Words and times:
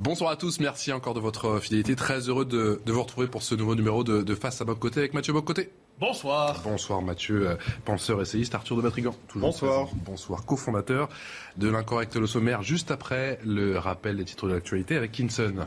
Bonsoir 0.00 0.30
à 0.32 0.36
tous, 0.36 0.58
merci 0.58 0.92
encore 0.92 1.14
de 1.14 1.20
votre 1.20 1.60
fidélité. 1.60 1.94
Très 1.94 2.28
heureux 2.28 2.44
de, 2.44 2.80
de 2.84 2.92
vous 2.92 3.02
retrouver 3.02 3.28
pour 3.28 3.42
ce 3.44 3.54
nouveau 3.54 3.76
numéro 3.76 4.02
de, 4.02 4.22
de 4.22 4.34
Face 4.34 4.60
à 4.60 4.64
Boc 4.64 4.78
Côté 4.80 5.00
avec 5.00 5.14
Mathieu 5.14 5.32
Boc 5.32 5.44
Côté. 5.44 5.70
Bonsoir. 6.00 6.60
Bonsoir 6.64 7.00
Mathieu, 7.00 7.50
euh, 7.50 7.54
penseur 7.84 8.20
essayiste, 8.20 8.56
Arthur 8.56 8.76
de 8.76 8.82
Matrigan. 8.82 9.14
Toujours 9.28 9.48
Bonsoir. 9.48 9.84
présent. 9.86 10.00
Bonsoir, 10.04 10.44
cofondateur 10.44 11.08
de 11.56 11.68
l'Incorrect 11.68 12.16
Le 12.16 12.26
Sommaire, 12.26 12.62
juste 12.62 12.90
après 12.90 13.38
le 13.44 13.78
rappel 13.78 14.16
des 14.16 14.24
titres 14.24 14.48
de 14.48 14.54
l'actualité 14.54 14.96
avec 14.96 15.12
Kinson. 15.12 15.66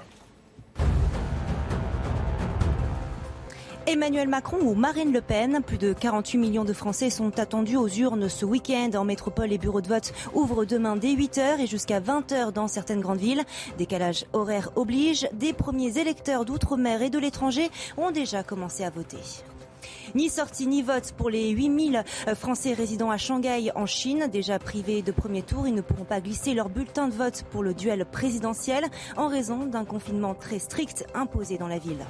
Emmanuel 3.89 4.27
Macron 4.27 4.57
ou 4.63 4.75
Marine 4.75 5.13
Le 5.13 5.21
Pen. 5.21 5.61
Plus 5.65 5.77
de 5.77 5.93
48 5.93 6.37
millions 6.37 6.65
de 6.65 6.73
Français 6.73 7.09
sont 7.09 7.39
attendus 7.39 7.77
aux 7.77 7.87
urnes 7.87 8.27
ce 8.27 8.43
week-end. 8.43 8.89
En 8.95 9.05
métropole, 9.05 9.47
les 9.47 9.57
bureaux 9.57 9.79
de 9.79 9.87
vote 9.87 10.13
ouvrent 10.33 10.65
demain 10.65 10.97
dès 10.97 11.13
8h 11.13 11.61
et 11.61 11.67
jusqu'à 11.67 12.01
20h 12.01 12.51
dans 12.51 12.67
certaines 12.67 12.99
grandes 12.99 13.19
villes. 13.19 13.43
Décalage 13.77 14.25
horaire 14.33 14.71
oblige. 14.75 15.29
Des 15.31 15.53
premiers 15.53 15.99
électeurs 15.99 16.43
d'outre-mer 16.43 17.01
et 17.01 17.09
de 17.09 17.17
l'étranger 17.17 17.69
ont 17.95 18.11
déjà 18.11 18.43
commencé 18.43 18.83
à 18.83 18.89
voter. 18.89 19.21
Ni 20.15 20.27
sortie 20.27 20.67
ni 20.67 20.81
vote 20.81 21.13
pour 21.15 21.29
les 21.29 21.51
8000 21.51 22.03
Français 22.35 22.73
résidant 22.73 23.09
à 23.09 23.17
Shanghai 23.17 23.71
en 23.73 23.85
Chine. 23.85 24.27
Déjà 24.29 24.59
privés 24.59 25.01
de 25.01 25.13
premier 25.13 25.43
tour, 25.43 25.65
ils 25.65 25.73
ne 25.73 25.81
pourront 25.81 26.03
pas 26.03 26.19
glisser 26.19 26.53
leur 26.53 26.67
bulletin 26.67 27.07
de 27.07 27.13
vote 27.13 27.45
pour 27.51 27.63
le 27.63 27.73
duel 27.73 28.05
présidentiel 28.05 28.83
en 29.15 29.29
raison 29.29 29.65
d'un 29.65 29.85
confinement 29.85 30.33
très 30.33 30.59
strict 30.59 31.05
imposé 31.13 31.57
dans 31.57 31.69
la 31.69 31.79
ville. 31.79 32.05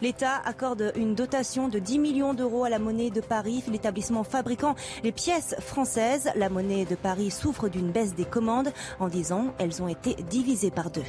L'État 0.00 0.40
accorde 0.44 0.92
une 0.96 1.14
dotation 1.14 1.68
de 1.68 1.78
10 1.78 1.98
millions 1.98 2.34
d'euros 2.34 2.64
à 2.64 2.70
la 2.70 2.78
monnaie 2.78 3.10
de 3.10 3.20
Paris, 3.20 3.62
l'établissement 3.68 4.24
fabriquant 4.24 4.74
les 5.04 5.12
pièces 5.12 5.54
françaises. 5.60 6.30
La 6.34 6.48
monnaie 6.48 6.84
de 6.84 6.94
Paris 6.94 7.30
souffre 7.30 7.68
d'une 7.68 7.90
baisse 7.90 8.14
des 8.14 8.24
commandes. 8.24 8.72
En 9.00 9.08
10 9.08 9.32
ans, 9.32 9.54
elles 9.58 9.82
ont 9.82 9.88
été 9.88 10.14
divisées 10.30 10.70
par 10.70 10.90
deux. 10.90 11.02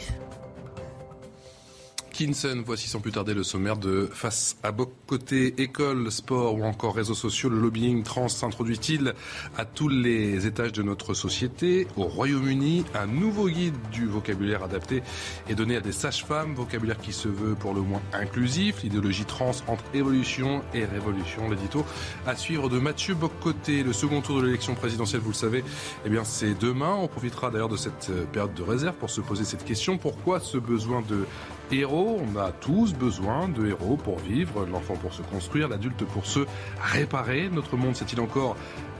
Kinson, 2.13 2.61
voici 2.63 2.87
sans 2.87 2.99
plus 2.99 3.11
tarder 3.11 3.33
le 3.33 3.41
sommaire 3.41 3.75
de 3.75 4.07
Face 4.13 4.57
à 4.61 4.71
Boc 4.71 4.91
côté 5.07 5.55
école, 5.57 6.11
sport 6.11 6.53
ou 6.53 6.63
encore 6.63 6.95
réseaux 6.95 7.15
sociaux. 7.15 7.49
Le 7.49 7.59
lobbying 7.59 8.03
trans 8.03 8.27
s'introduit-il 8.27 9.15
à 9.57 9.65
tous 9.65 9.89
les 9.89 10.45
étages 10.45 10.73
de 10.73 10.83
notre 10.83 11.15
société? 11.15 11.87
Au 11.97 12.03
Royaume-Uni, 12.03 12.85
un 12.93 13.07
nouveau 13.07 13.49
guide 13.49 13.73
du 13.91 14.05
vocabulaire 14.05 14.63
adapté 14.63 15.01
est 15.49 15.55
donné 15.55 15.75
à 15.75 15.81
des 15.81 15.91
sages-femmes, 15.91 16.53
vocabulaire 16.53 16.99
qui 16.99 17.13
se 17.13 17.27
veut 17.27 17.55
pour 17.55 17.73
le 17.73 17.81
moins 17.81 18.01
inclusif. 18.13 18.83
L'idéologie 18.83 19.25
trans 19.25 19.51
entre 19.67 19.83
évolution 19.95 20.61
et 20.75 20.85
révolution, 20.85 21.49
l'édito 21.49 21.83
à 22.27 22.35
suivre 22.35 22.69
de 22.69 22.77
Mathieu 22.77 23.15
Boccoté. 23.15 23.81
Le 23.81 23.91
second 23.91 24.21
tour 24.21 24.39
de 24.39 24.45
l'élection 24.45 24.75
présidentielle, 24.75 25.21
vous 25.21 25.31
le 25.31 25.35
savez, 25.35 25.63
eh 26.05 26.09
bien 26.09 26.23
c'est 26.23 26.53
demain. 26.53 26.93
On 26.93 27.07
profitera 27.07 27.49
d'ailleurs 27.49 27.69
de 27.69 27.77
cette 27.77 28.11
période 28.31 28.53
de 28.53 28.61
réserve 28.61 28.95
pour 28.97 29.09
se 29.09 29.19
poser 29.19 29.45
cette 29.45 29.65
question. 29.65 29.97
Pourquoi 29.97 30.39
ce 30.39 30.59
besoin 30.59 31.01
de 31.01 31.25
héros. 31.71 32.19
On 32.21 32.39
a 32.39 32.51
tous 32.51 32.93
besoin 32.93 33.47
de 33.47 33.67
héros 33.67 33.97
pour 33.97 34.19
vivre, 34.19 34.65
l'enfant 34.65 34.95
pour 34.95 35.13
se 35.13 35.21
construire, 35.21 35.67
l'adulte 35.67 36.03
pour 36.05 36.25
se 36.25 36.41
réparer. 36.81 37.49
Notre 37.51 37.77
monde 37.77 37.95
sait-il 37.95 38.19
encore 38.19 38.55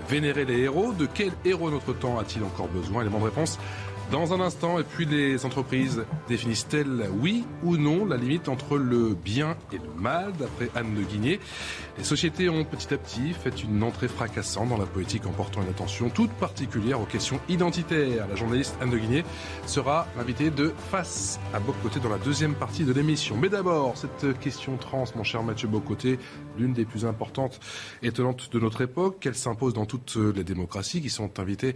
vénérer 0.10 0.46
les 0.46 0.60
héros? 0.60 0.94
De 0.94 1.08
quel 1.12 1.32
héros 1.46 1.72
notre 1.72 1.94
temps 1.94 2.20
a-t-il 2.20 2.44
encore 2.44 2.68
besoin? 2.68 3.02
Élément 3.02 3.20
de 3.20 3.26
réponse 3.26 3.60
dans 4.12 4.34
un 4.34 4.42
instant, 4.42 4.80
et 4.80 4.84
puis 4.84 5.06
les 5.06 5.46
entreprises 5.46 6.06
définissent-elles, 6.28 7.10
oui 7.20 7.46
ou 7.64 7.78
non, 7.78 8.06
la 8.06 8.18
limite 8.18 8.48
entre 8.50 8.78
le 8.78 9.16
bien 9.16 9.56
et 9.72 9.78
le 9.78 10.02
mal, 10.02 10.34
d'après 10.38 10.70
Anne 10.76 10.94
de 10.96 11.02
Guigné 11.02 11.40
Les 11.98 12.04
sociétés 12.04 12.50
ont 12.50 12.64
petit 12.64 12.94
à 12.94 12.98
petit 12.98 13.34
fait 13.34 13.64
une 13.64 13.82
entrée 13.82 14.08
fracassante 14.08 14.70
dans 14.70 14.78
la 14.78 14.86
politique 14.86 15.26
en 15.26 15.32
portant 15.32 15.62
une 15.62 15.70
attention 15.70 16.10
toute 16.10 16.32
particulière 16.32 17.02
aux 17.02 17.06
questions 17.06 17.40
identitaires. 17.50 18.28
La 18.28 18.36
journaliste 18.36 18.76
Anne 18.82 18.92
de 18.92 18.98
Guigné 18.98 19.24
sera 19.66 20.08
l'invitée 20.18 20.50
de 20.50 20.74
Face 20.92 21.40
à 21.54 21.60
Bocoté 21.60 22.00
dans 22.00 22.10
la 22.10 22.18
deuxième 22.18 22.54
partie 22.54 22.84
de 22.84 22.94
l'émission. 22.94 23.36
Mais 23.38 23.50
d'abord, 23.50 23.98
cette 23.98 24.40
question 24.40 24.78
trans, 24.78 25.06
mon 25.16 25.24
cher 25.24 25.44
Mathieu 25.44 25.68
Bocoté, 25.68 26.20
l'une 26.58 26.74
des 26.74 26.86
plus 26.86 27.06
importantes, 27.06 27.60
étonnantes 28.02 28.52
de 28.52 28.60
notre 28.60 28.82
époque, 28.82 29.20
qu'elle 29.20 29.36
s'impose 29.36 29.74
dans 29.74 29.86
toutes 29.86 30.18
les 30.18 30.44
démocraties 30.44 31.02
qui 31.02 31.10
sont 31.10 31.40
invitées 31.40 31.76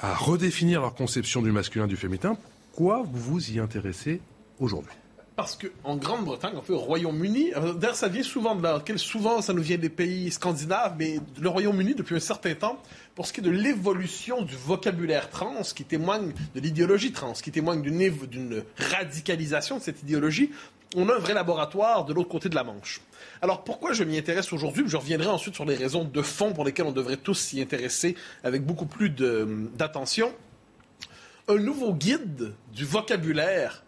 à 0.00 0.14
redéfinir 0.14 0.80
leur 0.80 0.94
conception 0.94 1.42
du 1.42 1.52
masculin 1.52 1.86
du 1.86 1.96
féminin. 1.96 2.36
Pourquoi 2.72 3.02
vous 3.02 3.18
vous 3.18 3.50
y 3.50 3.58
intéressez 3.58 4.20
aujourd'hui? 4.60 4.94
Parce 5.38 5.56
qu'en 5.56 5.96
Grande-Bretagne, 5.96 6.54
on 6.56 6.62
fait 6.62 6.72
au 6.72 6.78
Royaume-Uni, 6.78 7.52
euh, 7.54 7.72
d'ailleurs 7.72 7.94
ça 7.94 8.08
vient 8.08 8.24
souvent 8.24 8.56
de 8.56 8.62
là, 8.64 8.82
souvent 8.96 9.40
ça 9.40 9.52
nous 9.52 9.62
vient 9.62 9.78
des 9.78 9.88
pays 9.88 10.32
scandinaves, 10.32 10.96
mais 10.98 11.20
le 11.40 11.48
Royaume-Uni 11.48 11.94
depuis 11.94 12.16
un 12.16 12.20
certain 12.20 12.54
temps, 12.54 12.82
pour 13.14 13.24
ce 13.24 13.32
qui 13.32 13.38
est 13.38 13.44
de 13.44 13.50
l'évolution 13.50 14.42
du 14.42 14.56
vocabulaire 14.56 15.30
trans, 15.30 15.62
qui 15.76 15.84
témoigne 15.84 16.32
de 16.56 16.60
l'idéologie 16.60 17.12
trans, 17.12 17.34
qui 17.34 17.52
témoigne 17.52 17.82
d'une 17.82 18.64
radicalisation 18.76 19.78
de 19.78 19.82
cette 19.82 20.02
idéologie, 20.02 20.50
on 20.96 21.08
a 21.08 21.14
un 21.14 21.18
vrai 21.18 21.34
laboratoire 21.34 22.04
de 22.04 22.12
l'autre 22.12 22.28
côté 22.28 22.48
de 22.48 22.54
la 22.54 22.64
Manche. 22.64 23.00
Alors 23.42 23.64
pourquoi 23.64 23.92
je 23.92 24.04
m'y 24.04 24.18
intéresse 24.18 24.52
aujourd'hui? 24.52 24.84
Je 24.86 24.96
reviendrai 24.96 25.28
ensuite 25.28 25.54
sur 25.54 25.64
les 25.64 25.76
raisons 25.76 26.04
de 26.04 26.22
fond 26.22 26.52
pour 26.52 26.64
lesquelles 26.64 26.86
on 26.86 26.92
devrait 26.92 27.16
tous 27.16 27.34
s'y 27.34 27.60
intéresser 27.60 28.16
avec 28.42 28.64
beaucoup 28.64 28.86
plus 28.86 29.10
d'attention. 29.10 30.32
Un 31.48 31.56
nouveau 31.56 31.94
guide 31.94 32.52
du 32.72 32.84
vocabulaire 32.84 33.84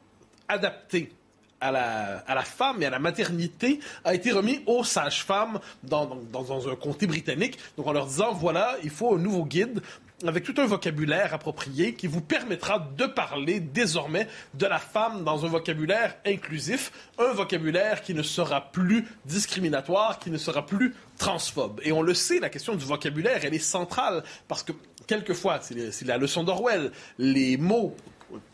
adapté 0.48 1.12
à 1.60 1.70
la, 1.70 2.42
femme 2.42 2.82
et 2.82 2.86
à 2.86 2.90
la 2.90 2.98
maternité 2.98 3.80
a 4.04 4.14
été 4.14 4.32
remis 4.32 4.62
aux 4.66 4.82
sages-femmes 4.82 5.60
dans, 5.82 6.18
dans, 6.32 6.68
un 6.68 6.74
comté 6.74 7.06
britannique. 7.06 7.58
Donc 7.76 7.86
en 7.86 7.92
leur 7.92 8.06
disant, 8.06 8.32
voilà, 8.32 8.76
il 8.82 8.90
faut 8.90 9.14
un 9.14 9.18
nouveau 9.18 9.44
guide 9.44 9.82
avec 10.26 10.44
tout 10.44 10.54
un 10.58 10.66
vocabulaire 10.66 11.34
approprié 11.34 11.94
qui 11.94 12.06
vous 12.06 12.20
permettra 12.20 12.78
de 12.78 13.06
parler 13.06 13.60
désormais 13.60 14.28
de 14.54 14.66
la 14.66 14.78
femme 14.78 15.24
dans 15.24 15.44
un 15.44 15.48
vocabulaire 15.48 16.16
inclusif, 16.26 16.92
un 17.18 17.32
vocabulaire 17.32 18.02
qui 18.02 18.14
ne 18.14 18.22
sera 18.22 18.70
plus 18.72 19.06
discriminatoire, 19.24 20.18
qui 20.18 20.30
ne 20.30 20.38
sera 20.38 20.66
plus 20.66 20.94
transphobe. 21.18 21.80
Et 21.84 21.92
on 21.92 22.02
le 22.02 22.14
sait, 22.14 22.40
la 22.40 22.50
question 22.50 22.74
du 22.74 22.84
vocabulaire, 22.84 23.44
elle 23.44 23.54
est 23.54 23.58
centrale 23.58 24.22
parce 24.48 24.62
que 24.62 24.72
quelquefois, 25.06 25.60
c'est 25.60 26.04
la 26.04 26.18
leçon 26.18 26.44
d'Orwell, 26.44 26.92
les 27.18 27.56
mots 27.56 27.96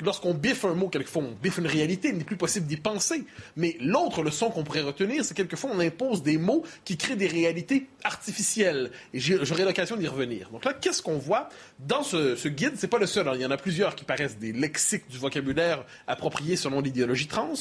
lorsqu'on 0.01 0.35
biffe 0.35 0.65
un 0.65 0.75
mot, 0.75 0.89
quelquefois 0.89 1.23
on 1.23 1.33
biffe 1.43 1.59
une 1.59 1.67
réalité, 1.67 2.09
il 2.09 2.19
n'est 2.19 2.25
plus 2.25 2.37
possible 2.37 2.67
d'y 2.67 2.77
penser. 2.77 3.25
Mais 3.57 3.77
l'autre 3.81 4.23
leçon 4.23 4.51
qu'on 4.51 4.65
pourrait 4.65 4.83
retenir, 4.83 5.25
c'est 5.25 5.35
quelquefois 5.35 5.71
on 5.73 5.81
impose 5.81 6.23
des 6.23 6.39
mots 6.39 6.65
qui 6.85 6.97
créent 6.97 7.17
des 7.17 7.27
réalités 7.27 7.87
artificielles. 8.05 8.91
Et 9.13 9.21
j'aurai 9.21 9.65
l'occasion 9.65 9.97
d'y 9.97 10.09
revenir. 10.09 10.51
Donc 10.51 10.65
là, 10.65 10.75
qu'est-ce 10.75 11.03
qu'on 11.03 11.19
voit 11.19 11.49
dans 11.79 12.03
ce, 12.03 12.37
ce 12.37 12.49
guide? 12.49 12.75
C'est 12.77 12.89
pas 12.89 12.99
le 12.99 13.07
seul. 13.07 13.29
Hein. 13.29 13.33
Il 13.35 13.41
y 13.41 13.47
en 13.47 13.51
a 13.51 13.57
plusieurs 13.57 13.95
qui 13.95 14.05
paraissent 14.05 14.39
des 14.39 14.53
lexiques 14.53 15.09
du 15.09 15.19
vocabulaire 15.19 15.85
appropriés 16.07 16.57
selon 16.57 16.81
l'idéologie 16.81 17.27
trans. 17.27 17.55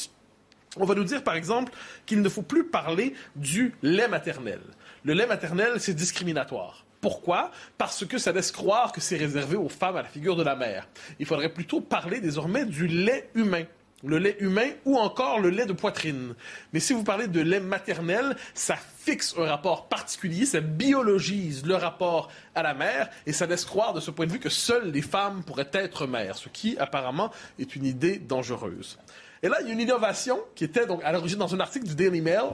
On 0.77 0.85
va 0.85 0.95
nous 0.95 1.03
dire, 1.03 1.23
par 1.23 1.35
exemple, 1.35 1.71
qu'il 2.05 2.21
ne 2.21 2.29
faut 2.29 2.41
plus 2.41 2.65
parler 2.65 3.13
du 3.35 3.73
lait 3.81 4.07
maternel. 4.07 4.59
Le 5.03 5.13
lait 5.13 5.27
maternel, 5.27 5.73
c'est 5.79 5.93
discriminatoire. 5.93 6.84
Pourquoi? 7.05 7.51
Parce 7.77 8.03
que 8.03 8.17
ça 8.17 8.31
laisse 8.31 8.51
croire 8.51 8.91
que 8.91 8.99
c'est 8.99 9.15
réservé 9.15 9.55
aux 9.55 9.69
femmes 9.69 9.95
à 9.95 10.01
la 10.01 10.07
figure 10.07 10.35
de 10.35 10.41
la 10.41 10.55
mère. 10.55 10.87
Il 11.19 11.27
faudrait 11.27 11.53
plutôt 11.53 11.79
parler 11.79 12.19
désormais 12.19 12.65
du 12.65 12.87
lait 12.87 13.29
humain 13.35 13.65
le 14.03 14.17
lait 14.17 14.37
humain 14.39 14.71
ou 14.85 14.97
encore 14.97 15.39
le 15.39 15.49
lait 15.49 15.67
de 15.67 15.73
poitrine. 15.73 16.33
Mais 16.73 16.79
si 16.79 16.93
vous 16.93 17.03
parlez 17.03 17.27
de 17.27 17.41
lait 17.41 17.59
maternel, 17.59 18.35
ça 18.55 18.75
fixe 18.75 19.35
un 19.37 19.45
rapport 19.45 19.87
particulier, 19.87 20.47
ça 20.47 20.61
biologise 20.61 21.63
le 21.63 21.75
rapport 21.75 22.31
à 22.55 22.63
la 22.63 22.73
mère 22.73 23.09
et 23.27 23.33
ça 23.33 23.45
laisse 23.45 23.65
croire 23.65 23.93
de 23.93 23.99
ce 23.99 24.09
point 24.09 24.25
de 24.25 24.31
vue 24.31 24.39
que 24.39 24.49
seules 24.49 24.91
les 24.91 25.03
femmes 25.03 25.43
pourraient 25.43 25.69
être 25.73 26.07
mères, 26.07 26.37
ce 26.37 26.49
qui 26.49 26.75
apparemment 26.79 27.31
est 27.59 27.75
une 27.75 27.85
idée 27.85 28.17
dangereuse. 28.17 28.97
Et 29.43 29.47
là, 29.47 29.57
il 29.61 29.67
y 29.67 29.69
a 29.69 29.73
une 29.73 29.81
innovation 29.81 30.39
qui 30.55 30.63
était 30.63 30.87
donc 30.87 31.03
à 31.03 31.11
l'origine 31.11 31.37
dans 31.37 31.53
un 31.53 31.59
article 31.59 31.85
du 31.85 31.93
Daily 31.93 32.21
Mail 32.21 32.53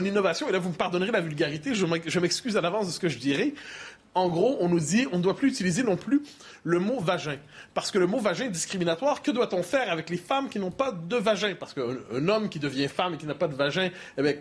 une 0.00 0.06
innovation, 0.06 0.48
et 0.48 0.52
là 0.52 0.58
vous 0.58 0.70
me 0.70 0.74
pardonnerez 0.74 1.12
la 1.12 1.20
vulgarité, 1.20 1.74
je 1.74 2.18
m'excuse 2.18 2.56
à 2.56 2.60
l'avance 2.60 2.86
de 2.86 2.92
ce 2.92 3.00
que 3.00 3.08
je 3.08 3.18
dirai. 3.18 3.54
En 4.14 4.28
gros, 4.28 4.58
on 4.60 4.68
nous 4.68 4.80
dit 4.80 5.06
on 5.10 5.18
ne 5.18 5.22
doit 5.22 5.34
plus 5.34 5.48
utiliser 5.48 5.82
non 5.82 5.96
plus 5.96 6.22
le 6.64 6.78
mot 6.78 7.00
vagin. 7.00 7.38
Parce 7.72 7.90
que 7.90 7.98
le 7.98 8.06
mot 8.06 8.18
vagin 8.18 8.44
est 8.44 8.50
discriminatoire. 8.50 9.22
Que 9.22 9.30
doit-on 9.30 9.62
faire 9.62 9.90
avec 9.90 10.10
les 10.10 10.18
femmes 10.18 10.50
qui 10.50 10.58
n'ont 10.58 10.70
pas 10.70 10.92
de 10.92 11.16
vagin? 11.16 11.54
Parce 11.58 11.72
qu'un 11.72 12.28
homme 12.28 12.50
qui 12.50 12.58
devient 12.58 12.88
femme 12.88 13.14
et 13.14 13.16
qui 13.16 13.24
n'a 13.24 13.34
pas 13.34 13.48
de 13.48 13.54
vagin, 13.54 13.88
eh 14.18 14.22
bien, 14.22 14.34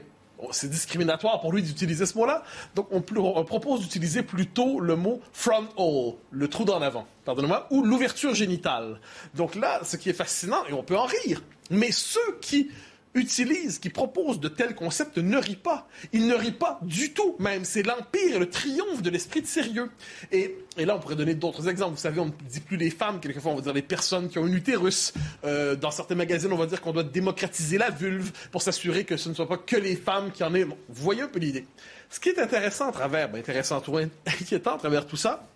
c'est 0.52 0.70
discriminatoire 0.70 1.40
pour 1.40 1.54
lui 1.54 1.62
d'utiliser 1.62 2.06
ce 2.06 2.18
mot-là. 2.18 2.44
Donc, 2.76 2.88
on, 2.92 3.02
on 3.16 3.46
propose 3.46 3.80
d'utiliser 3.82 4.24
plutôt 4.24 4.82
le 4.82 4.98
mot 4.98 5.22
front 5.32 5.70
hole, 5.78 6.16
le 6.32 6.48
trou 6.50 6.66
d'en 6.66 6.82
avant, 6.82 7.08
pardonnez-moi, 7.24 7.68
ou 7.70 7.84
l'ouverture 7.84 8.36
génitale. 8.36 9.00
Donc 9.36 9.56
là, 9.56 9.80
ce 9.84 9.96
qui 9.96 10.10
est 10.10 10.14
fascinant, 10.14 10.66
et 10.68 10.74
on 10.74 10.84
peut 10.84 10.98
en 10.98 11.06
rire, 11.06 11.42
mais 11.70 11.92
ceux 11.92 12.40
qui 12.42 12.72
utilise, 13.14 13.80
qui 13.80 13.90
propose 13.90 14.40
de 14.40 14.48
tels 14.48 14.76
concepts 14.76 15.18
ne 15.18 15.38
rit 15.38 15.56
pas. 15.56 15.88
Il 16.14 16.28
ne 16.28 16.36
rit 16.36 16.52
pas 16.52 16.80
du 16.82 17.14
tout, 17.14 17.36
même. 17.40 17.66
C'est 17.66 17.84
l'empire 17.84 18.36
et 18.36 18.40
le 18.40 18.50
triomphe 18.50 19.02
de 19.02 19.10
l'esprit 19.10 19.42
de 19.42 19.48
sérieux. 19.48 19.90
Et, 20.32 20.58
et, 20.78 20.86
là, 20.86 20.96
on 20.96 21.00
pourrait 21.00 21.16
donner 21.16 21.36
d'autres 21.36 21.68
exemples. 21.68 21.96
Vous 21.96 22.02
savez, 22.02 22.20
on 22.20 22.28
ne 22.28 22.32
dit 22.50 22.62
plus 22.62 22.78
les 22.78 22.90
femmes, 22.90 23.20
quelquefois, 23.20 23.52
on 23.52 23.56
va 23.56 23.62
dire 23.62 23.74
les 23.74 23.82
personnes 23.82 24.30
qui 24.30 24.40
ont 24.40 24.46
un 24.46 24.54
utérus. 24.54 25.14
Euh, 25.44 25.76
dans 25.76 25.92
certains 25.92 26.16
magazines, 26.16 26.52
on 26.54 26.58
va 26.58 26.66
dire 26.66 26.82
qu'on 26.82 26.94
doit 26.94 27.04
démocratiser 27.04 27.78
la 27.78 27.90
vulve 27.90 28.32
pour 28.52 28.62
s'assurer 28.62 29.04
que 29.04 29.18
ce 29.18 29.30
ne 29.30 29.34
soit 29.34 29.48
pas 29.48 29.58
que 29.58 29.76
les 29.76 29.96
femmes 29.96 30.32
qui 30.32 30.44
en 30.44 30.54
aient. 30.54 30.64
vous 30.64 30.78
voyez 30.90 31.22
un 31.22 31.28
peu 31.28 31.40
l'idée. 31.40 31.66
Ce 32.10 32.20
qui 32.20 32.30
est 32.30 32.40
intéressant 32.40 32.90
à 32.90 32.92
travers, 32.92 33.30
ben, 33.30 33.40
intéressant, 33.40 33.82
tout 33.82 33.98
inquiétant 34.26 34.76
à 34.76 34.78
travers 34.78 35.06
tout 35.06 35.18
ça, 35.18 35.48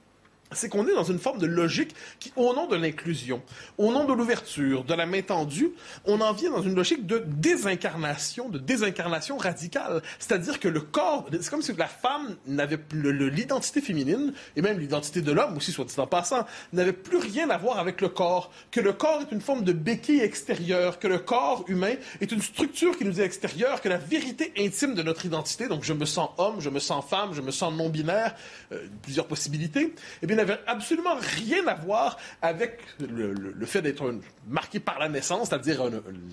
c'est 0.52 0.70
qu'on 0.70 0.88
est 0.88 0.94
dans 0.94 1.04
une 1.04 1.20
forme 1.20 1.40
de 1.40 1.48
logique 1.48 1.96
qui, 2.20 2.32
au 2.36 2.54
nom 2.54 2.68
de 2.68 2.76
l'inclusion, 2.76 3.42
au 3.78 3.92
nom 3.92 4.06
de 4.06 4.14
l'ouverture, 4.14 4.84
de 4.84 4.94
la 4.94 5.06
main 5.06 5.22
tendue, 5.22 5.72
on 6.06 6.22
en 6.22 6.34
vient 6.34 6.52
dans 6.52 6.62
une 6.62 6.76
logique 6.76 7.06
de 7.06 7.24
désincarnation, 7.26 8.50
de 8.50 8.60
désincarnation 8.60 9.38
radicale. 9.38 10.02
C'est-à-dire 10.20 10.60
que 10.60 10.68
le 10.68 10.82
corps, 10.82 11.28
c'est 11.32 11.50
comme 11.50 11.62
si 11.62 11.74
la 11.74 11.88
femme 11.88 12.36
n'avait 12.46 12.78
plus 12.78 13.30
l'identité 13.30 13.82
féminine, 13.82 14.34
et 14.56 14.62
même 14.62 14.80
l'identité 14.80 15.22
de 15.22 15.32
l'homme 15.32 15.58
aussi, 15.58 15.72
soit 15.72 15.86
dit 15.86 16.00
en 16.00 16.08
passant, 16.08 16.46
n'avait 16.74 16.94
plus 16.94 17.18
rien 17.18 17.50
à 17.50 17.58
voir 17.58 17.80
avec 17.80 18.02
le 18.02 18.10
corps, 18.10 18.52
que 18.72 18.80
le 18.80 18.94
corps 18.94 19.22
est 19.22 19.32
une 19.32 19.42
forme 19.42 19.64
de 19.64 19.74
béquille 19.74 20.22
extérieure, 20.22 21.00
que 21.00 21.08
le 21.08 21.20
corps 21.20 21.66
humain 21.68 21.96
est 22.22 22.32
une 22.32 22.42
structure 22.42 22.98
qui 22.98 23.06
nous 23.06 23.20
est 23.20 23.26
extérieure, 23.26 23.82
que 23.82 23.90
la 23.90 23.98
vérité 23.98 24.54
intime 24.58 24.94
de 24.94 25.02
notre 25.02 25.26
identité, 25.26 25.68
donc 25.68 25.84
je 25.84 25.94
me 25.94 26.06
sens 26.06 26.30
homme, 26.38 26.62
je 26.62 26.70
me 26.70 26.80
sens 26.80 27.04
femme, 27.04 27.34
je 27.34 27.42
me 27.42 27.52
sens 27.52 27.74
non-binaire, 27.74 28.36
euh, 28.72 28.88
plusieurs 29.02 29.28
possibilités, 29.28 29.94
eh 30.22 30.28
bien, 30.28 30.35
n'avait 30.36 30.60
absolument 30.68 31.16
rien 31.16 31.66
à 31.68 31.74
voir 31.74 32.18
avec 32.42 32.80
le, 33.00 33.66
fait 33.66 33.82
d'être 33.82 34.14
marqué 34.48 34.80
par 34.80 35.00
la 35.00 35.10
naissance, 35.10 35.50
c'est-à-dire 35.50 35.84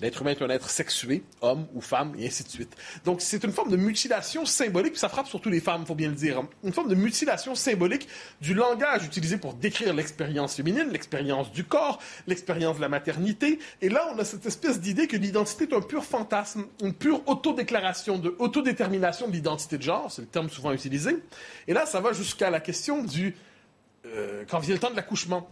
l'être 0.01 0.21
humain 0.21 0.31
est 0.31 0.41
un 0.41 0.49
être 0.49 0.69
sexué, 0.69 1.23
homme 1.41 1.67
ou 1.73 1.81
femme, 1.81 2.13
et 2.17 2.27
ainsi 2.27 2.43
de 2.43 2.49
suite. 2.49 2.75
Donc 3.05 3.21
c'est 3.21 3.43
une 3.43 3.51
forme 3.51 3.69
de 3.69 3.77
mutilation 3.77 4.45
symbolique, 4.45 4.93
puis 4.93 4.99
ça 4.99 5.09
frappe 5.09 5.27
surtout 5.27 5.49
les 5.49 5.59
femmes, 5.59 5.81
il 5.81 5.87
faut 5.87 5.95
bien 5.95 6.09
le 6.09 6.15
dire. 6.15 6.39
Hein. 6.39 6.49
Une 6.63 6.73
forme 6.73 6.89
de 6.89 6.95
mutilation 6.95 7.55
symbolique 7.55 8.07
du 8.41 8.53
langage 8.53 9.05
utilisé 9.05 9.37
pour 9.37 9.53
décrire 9.53 9.93
l'expérience 9.93 10.55
féminine, 10.55 10.89
l'expérience 10.91 11.51
du 11.51 11.63
corps, 11.63 11.99
l'expérience 12.27 12.77
de 12.77 12.81
la 12.81 12.89
maternité. 12.89 13.59
Et 13.81 13.89
là, 13.89 14.07
on 14.13 14.19
a 14.19 14.25
cette 14.25 14.45
espèce 14.45 14.79
d'idée 14.79 15.07
que 15.07 15.17
l'identité 15.17 15.65
est 15.65 15.73
un 15.73 15.81
pur 15.81 16.03
fantasme, 16.03 16.65
une 16.81 16.93
pure 16.93 17.21
autodéclaration, 17.27 18.17
de 18.17 18.35
autodétermination 18.39 19.27
de 19.27 19.33
l'identité 19.33 19.77
de 19.77 19.83
genre, 19.83 20.11
c'est 20.11 20.21
le 20.21 20.27
terme 20.27 20.49
souvent 20.49 20.71
utilisé. 20.71 21.17
Et 21.67 21.73
là, 21.73 21.85
ça 21.85 21.99
va 21.99 22.13
jusqu'à 22.13 22.49
la 22.49 22.59
question 22.59 23.03
du 23.03 23.35
euh, 24.05 24.43
quand 24.49 24.59
vient 24.59 24.73
le 24.73 24.79
temps 24.79 24.91
de 24.91 24.95
l'accouchement. 24.95 25.49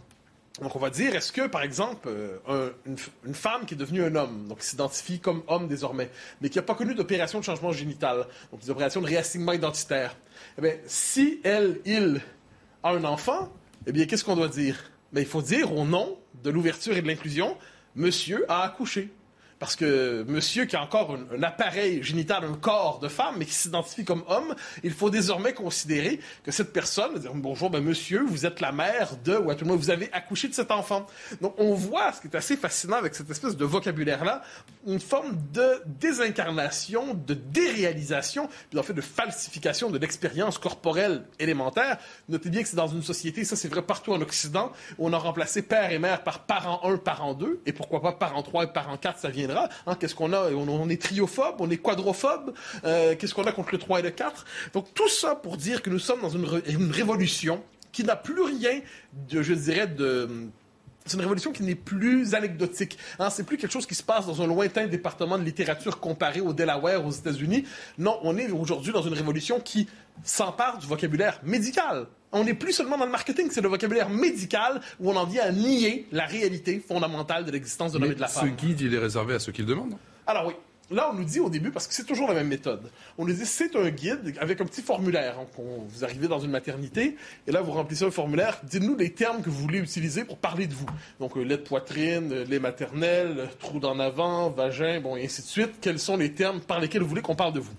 Donc, 0.60 0.76
on 0.76 0.78
va 0.78 0.90
dire, 0.90 1.14
est-ce 1.14 1.32
que, 1.32 1.46
par 1.46 1.62
exemple, 1.62 2.08
euh, 2.08 2.70
une, 2.84 3.34
femme 3.34 3.64
qui 3.64 3.72
est 3.72 3.76
devenue 3.76 4.04
un 4.04 4.14
homme, 4.14 4.48
donc 4.48 4.58
qui 4.58 4.66
s'identifie 4.66 5.18
comme 5.18 5.42
homme 5.46 5.66
désormais, 5.66 6.10
mais 6.40 6.50
qui 6.50 6.58
n'a 6.58 6.62
pas 6.62 6.74
connu 6.74 6.94
d'opération 6.94 7.40
de 7.40 7.44
changement 7.44 7.72
génital, 7.72 8.26
donc 8.50 8.60
des 8.60 8.70
opérations 8.70 9.00
de 9.00 9.06
réassignement 9.06 9.52
identitaire, 9.52 10.14
eh 10.58 10.60
bien, 10.60 10.74
si 10.86 11.40
elle, 11.42 11.80
il 11.86 12.20
a 12.82 12.90
un 12.90 13.04
enfant, 13.04 13.50
eh 13.86 13.92
bien, 13.92 14.04
qu'est-ce 14.04 14.24
qu'on 14.24 14.36
doit 14.36 14.48
dire? 14.48 14.90
Mais 15.12 15.22
il 15.22 15.26
faut 15.26 15.42
dire, 15.42 15.74
au 15.74 15.86
nom 15.86 16.18
de 16.42 16.50
l'ouverture 16.50 16.96
et 16.96 17.02
de 17.02 17.06
l'inclusion, 17.06 17.56
monsieur 17.94 18.44
a 18.50 18.62
accouché. 18.62 19.10
Parce 19.62 19.76
que 19.76 20.24
monsieur 20.26 20.64
qui 20.64 20.74
a 20.74 20.82
encore 20.82 21.16
un, 21.32 21.40
appareil 21.44 22.02
génital, 22.02 22.42
un 22.42 22.54
corps 22.54 22.98
de 22.98 23.06
femme, 23.06 23.36
mais 23.38 23.44
qui 23.44 23.54
s'identifie 23.54 24.04
comme 24.04 24.24
homme, 24.26 24.56
il 24.82 24.90
faut 24.90 25.08
désormais 25.08 25.52
considérer 25.52 26.18
que 26.42 26.50
cette 26.50 26.72
personne, 26.72 27.16
dire 27.20 27.32
bonjour, 27.32 27.70
ben 27.70 27.80
monsieur, 27.80 28.24
vous 28.26 28.44
êtes 28.44 28.58
la 28.58 28.72
mère 28.72 29.10
de, 29.24 29.36
ou 29.36 29.52
à 29.52 29.54
tout 29.54 29.62
le 29.62 29.68
moins, 29.68 29.76
vous 29.76 29.90
avez 29.90 30.12
accouché 30.12 30.48
de 30.48 30.52
cet 30.52 30.72
enfant. 30.72 31.06
Donc 31.40 31.54
on 31.58 31.74
voit, 31.74 32.12
ce 32.12 32.20
qui 32.20 32.26
est 32.26 32.34
assez 32.34 32.56
fascinant 32.56 32.96
avec 32.96 33.14
cette 33.14 33.30
espèce 33.30 33.56
de 33.56 33.64
vocabulaire-là, 33.64 34.42
une 34.84 34.98
forme 34.98 35.38
de 35.52 35.80
désincarnation, 35.86 37.14
de 37.14 37.34
déréalisation, 37.34 38.48
puis 38.68 38.80
en 38.80 38.82
fait 38.82 38.94
de 38.94 39.00
falsification 39.00 39.90
de 39.90 39.98
l'expérience 39.98 40.58
corporelle 40.58 41.22
élémentaire. 41.38 41.98
Notez 42.28 42.50
bien 42.50 42.62
que 42.64 42.68
c'est 42.68 42.74
dans 42.74 42.88
une 42.88 43.04
société, 43.04 43.44
ça 43.44 43.54
c'est 43.54 43.68
vrai 43.68 43.82
partout 43.82 44.12
en 44.12 44.20
Occident, 44.22 44.72
où 44.98 45.06
on 45.06 45.12
a 45.12 45.18
remplacé 45.18 45.62
père 45.62 45.92
et 45.92 46.00
mère 46.00 46.24
par 46.24 46.40
parent 46.46 46.80
1, 46.82 46.96
parent 46.96 47.34
2, 47.34 47.60
et 47.64 47.72
pourquoi 47.72 48.02
pas 48.02 48.10
parent 48.10 48.42
3 48.42 48.64
et 48.64 48.72
parent 48.72 48.96
4, 48.96 49.20
ça 49.20 49.28
Hein, 49.86 49.96
qu'est-ce 49.98 50.14
qu'on 50.14 50.32
a 50.32 50.50
on, 50.50 50.88
est 50.88 51.00
triophobe, 51.00 51.56
on 51.58 51.70
est 51.70 51.78
quadrophobe. 51.78 52.54
Euh, 52.84 53.14
qu'est-ce 53.16 53.34
qu'on 53.34 53.44
a 53.44 53.52
contre 53.52 53.70
le 53.72 53.78
3 53.78 54.00
et 54.00 54.02
le 54.02 54.10
4 54.10 54.44
Donc 54.72 54.92
tout 54.94 55.08
ça 55.08 55.34
pour 55.34 55.56
dire 55.56 55.82
que 55.82 55.90
nous 55.90 55.98
sommes 55.98 56.20
dans 56.20 56.30
une, 56.30 56.46
révolution 56.90 57.62
qui 57.92 58.04
n'a 58.04 58.16
plus 58.16 58.42
rien 58.42 58.80
de, 59.28 59.42
je 59.42 59.54
dirais, 59.54 59.86
de 59.86 60.28
c'est 61.04 61.14
une 61.14 61.20
révolution 61.20 61.52
qui 61.52 61.62
n'est 61.62 61.74
plus 61.74 62.34
anecdotique. 62.34 62.98
Hein, 63.18 63.30
c'est 63.30 63.44
plus 63.44 63.56
quelque 63.56 63.72
chose 63.72 63.86
qui 63.86 63.94
se 63.94 64.02
passe 64.02 64.26
dans 64.26 64.40
un 64.42 64.46
lointain 64.46 64.86
département 64.86 65.38
de 65.38 65.42
littérature 65.44 65.98
comparé 66.00 66.40
au 66.40 66.52
Delaware 66.52 67.04
aux 67.04 67.10
États-Unis. 67.10 67.64
Non, 67.98 68.18
on 68.22 68.36
est 68.36 68.50
aujourd'hui 68.50 68.92
dans 68.92 69.02
une 69.02 69.14
révolution 69.14 69.60
qui 69.60 69.88
s'empare 70.22 70.78
du 70.78 70.86
vocabulaire 70.86 71.40
médical. 71.42 72.06
On 72.30 72.44
n'est 72.44 72.54
plus 72.54 72.72
seulement 72.72 72.96
dans 72.96 73.04
le 73.04 73.10
marketing, 73.10 73.48
c'est 73.50 73.60
le 73.60 73.68
vocabulaire 73.68 74.08
médical 74.08 74.80
où 75.00 75.10
on 75.10 75.16
en 75.16 75.26
vient 75.26 75.44
à 75.44 75.52
nier 75.52 76.06
la 76.12 76.24
réalité 76.24 76.80
fondamentale 76.80 77.44
de 77.44 77.50
l'existence 77.50 77.92
de 77.92 77.98
l'homme 77.98 78.12
et 78.12 78.14
de 78.14 78.20
la 78.20 78.28
femme. 78.28 78.48
Ce 78.48 78.66
guide, 78.66 78.80
il 78.80 78.94
est 78.94 78.98
réservé 78.98 79.34
à 79.34 79.38
ceux 79.38 79.52
qui 79.52 79.62
le 79.62 79.68
demandent 79.68 79.96
Alors 80.26 80.46
oui. 80.46 80.54
Là, 80.92 81.08
on 81.10 81.14
nous 81.14 81.24
dit 81.24 81.40
au 81.40 81.48
début, 81.48 81.70
parce 81.70 81.86
que 81.86 81.94
c'est 81.94 82.04
toujours 82.04 82.28
la 82.28 82.34
même 82.34 82.48
méthode, 82.48 82.90
on 83.16 83.24
nous 83.24 83.32
dit 83.32 83.46
c'est 83.46 83.74
un 83.76 83.88
guide 83.88 84.34
avec 84.38 84.60
un 84.60 84.66
petit 84.66 84.82
formulaire. 84.82 85.36
Donc, 85.36 85.48
vous 85.88 86.04
arrivez 86.04 86.28
dans 86.28 86.40
une 86.40 86.50
maternité, 86.50 87.16
et 87.46 87.52
là, 87.52 87.62
vous 87.62 87.72
remplissez 87.72 88.04
un 88.04 88.10
formulaire. 88.10 88.60
Dites-nous 88.62 88.96
les 88.96 89.10
termes 89.10 89.42
que 89.42 89.48
vous 89.48 89.58
voulez 89.58 89.78
utiliser 89.78 90.24
pour 90.24 90.36
parler 90.36 90.66
de 90.66 90.74
vous. 90.74 90.86
Donc, 91.18 91.36
euh, 91.36 91.42
lait 91.42 91.56
de 91.56 91.62
poitrine, 91.62 92.30
euh, 92.32 92.44
lait 92.44 92.58
maternel, 92.58 93.48
trou 93.58 93.80
d'en 93.80 93.98
avant, 93.98 94.50
vagin, 94.50 95.00
bon, 95.00 95.16
et 95.16 95.24
ainsi 95.24 95.40
de 95.40 95.46
suite. 95.46 95.72
Quels 95.80 95.98
sont 95.98 96.18
les 96.18 96.32
termes 96.32 96.60
par 96.60 96.78
lesquels 96.78 97.00
vous 97.00 97.08
voulez 97.08 97.22
qu'on 97.22 97.36
parle 97.36 97.54
de 97.54 97.60
vous? 97.60 97.72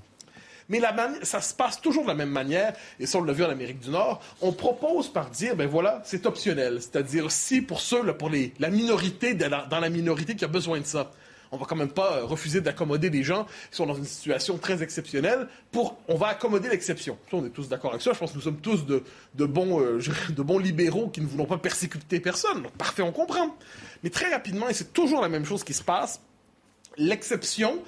Mais 0.69 0.80
la 0.80 0.95
ça 1.24 1.42
se 1.42 1.54
passe 1.54 1.81
toujours 1.81 2.04
de 2.04 2.07
la 2.07 2.15
même 2.15 2.30
manière, 2.30 2.74
et 3.00 3.06
ça 3.06 3.19
on 3.19 3.24
l'a 3.24 3.33
vu 3.33 3.44
en 3.44 3.50
Amérique 3.50 3.80
du 3.80 3.89
Nord. 3.89 4.21
On 4.42 4.54
propose 4.54 5.10
par 5.10 5.30
dire, 5.30 5.56
ben 5.56 5.68
voilà, 5.68 6.01
c'est 6.06 6.25
optionnel. 6.25 6.77
C'est-à-dire, 6.80 7.30
si 7.30 7.62
pour 7.62 7.80
ceux, 7.80 8.01
pour 8.13 8.31
la 8.60 8.69
minorité, 8.69 9.33
dans 9.36 9.80
la 9.80 9.89
minorité 9.89 10.36
qui 10.36 10.45
a 10.45 10.48
besoin 10.48 10.80
de 10.80 10.86
ça, 10.86 11.12
on 11.53 11.57
va 11.57 11.65
quand 11.65 11.75
même 11.75 11.91
pas 11.91 12.17
euh, 12.17 12.25
refuser 12.25 12.61
d'accommoder 12.61 13.09
des 13.09 13.23
gens 13.23 13.45
qui 13.69 13.77
sont 13.77 13.85
dans 13.85 13.94
une 13.94 14.05
situation 14.05 14.57
très 14.57 14.81
exceptionnelle 14.81 15.47
pour, 15.71 15.97
on 16.07 16.15
va 16.15 16.27
accommoder 16.27 16.67
l'exception. 16.67 17.17
On 17.31 17.45
est 17.45 17.51
tous 17.51 17.69
d'accord 17.69 17.91
avec 17.91 18.01
ça. 18.01 18.11
Je 18.13 18.19
pense 18.19 18.31
que 18.31 18.38
nous 18.38 18.41
sommes 18.41 18.59
tous 18.59 18.85
de, 18.85 18.95
euh, 18.95 19.01
de 19.39 20.41
bons 20.44 20.57
libéraux 20.57 21.09
qui 21.09 21.21
ne 21.21 21.27
voulons 21.27 21.45
pas 21.45 21.59
persécuter 21.59 22.19
personne. 22.19 22.63
parfait, 22.77 23.03
on 23.03 23.11
comprend. 23.11 23.55
Mais 24.03 24.09
très 24.09 24.31
rapidement, 24.31 24.67
et 24.67 24.73
c'est 24.73 24.94
toujours 24.94 25.22
la 25.22 25.29
même 25.29 25.45
chose 25.45 25.63
qui 25.63 25.74
se 25.74 25.83
passe, 25.83 26.19
l'exception 26.98 27.81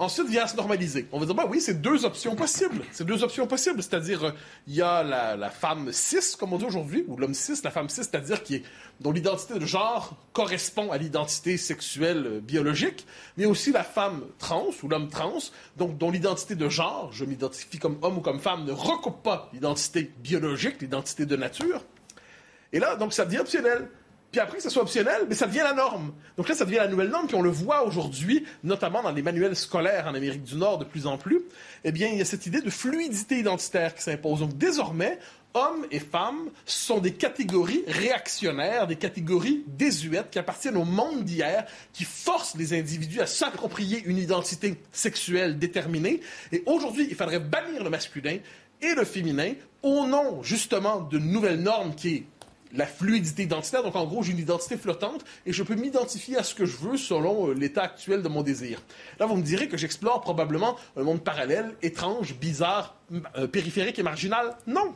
Ensuite 0.00 0.28
vient 0.28 0.46
se 0.46 0.56
normaliser. 0.56 1.06
On 1.12 1.18
va 1.18 1.26
dire, 1.26 1.34
bah 1.34 1.44
oui, 1.46 1.60
c'est 1.60 1.82
deux 1.82 2.06
options 2.06 2.34
possibles. 2.34 2.80
C'est 2.90 3.04
deux 3.04 3.22
options 3.22 3.46
possibles. 3.46 3.82
C'est-à-dire, 3.82 4.24
euh, 4.24 4.32
il 4.66 4.74
y 4.74 4.80
a 4.80 5.02
la, 5.02 5.50
femme 5.50 5.92
cis, 5.92 6.38
comme 6.38 6.54
on 6.54 6.56
dit 6.56 6.64
aujourd'hui, 6.64 7.04
ou 7.06 7.18
l'homme 7.18 7.34
cis, 7.34 7.60
la 7.62 7.70
femme 7.70 7.90
cis, 7.90 8.04
c'est-à-dire 8.04 8.42
qui 8.42 8.54
est, 8.54 8.62
dont 9.00 9.12
l'identité 9.12 9.58
de 9.58 9.66
genre 9.66 10.16
correspond 10.32 10.90
à 10.90 10.96
l'identité 10.96 11.58
sexuelle 11.58 12.26
euh, 12.26 12.40
biologique, 12.40 13.06
mais 13.36 13.44
aussi 13.44 13.72
la 13.72 13.84
femme 13.84 14.22
trans, 14.38 14.70
ou 14.82 14.88
l'homme 14.88 15.10
trans, 15.10 15.36
donc 15.76 15.98
dont 15.98 16.10
l'identité 16.10 16.54
de 16.54 16.70
genre, 16.70 17.12
je 17.12 17.26
m'identifie 17.26 17.78
comme 17.78 17.98
homme 18.00 18.16
ou 18.16 18.20
comme 18.22 18.40
femme, 18.40 18.64
ne 18.64 18.72
recoupe 18.72 19.22
pas 19.22 19.50
l'identité 19.52 20.10
biologique, 20.22 20.80
l'identité 20.80 21.26
de 21.26 21.36
nature. 21.36 21.84
Et 22.72 22.78
là, 22.78 22.96
donc, 22.96 23.12
ça 23.12 23.26
devient 23.26 23.40
optionnel 23.40 23.90
puis 24.30 24.40
après 24.40 24.58
que 24.58 24.62
ce 24.62 24.70
soit 24.70 24.82
optionnel, 24.82 25.22
mais 25.28 25.34
ça 25.34 25.46
devient 25.46 25.62
la 25.64 25.72
norme. 25.72 26.12
Donc 26.36 26.48
là, 26.48 26.54
ça 26.54 26.64
devient 26.64 26.76
la 26.76 26.88
nouvelle 26.88 27.08
norme, 27.08 27.26
puis 27.26 27.34
on 27.34 27.42
le 27.42 27.50
voit 27.50 27.84
aujourd'hui, 27.84 28.44
notamment 28.62 29.02
dans 29.02 29.10
les 29.10 29.22
manuels 29.22 29.56
scolaires 29.56 30.06
en 30.06 30.14
Amérique 30.14 30.44
du 30.44 30.54
Nord 30.54 30.78
de 30.78 30.84
plus 30.84 31.06
en 31.06 31.18
plus. 31.18 31.42
Eh 31.82 31.90
bien, 31.90 32.08
il 32.08 32.18
y 32.18 32.20
a 32.20 32.24
cette 32.24 32.46
idée 32.46 32.60
de 32.60 32.70
fluidité 32.70 33.38
identitaire 33.38 33.94
qui 33.94 34.02
s'impose. 34.02 34.40
Donc 34.40 34.56
désormais, 34.56 35.18
hommes 35.54 35.84
et 35.90 35.98
femmes 35.98 36.50
sont 36.64 36.98
des 36.98 37.12
catégories 37.12 37.82
réactionnaires, 37.88 38.86
des 38.86 38.96
catégories 38.96 39.64
désuètes 39.66 40.30
qui 40.30 40.38
appartiennent 40.38 40.76
au 40.76 40.84
monde 40.84 41.24
d'hier, 41.24 41.66
qui 41.92 42.04
forcent 42.04 42.56
les 42.56 42.78
individus 42.78 43.20
à 43.20 43.26
s'approprier 43.26 44.02
une 44.04 44.18
identité 44.18 44.76
sexuelle 44.92 45.58
déterminée. 45.58 46.20
Et 46.52 46.62
aujourd'hui, 46.66 47.06
il 47.10 47.16
faudrait 47.16 47.40
bannir 47.40 47.82
le 47.82 47.90
masculin 47.90 48.38
et 48.80 48.94
le 48.94 49.04
féminin 49.04 49.54
au 49.82 50.06
nom 50.06 50.42
justement 50.42 51.00
d'une 51.00 51.32
nouvelle 51.32 51.60
norme 51.60 51.94
qui 51.94 52.26
la 52.72 52.86
fluidité 52.86 53.42
identitaire. 53.42 53.82
Donc, 53.82 53.96
en 53.96 54.04
gros, 54.06 54.22
j'ai 54.22 54.32
une 54.32 54.38
identité 54.38 54.76
flottante 54.76 55.24
et 55.46 55.52
je 55.52 55.62
peux 55.62 55.74
m'identifier 55.74 56.36
à 56.36 56.42
ce 56.42 56.54
que 56.54 56.66
je 56.66 56.76
veux 56.76 56.96
selon 56.96 57.48
euh, 57.48 57.54
l'état 57.54 57.82
actuel 57.82 58.22
de 58.22 58.28
mon 58.28 58.42
désir. 58.42 58.82
Là, 59.18 59.26
vous 59.26 59.36
me 59.36 59.42
direz 59.42 59.68
que 59.68 59.76
j'explore 59.76 60.20
probablement 60.20 60.76
un 60.96 61.02
monde 61.02 61.22
parallèle, 61.22 61.74
étrange, 61.82 62.34
bizarre, 62.34 62.96
euh, 63.36 63.46
périphérique 63.46 63.98
et 63.98 64.02
marginal. 64.02 64.56
Non. 64.66 64.94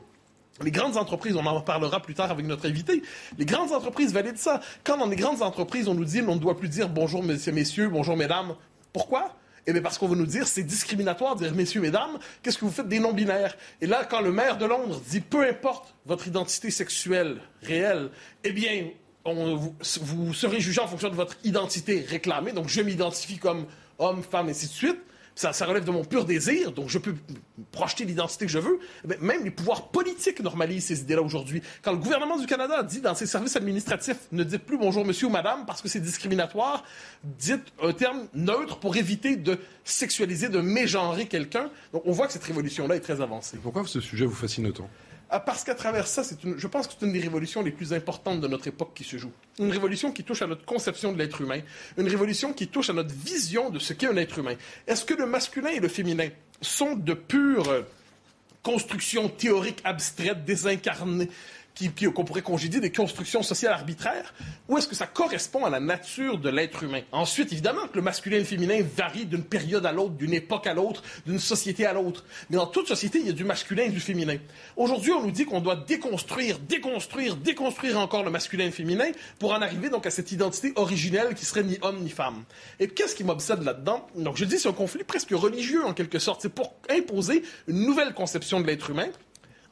Les 0.62 0.70
grandes 0.70 0.96
entreprises, 0.96 1.34
on 1.34 1.44
en 1.44 1.60
parlera 1.60 2.00
plus 2.00 2.14
tard 2.14 2.30
avec 2.30 2.46
notre 2.46 2.68
invité, 2.68 3.02
les 3.38 3.44
grandes 3.44 3.72
entreprises 3.72 4.12
valident 4.12 4.38
ça. 4.38 4.60
Quand 4.84 4.96
dans 4.96 5.08
les 5.08 5.16
grandes 5.16 5.42
entreprises, 5.42 5.88
on 5.88 5.94
nous 5.94 6.04
dit 6.04 6.22
on 6.22 6.36
ne 6.36 6.40
doit 6.40 6.56
plus 6.56 6.68
dire 6.68 6.88
bonjour, 6.88 7.24
messieurs, 7.24 7.50
messieurs, 7.50 7.88
bonjour, 7.88 8.16
mesdames, 8.16 8.54
pourquoi? 8.92 9.34
Eh 9.66 9.72
bien, 9.72 9.80
parce 9.80 9.96
qu'on 9.96 10.08
va 10.08 10.16
nous 10.16 10.26
dire, 10.26 10.46
c'est 10.46 10.62
discriminatoire 10.62 11.36
de 11.36 11.44
dire, 11.44 11.54
messieurs, 11.54 11.80
mesdames, 11.80 12.18
qu'est-ce 12.42 12.58
que 12.58 12.64
vous 12.64 12.70
faites 12.70 12.88
des 12.88 12.98
non-binaires? 12.98 13.56
Et 13.80 13.86
là, 13.86 14.04
quand 14.04 14.20
le 14.20 14.30
maire 14.30 14.58
de 14.58 14.66
Londres 14.66 15.00
dit, 15.08 15.20
peu 15.20 15.48
importe 15.48 15.94
votre 16.04 16.26
identité 16.28 16.70
sexuelle 16.70 17.40
réelle, 17.62 18.10
eh 18.44 18.52
bien, 18.52 18.90
vous, 19.24 19.74
vous 20.02 20.34
serez 20.34 20.60
jugé 20.60 20.80
en 20.80 20.86
fonction 20.86 21.08
de 21.08 21.14
votre 21.14 21.38
identité 21.44 22.04
réclamée. 22.06 22.52
Donc, 22.52 22.68
je 22.68 22.82
m'identifie 22.82 23.38
comme 23.38 23.66
homme, 23.98 24.22
femme, 24.22 24.48
et 24.48 24.50
ainsi 24.50 24.66
de 24.66 24.72
suite 24.72 25.00
ça, 25.34 25.50
relève 25.66 25.84
de 25.84 25.90
mon 25.90 26.04
pur 26.04 26.24
désir, 26.24 26.72
donc 26.72 26.88
je 26.88 26.98
peux 26.98 27.14
projeter 27.72 28.04
l'identité 28.04 28.46
que 28.46 28.52
je 28.52 28.58
veux. 28.58 28.78
Même 29.20 29.44
les 29.44 29.50
pouvoirs 29.50 29.88
politiques 29.88 30.40
normalisent 30.40 30.86
ces 30.86 31.00
idées-là 31.00 31.22
aujourd'hui. 31.22 31.62
Quand 31.82 31.92
le 31.92 31.98
gouvernement 31.98 32.36
du 32.38 32.46
Canada 32.46 32.82
dit 32.82 33.00
dans 33.00 33.14
ses 33.14 33.26
services 33.26 33.56
administratifs, 33.56 34.18
ne 34.32 34.44
dites 34.44 34.64
plus 34.64 34.78
bonjour 34.78 35.04
monsieur 35.04 35.26
ou 35.26 35.30
madame 35.30 35.66
parce 35.66 35.82
que 35.82 35.88
c'est 35.88 36.00
discriminatoire, 36.00 36.84
dites 37.24 37.72
un 37.82 37.92
terme 37.92 38.26
neutre 38.34 38.78
pour 38.78 38.96
éviter 38.96 39.36
de 39.36 39.58
sexualiser, 39.82 40.48
de 40.48 40.60
mégenrer 40.60 41.26
quelqu'un. 41.26 41.70
Donc 41.92 42.02
on 42.06 42.12
voit 42.12 42.26
que 42.26 42.32
cette 42.32 42.44
révolution-là 42.44 42.96
est 42.96 43.00
très 43.00 43.20
avancée. 43.20 43.58
pourquoi 43.62 43.84
ce 43.86 44.00
sujet 44.00 44.26
vous 44.26 44.34
fascine 44.34 44.66
autant? 44.66 44.88
Parce 45.28 45.64
qu'à 45.64 45.74
travers 45.74 46.06
ça, 46.06 46.22
je 46.56 46.66
pense 46.66 46.86
que 46.86 46.94
c'est 46.98 47.06
une 47.06 47.12
des 47.12 47.20
révolutions 47.20 47.62
les 47.62 47.70
plus 47.70 47.92
importantes 47.92 48.40
de 48.40 48.48
notre 48.48 48.68
époque 48.68 48.92
qui 48.94 49.04
se 49.04 49.16
joue. 49.16 49.32
Une 49.58 49.70
révolution 49.70 50.12
qui 50.12 50.24
touche 50.24 50.42
à 50.42 50.46
notre 50.46 50.64
conception 50.64 51.12
de 51.12 51.18
l'être 51.18 51.40
humain. 51.40 51.60
Une 51.96 52.08
révolution 52.08 52.52
qui 52.52 52.68
touche 52.68 52.90
à 52.90 52.92
notre 52.92 53.14
vision 53.14 53.70
de 53.70 53.78
ce 53.78 53.92
qu'est 53.92 54.06
un 54.06 54.16
être 54.16 54.38
humain. 54.38 54.54
Est-ce 54.86 55.04
que 55.04 55.14
le 55.14 55.26
masculin 55.26 55.70
et 55.70 55.80
le 55.80 55.88
féminin 55.88 56.28
sont 56.60 56.94
de 56.94 57.14
pures 57.14 57.84
constructions 58.62 59.28
théoriques 59.28 59.82
abstraites, 59.84 60.44
désincarnées, 60.44 61.28
qu'on 62.14 62.24
pourrait 62.24 62.42
congédier 62.42 62.80
des 62.80 62.92
constructions 62.92 63.42
sociales 63.42 63.72
arbitraires, 63.72 64.32
ou 64.68 64.78
est-ce 64.78 64.86
que 64.86 64.94
ça 64.94 65.06
correspond 65.06 65.64
à 65.64 65.70
la 65.70 65.80
nature 65.80 66.38
de 66.38 66.48
l'être 66.48 66.82
humain? 66.82 67.02
Ensuite, 67.12 67.52
évidemment 67.52 67.88
que 67.88 67.96
le 67.96 68.02
masculin 68.02 68.36
et 68.36 68.40
le 68.40 68.44
féminin 68.44 68.80
varient 68.96 69.26
d'une 69.26 69.42
période 69.44 69.84
à 69.84 69.92
l'autre, 69.92 70.14
d'une 70.14 70.34
époque 70.34 70.66
à 70.66 70.74
l'autre, 70.74 71.02
d'une 71.26 71.38
société 71.38 71.84
à 71.84 71.92
l'autre. 71.92 72.24
Mais 72.48 72.56
dans 72.56 72.66
toute 72.66 72.86
société, 72.86 73.18
il 73.18 73.26
y 73.26 73.30
a 73.30 73.32
du 73.32 73.44
masculin 73.44 73.84
et 73.84 73.90
du 73.90 74.00
féminin. 74.00 74.36
Aujourd'hui, 74.76 75.12
on 75.12 75.22
nous 75.22 75.30
dit 75.30 75.44
qu'on 75.44 75.60
doit 75.60 75.76
déconstruire, 75.76 76.58
déconstruire, 76.60 77.36
déconstruire 77.36 77.98
encore 77.98 78.22
le 78.22 78.30
masculin 78.30 78.64
et 78.64 78.68
le 78.68 78.72
féminin 78.72 79.10
pour 79.38 79.52
en 79.52 79.60
arriver 79.60 79.90
donc 79.90 80.06
à 80.06 80.10
cette 80.10 80.30
identité 80.32 80.72
originelle 80.76 81.34
qui 81.34 81.44
serait 81.44 81.64
ni 81.64 81.78
homme 81.82 82.00
ni 82.00 82.10
femme. 82.10 82.44
Et 82.78 82.88
qu'est-ce 82.88 83.14
qui 83.14 83.24
m'obsède 83.24 83.62
là-dedans? 83.62 84.06
Donc, 84.14 84.36
je 84.36 84.44
dis, 84.44 84.58
c'est 84.58 84.68
un 84.68 84.72
conflit 84.72 85.04
presque 85.04 85.30
religieux 85.30 85.84
en 85.84 85.92
quelque 85.92 86.18
sorte. 86.18 86.42
C'est 86.42 86.54
pour 86.54 86.74
imposer 86.88 87.42
une 87.66 87.84
nouvelle 87.84 88.14
conception 88.14 88.60
de 88.60 88.66
l'être 88.66 88.90
humain 88.90 89.08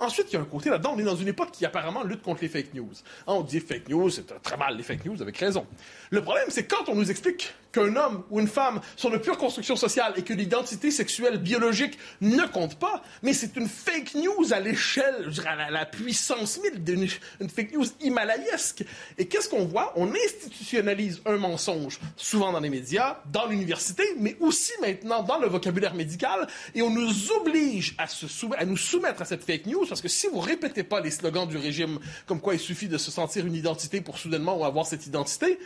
Ensuite, 0.03 0.27
il 0.31 0.33
y 0.33 0.37
a 0.37 0.41
un 0.41 0.45
côté 0.45 0.69
là-dedans, 0.69 0.95
on 0.97 0.99
est 0.99 1.05
dans 1.05 1.15
une 1.15 1.29
époque 1.29 1.53
qui 1.53 1.65
apparemment 1.65 2.03
lutte 2.03 2.23
contre 2.23 2.43
les 2.43 2.49
fake 2.49 2.75
news. 2.75 2.91
Hein, 3.29 3.35
on 3.35 3.43
dit 3.43 3.61
fake 3.61 3.89
news, 3.89 4.11
c'est 4.11 4.43
très 4.43 4.57
mal 4.57 4.77
les 4.77 4.83
fake 4.83 5.05
news, 5.05 5.23
avec 5.23 5.39
raison. 5.39 5.65
Le 6.11 6.21
problème, 6.23 6.47
c'est 6.49 6.65
quand 6.67 6.89
on 6.89 6.97
nous 6.97 7.09
explique 7.09 7.55
qu'un 7.71 7.95
homme 7.95 8.25
ou 8.29 8.41
une 8.41 8.49
femme 8.49 8.81
sont 8.97 9.11
de 9.11 9.17
pure 9.17 9.39
construction 9.39 9.77
sociale 9.77 10.13
et 10.17 10.23
que 10.23 10.33
l'identité 10.33 10.91
sexuelle 10.91 11.39
biologique 11.39 11.99
ne 12.21 12.45
compte 12.49 12.81
pas, 12.81 13.03
mais 13.23 13.33
c'est 13.33 13.57
une 13.57 13.69
fake 13.69 14.17
news 14.17 14.53
à 14.53 14.59
l'échelle, 14.59 15.27
je 15.27 15.31
dirais 15.31 15.51
à 15.51 15.71
la, 15.71 15.87
puissance 15.87 16.61
mille, 16.61 16.83
d'une 16.83 17.09
une 17.41 17.49
fake 17.49 17.73
news 17.73 17.87
himalayesque. 18.01 18.85
Et 19.19 19.27
qu'est-ce 19.27 19.49
qu'on 19.49 19.67
voit? 19.67 19.93
On 19.95 20.13
institutionnalise 20.13 21.23
un 21.27 21.37
mensonge, 21.37 22.01
souvent 22.17 22.51
dans 22.51 22.61
les 22.61 22.71
médias, 22.71 23.19
dans 23.31 23.47
l'université, 23.47 24.03
mais 24.19 24.37
aussi 24.41 24.73
maintenant 24.81 25.23
dans 25.23 25.39
le 25.39 25.47
vocabulaire 25.47 25.95
médical, 25.95 26.49
et 26.75 26.83
on 26.83 26.91
nous 26.91 27.31
oblige 27.41 27.95
à, 27.99 28.65
nous 28.65 28.77
soumettre 28.77 29.23
à 29.23 29.25
cette 29.25 29.45
fake 29.45 29.67
news 29.67 29.92
parce 29.93 30.01
que 30.01 30.09
si 30.09 30.27
vous 30.27 30.41
répétez 30.41 30.85
pas 30.85 31.03
les 31.03 31.11
slogans 31.11 31.47
du 31.47 31.59
régime, 31.59 31.99
comme 32.25 32.41
quoi 32.41 32.55
il 32.55 32.61
suffit 32.61 32.89
de 32.89 32.97
se 32.97 33.11
sentir 33.11 33.47
une 33.47 33.55
identité 33.55 34.01
pour 34.01 34.17
soudainement 34.17 34.57
avoir 34.65 34.87
cette 34.87 35.07
identité, 35.07 35.59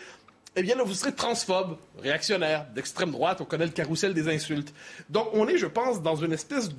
eh 0.59 0.63
bien 0.63 0.75
là, 0.75 0.85
vous 0.85 0.95
serez 0.95 1.13
transphobe, 1.13 1.77
réactionnaire, 1.99 2.67
d'extrême 2.75 3.11
droite, 3.11 3.43
on 3.43 3.45
connaît 3.45 3.67
le 3.67 3.73
carrousel 3.73 4.15
des 4.15 4.29
insultes. 4.29 4.73
Donc 5.11 5.29
on 5.35 5.47
est, 5.49 5.59
je 5.59 5.67
pense, 5.67 6.01
dans 6.01 6.17
une 6.17 6.33
espèce 6.33 6.71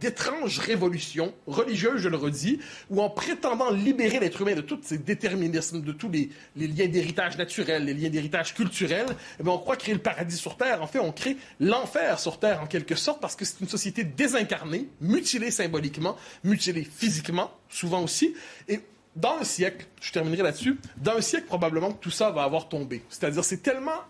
d'étrange 0.00 0.58
révolution 0.58 1.34
religieuse, 1.46 2.00
je 2.00 2.08
le 2.08 2.16
redis, 2.16 2.58
où 2.88 3.02
en 3.02 3.10
prétendant 3.10 3.70
libérer 3.70 4.18
l'être 4.18 4.40
humain 4.40 4.54
de 4.54 4.62
tous 4.62 4.78
ces 4.82 4.96
déterminismes, 4.96 5.82
de 5.82 5.92
tous 5.92 6.10
les, 6.10 6.30
liens 6.56 6.88
d'héritage 6.88 7.36
naturel, 7.36 7.84
les 7.84 7.92
liens 7.92 8.08
d'héritage 8.08 8.54
culturel, 8.54 9.04
eh 9.38 9.42
bien, 9.42 9.52
on 9.52 9.58
croit 9.58 9.76
créer 9.76 9.94
le 9.94 10.00
paradis 10.00 10.38
sur 10.38 10.56
Terre. 10.56 10.82
En 10.82 10.86
fait, 10.86 10.98
on 10.98 11.12
crée 11.12 11.36
l'enfer 11.60 12.18
sur 12.18 12.38
Terre, 12.38 12.62
en 12.62 12.66
quelque 12.66 12.94
sorte, 12.94 13.20
parce 13.20 13.36
que 13.36 13.44
c'est 13.44 13.60
une 13.60 13.68
société 13.68 14.04
désincarnée, 14.04 14.88
mutilée 15.02 15.50
symboliquement, 15.50 16.16
mutilée 16.44 16.84
physiquement, 16.84 17.50
souvent 17.68 18.02
aussi, 18.02 18.34
et 18.68 18.80
dans 19.16 19.38
un 19.38 19.44
siècle, 19.44 19.86
je 20.00 20.12
terminerai 20.12 20.42
là-dessus, 20.42 20.78
dans 20.96 21.16
un 21.16 21.20
siècle, 21.20 21.46
probablement 21.46 21.92
que 21.92 22.00
tout 22.00 22.10
ça 22.10 22.30
va 22.30 22.42
avoir 22.42 22.68
tombé. 22.68 23.02
C'est-à-dire, 23.08 23.44
c'est 23.44 23.62
tellement 23.62 24.00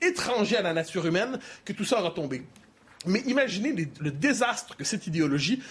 étranger 0.00 0.56
à 0.56 0.62
la 0.62 0.72
nature 0.72 1.06
humaine 1.06 1.38
que 1.64 1.72
tout 1.72 1.84
ça 1.84 2.00
aura 2.00 2.10
tombé. 2.10 2.44
Mais 3.06 3.20
imaginez 3.26 3.74
le 4.00 4.10
désastre 4.10 4.76
que 4.76 4.84
cette 4.84 5.06
idéologie 5.06 5.62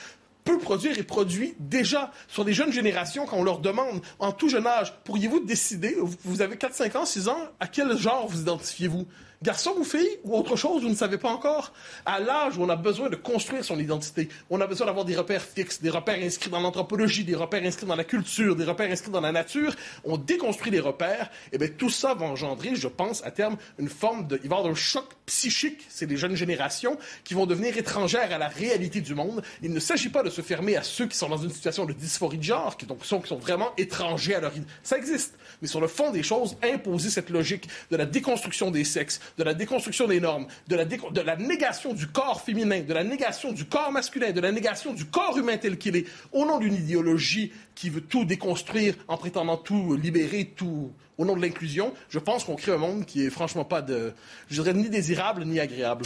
peut 0.44 0.60
produire 0.60 0.98
et 0.98 1.04
produit 1.04 1.56
déjà 1.60 2.12
sur 2.28 2.46
des 2.46 2.54
jeunes 2.54 2.72
générations 2.72 3.26
quand 3.26 3.38
on 3.38 3.44
leur 3.44 3.60
demande 3.60 4.02
en 4.20 4.32
tout 4.32 4.48
jeune 4.48 4.68
âge, 4.68 4.94
pourriez-vous 5.04 5.40
décider, 5.40 5.98
vous 6.24 6.42
avez 6.42 6.56
4, 6.56 6.74
5 6.74 6.96
ans, 6.96 7.06
6 7.06 7.28
ans, 7.28 7.40
à 7.60 7.68
quel 7.68 7.98
genre 7.98 8.28
vous 8.28 8.42
identifiez-vous? 8.42 9.08
Garçon 9.42 9.74
ou 9.78 9.84
fille 9.84 10.20
ou 10.24 10.36
autre 10.36 10.56
chose, 10.56 10.84
vous 10.84 10.90
ne 10.90 10.96
savez 10.96 11.18
pas 11.18 11.30
encore. 11.30 11.74
À 12.06 12.20
l'âge 12.20 12.58
où 12.58 12.64
on 12.64 12.70
a 12.70 12.76
besoin 12.76 13.10
de 13.10 13.16
construire 13.16 13.64
son 13.64 13.80
identité, 13.80 14.30
on 14.50 14.62
a 14.62 14.68
besoin 14.68 14.88
d'avoir 14.88 15.06
des 15.06 15.16
repères 15.16 15.42
fixes, 15.42 15.82
des 15.82 15.90
repères 15.90 16.20
inscrits 16.22 16.50
dans 16.50 16.60
l'anthropologie, 16.60 17.24
des 17.24 17.36
repères 17.36 17.64
inscrits 17.64 17.86
dans 17.86 17.96
la 17.96 18.04
culture, 18.04 18.56
des 18.56 18.66
repères 18.66 18.92
inscrits 18.92 19.12
dans 19.12 19.22
la 19.22 19.32
nature, 19.32 19.76
on 20.04 20.18
déconstruit 20.18 20.72
les 20.72 20.80
repères, 20.80 21.30
et 21.52 21.58
bien 21.58 21.68
tout 21.68 21.90
ça 21.90 22.14
va 22.14 22.26
engendrer, 22.26 22.76
je 22.76 22.88
pense, 22.88 23.24
à 23.24 23.32
terme, 23.32 23.58
une 23.80 23.90
forme 23.90 24.28
de... 24.28 24.40
Il 24.44 24.50
va 24.50 24.56
y 24.56 24.60
avoir 24.60 24.72
un 24.72 24.76
choc 24.76 25.06
psychique, 25.26 25.86
c'est 25.90 26.10
les 26.10 26.18
jeunes 26.18 26.36
générations 26.36 26.98
qui 27.24 27.34
vont 27.34 27.46
devenir 27.46 27.78
étrangères 27.78 28.32
à 28.32 28.38
la 28.38 28.48
réalité 28.48 29.02
du 29.02 29.16
monde. 29.16 29.42
Il 29.62 29.72
ne 29.72 29.80
s'agit 29.80 30.10
pas 30.10 30.24
de 30.24 30.30
se 30.30 30.42
fermer 30.42 30.76
à 30.76 30.84
ceux 30.84 31.08
qui 31.08 31.18
sont 31.18 31.30
dans 31.30 31.38
une 31.38 31.52
situation 31.52 31.86
de 31.86 31.94
dysphorie 31.94 32.38
de 32.38 32.44
genre, 32.44 32.78
qui, 32.78 32.86
donc, 32.86 33.06
sont, 33.06 33.22
qui 33.22 33.30
sont 33.30 33.38
vraiment 33.38 33.72
étrangers 33.78 34.36
à 34.36 34.40
leur... 34.40 34.54
Ça 34.84 34.98
existe. 34.98 35.36
Mais 35.62 35.68
sur 35.68 35.82
le 35.82 35.88
fond 35.88 36.12
des 36.12 36.24
choses, 36.24 36.58
imposer 36.64 37.10
cette 37.10 37.30
logique 37.30 37.68
de 37.92 37.98
la 37.98 38.06
déconstruction 38.06 38.72
des 38.72 38.84
sexes, 38.84 39.20
de 39.38 39.44
la 39.44 39.54
déconstruction 39.54 40.08
des 40.08 40.20
normes, 40.20 40.48
de 40.68 40.76
la, 40.76 41.36
négation 41.36 41.94
du 41.94 42.08
corps 42.08 42.42
féminin, 42.42 42.82
de 42.82 42.94
la 42.94 43.04
négation 43.04 43.52
du 43.52 43.66
corps 43.66 43.92
masculin, 43.92 44.32
de 44.32 44.42
la 44.42 44.52
négation 44.52 44.94
du 44.94 45.06
corps 45.06 45.38
humain 45.38 45.58
tel 45.58 45.78
qu'il 45.78 45.96
est, 45.96 46.06
au 46.32 46.46
nom 46.46 46.60
d'une 46.60 46.76
idéologie 46.76 47.52
qui 47.76 47.90
veut 47.90 48.02
tout 48.02 48.26
déconstruire 48.26 48.96
en 49.08 49.18
prétendant 49.18 49.58
tout 49.58 49.96
libérer, 49.96 50.54
tout 50.56 50.92
au 51.18 51.26
nom 51.26 51.36
de 51.36 51.42
l'inclusion, 51.42 51.94
je 52.10 52.20
pense 52.20 52.44
qu'on 52.44 52.56
crée 52.56 52.74
un 52.74 52.78
monde 52.78 53.06
qui 53.06 53.26
est 53.26 53.30
franchement 53.30 53.64
pas 53.64 53.82
de, 53.82 54.14
je 54.50 54.62
dirais, 54.62 54.74
ni 54.74 54.90
désirable 54.90 55.46
ni 55.46 55.60
agréable. 55.60 56.06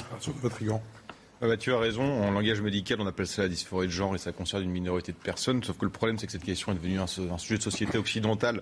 Ah 1.42 1.48
bah, 1.48 1.56
tu 1.56 1.72
as 1.72 1.80
raison. 1.80 2.04
En 2.04 2.32
langage 2.32 2.60
médical, 2.62 2.98
on 3.00 3.08
appelle 3.08 3.26
ça 3.26 3.44
la 3.44 3.48
dysphorie 3.48 3.88
de 3.88 3.94
genre 3.94 4.14
et 4.14 4.18
ça 4.18 4.34
concerne 4.34 4.62
une 4.62 4.72
minorité 4.72 5.14
de 5.14 5.18
personnes. 5.18 5.64
Sauf 5.64 5.78
que 5.78 5.86
le 5.86 5.92
problème, 5.92 6.18
c'est 6.18 6.26
que 6.26 6.34
cette 6.34 6.44
question 6.44 6.74
est 6.74 6.76
devenue 6.76 7.00
un, 7.00 7.08
sujet 7.08 7.58
de 7.58 7.64
société 7.64 7.98
occidentale 7.98 8.62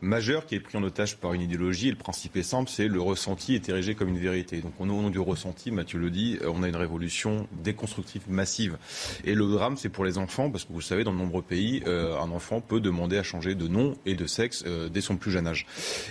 majeur 0.00 0.46
qui 0.46 0.54
est 0.54 0.60
pris 0.60 0.78
en 0.78 0.84
otage 0.84 1.16
par 1.16 1.32
une 1.32 1.40
idéologie. 1.40 1.88
Et 1.88 1.90
le 1.90 1.96
principe 1.96 2.36
est 2.36 2.44
simple, 2.44 2.70
c'est 2.70 2.86
le 2.86 3.00
ressenti 3.00 3.56
est 3.56 3.68
érigé 3.68 3.96
comme 3.96 4.08
une 4.08 4.20
vérité. 4.20 4.60
Donc, 4.60 4.74
au 4.78 4.86
nom 4.86 5.10
du 5.10 5.18
ressenti, 5.18 5.72
Mathieu 5.72 5.98
le 5.98 6.10
dit, 6.10 6.38
euh, 6.42 6.52
on 6.54 6.62
a 6.62 6.68
une 6.68 6.76
révolution 6.76 7.48
déconstructive 7.60 8.22
massive. 8.28 8.78
Et 9.24 9.34
le 9.34 9.44
drame, 9.48 9.76
c'est 9.76 9.88
pour 9.88 10.04
les 10.04 10.16
enfants, 10.16 10.48
parce 10.48 10.64
que 10.64 10.72
vous 10.72 10.80
savez, 10.80 11.02
dans 11.02 11.12
de 11.12 11.18
nombreux 11.18 11.42
pays, 11.42 11.82
euh, 11.88 12.16
un 12.20 12.30
enfant 12.30 12.60
peut 12.60 12.78
demander 12.78 13.18
à 13.18 13.24
changer 13.24 13.56
de 13.56 13.66
nom 13.66 13.96
et 14.06 14.14
de 14.14 14.26
sexe 14.28 14.62
euh, 14.68 14.88
dès 14.88 15.00
son 15.00 15.16
plus 15.16 15.32
jeune 15.32 15.48
âge. 15.48 15.66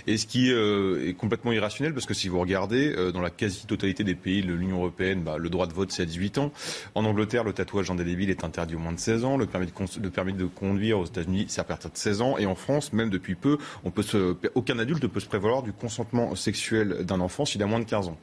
Et 0.06 0.18
ce 0.18 0.26
qui 0.26 0.50
est 0.50 1.16
complètement 1.16 1.52
irrationnel, 1.52 1.94
parce 1.94 2.04
que 2.04 2.12
si 2.12 2.28
vous 2.28 2.38
regardez, 2.38 3.12
dans 3.12 3.22
la 3.22 3.30
quasi-totalité 3.30 4.04
des 4.04 4.14
pays 4.14 4.42
de 4.42 4.52
l'Union 4.52 4.76
européenne, 4.76 5.22
bah, 5.22 5.38
le 5.38 5.48
droit 5.48 5.66
de 5.66 5.72
vote, 5.72 5.90
c'est 5.90 6.01
à 6.02 6.06
18 6.06 6.38
ans. 6.38 6.52
En 6.94 7.04
Angleterre, 7.04 7.44
le 7.44 7.52
tatouage 7.52 7.90
indélébile 7.90 8.30
est 8.30 8.44
interdit 8.44 8.74
au 8.74 8.78
moins 8.78 8.92
de 8.92 8.98
16 8.98 9.24
ans. 9.24 9.36
Le 9.36 9.46
permis 9.46 9.66
de, 9.66 10.08
permis 10.08 10.32
de 10.32 10.44
conduire 10.44 10.98
aux 10.98 11.06
États-Unis, 11.06 11.46
c'est 11.48 11.60
à 11.60 11.64
partir 11.64 11.90
de 11.90 11.96
16 11.96 12.22
ans. 12.22 12.38
Et 12.38 12.46
en 12.46 12.54
France, 12.54 12.92
même 12.92 13.10
depuis 13.10 13.34
peu, 13.34 13.58
on 13.84 13.90
peut 13.90 14.02
se, 14.02 14.36
aucun 14.54 14.78
adulte 14.78 15.02
ne 15.02 15.08
peut 15.08 15.20
se 15.20 15.26
prévaloir 15.26 15.62
du 15.62 15.72
consentement 15.72 16.34
sexuel 16.34 17.04
d'un 17.04 17.20
enfant 17.20 17.44
s'il 17.44 17.62
a 17.62 17.66
moins 17.66 17.80
de 17.80 17.84
15 17.84 18.08
ans. 18.08 18.18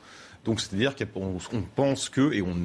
Donc 0.46 0.62
c'est-à-dire 0.62 0.96
qu'on 0.96 1.38
pense 1.76 2.10
que, 2.10 2.34
et 2.34 2.42
on, 2.42 2.56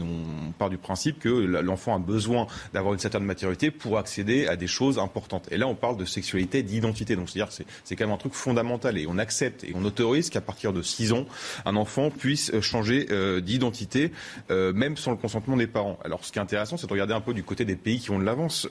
part 0.59 0.71
du 0.71 0.78
principe 0.78 1.19
que 1.19 1.28
l'enfant 1.28 1.95
a 1.95 1.99
besoin 1.99 2.47
d'avoir 2.73 2.95
une 2.95 3.00
certaine 3.00 3.25
maturité 3.25 3.71
pour 3.71 3.99
accéder 3.99 4.47
à 4.47 4.57
des 4.57 4.66
choses 4.66 4.99
importantes. 4.99 5.49
Et 5.50 5.57
là, 5.57 5.66
on 5.66 5.75
parle 5.75 5.97
de 5.97 6.04
sexualité, 6.04 6.62
d'identité. 6.62 7.16
Donc 7.16 7.28
c'est-à-dire 7.28 7.54
que 7.54 7.64
c'est 7.85 7.97
quand 7.97 8.07
même 8.07 8.14
un 8.14 8.19
truc 8.19 8.35
fondamental. 8.35 8.97
Et 8.99 9.07
on 9.09 9.19
accepte 9.19 9.64
et 9.64 9.73
on 9.75 9.85
autorise 9.85 10.31
qu'à 10.31 10.40
partir 10.40 10.73
de 10.73 10.83
6 10.83 11.12
ans, 11.12 11.26
un 11.64 11.76
enfant 11.76 12.11
puisse 12.11 12.52
euh, 12.52 12.61
changer 12.61 13.07
euh, 13.11 13.40
d'identité, 13.40 14.12
euh, 14.50 14.73
même 14.73 14.97
sans 14.97 15.11
le 15.11 15.16
consentement 15.16 15.57
des 15.57 15.66
parents. 15.66 15.99
Alors 16.04 16.25
ce 16.25 16.33
qui 16.33 16.38
est 16.38 16.43
intéressant, 16.43 16.76
c'est 16.76 16.87
de 16.87 16.93
regarder 16.93 17.14
un 17.14 17.21
peu 17.21 17.35
du 17.35 17.43
côté 17.43 17.64
des 17.64 17.76
pays 17.76 17.99
qui 17.99 18.11
ont 18.11 18.19
de 18.19 18.25
l'avance. 18.25 18.69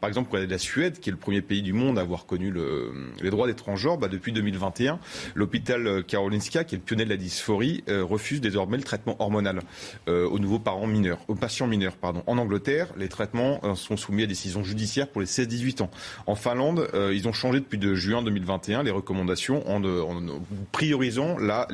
par 0.00 0.08
exemple, 0.08 0.30
regardez 0.30 0.50
la 0.50 0.58
Suède, 0.58 0.98
qui 1.00 1.10
est 1.10 1.12
le 1.12 1.18
premier 1.18 1.42
pays 1.42 1.62
du 1.62 1.72
monde 1.72 1.98
à 1.98 2.02
avoir 2.02 2.26
connu 2.26 2.50
le, 2.50 2.92
les 3.20 3.30
droits 3.30 3.46
des 3.46 3.54
transgenres, 3.54 3.98
bah, 3.98 4.08
depuis 4.08 4.32
2021, 4.32 4.98
l'hôpital 5.34 6.04
Karolinska, 6.04 6.64
qui 6.64 6.74
est 6.74 6.78
le 6.78 6.84
pionnier 6.84 7.04
de 7.04 7.10
la 7.10 7.16
dysphorie, 7.16 7.84
refusent 8.14 8.40
désormais 8.40 8.76
le 8.76 8.82
traitement 8.82 9.16
hormonal 9.18 9.60
aux 10.06 10.38
nouveaux 10.38 10.58
parents 10.58 10.86
mineurs, 10.86 11.18
aux 11.28 11.34
patients 11.34 11.66
mineurs. 11.66 11.96
Pardon. 11.96 12.22
En 12.26 12.38
Angleterre, 12.38 12.88
les 12.96 13.08
traitements 13.08 13.74
sont 13.74 13.96
soumis 13.96 14.24
à 14.24 14.26
décision 14.26 14.62
judiciaire 14.62 15.08
pour 15.08 15.20
les 15.20 15.26
16-18 15.26 15.82
ans. 15.82 15.90
En 16.26 16.34
Finlande, 16.34 16.88
ils 17.12 17.28
ont 17.28 17.32
changé 17.32 17.60
depuis 17.60 17.78
de 17.78 17.94
juin 17.94 18.22
2021 18.22 18.82
les 18.82 18.90
recommandations 18.90 19.68
en, 19.68 19.80
priorisant 20.72 21.36
la, 21.38 21.66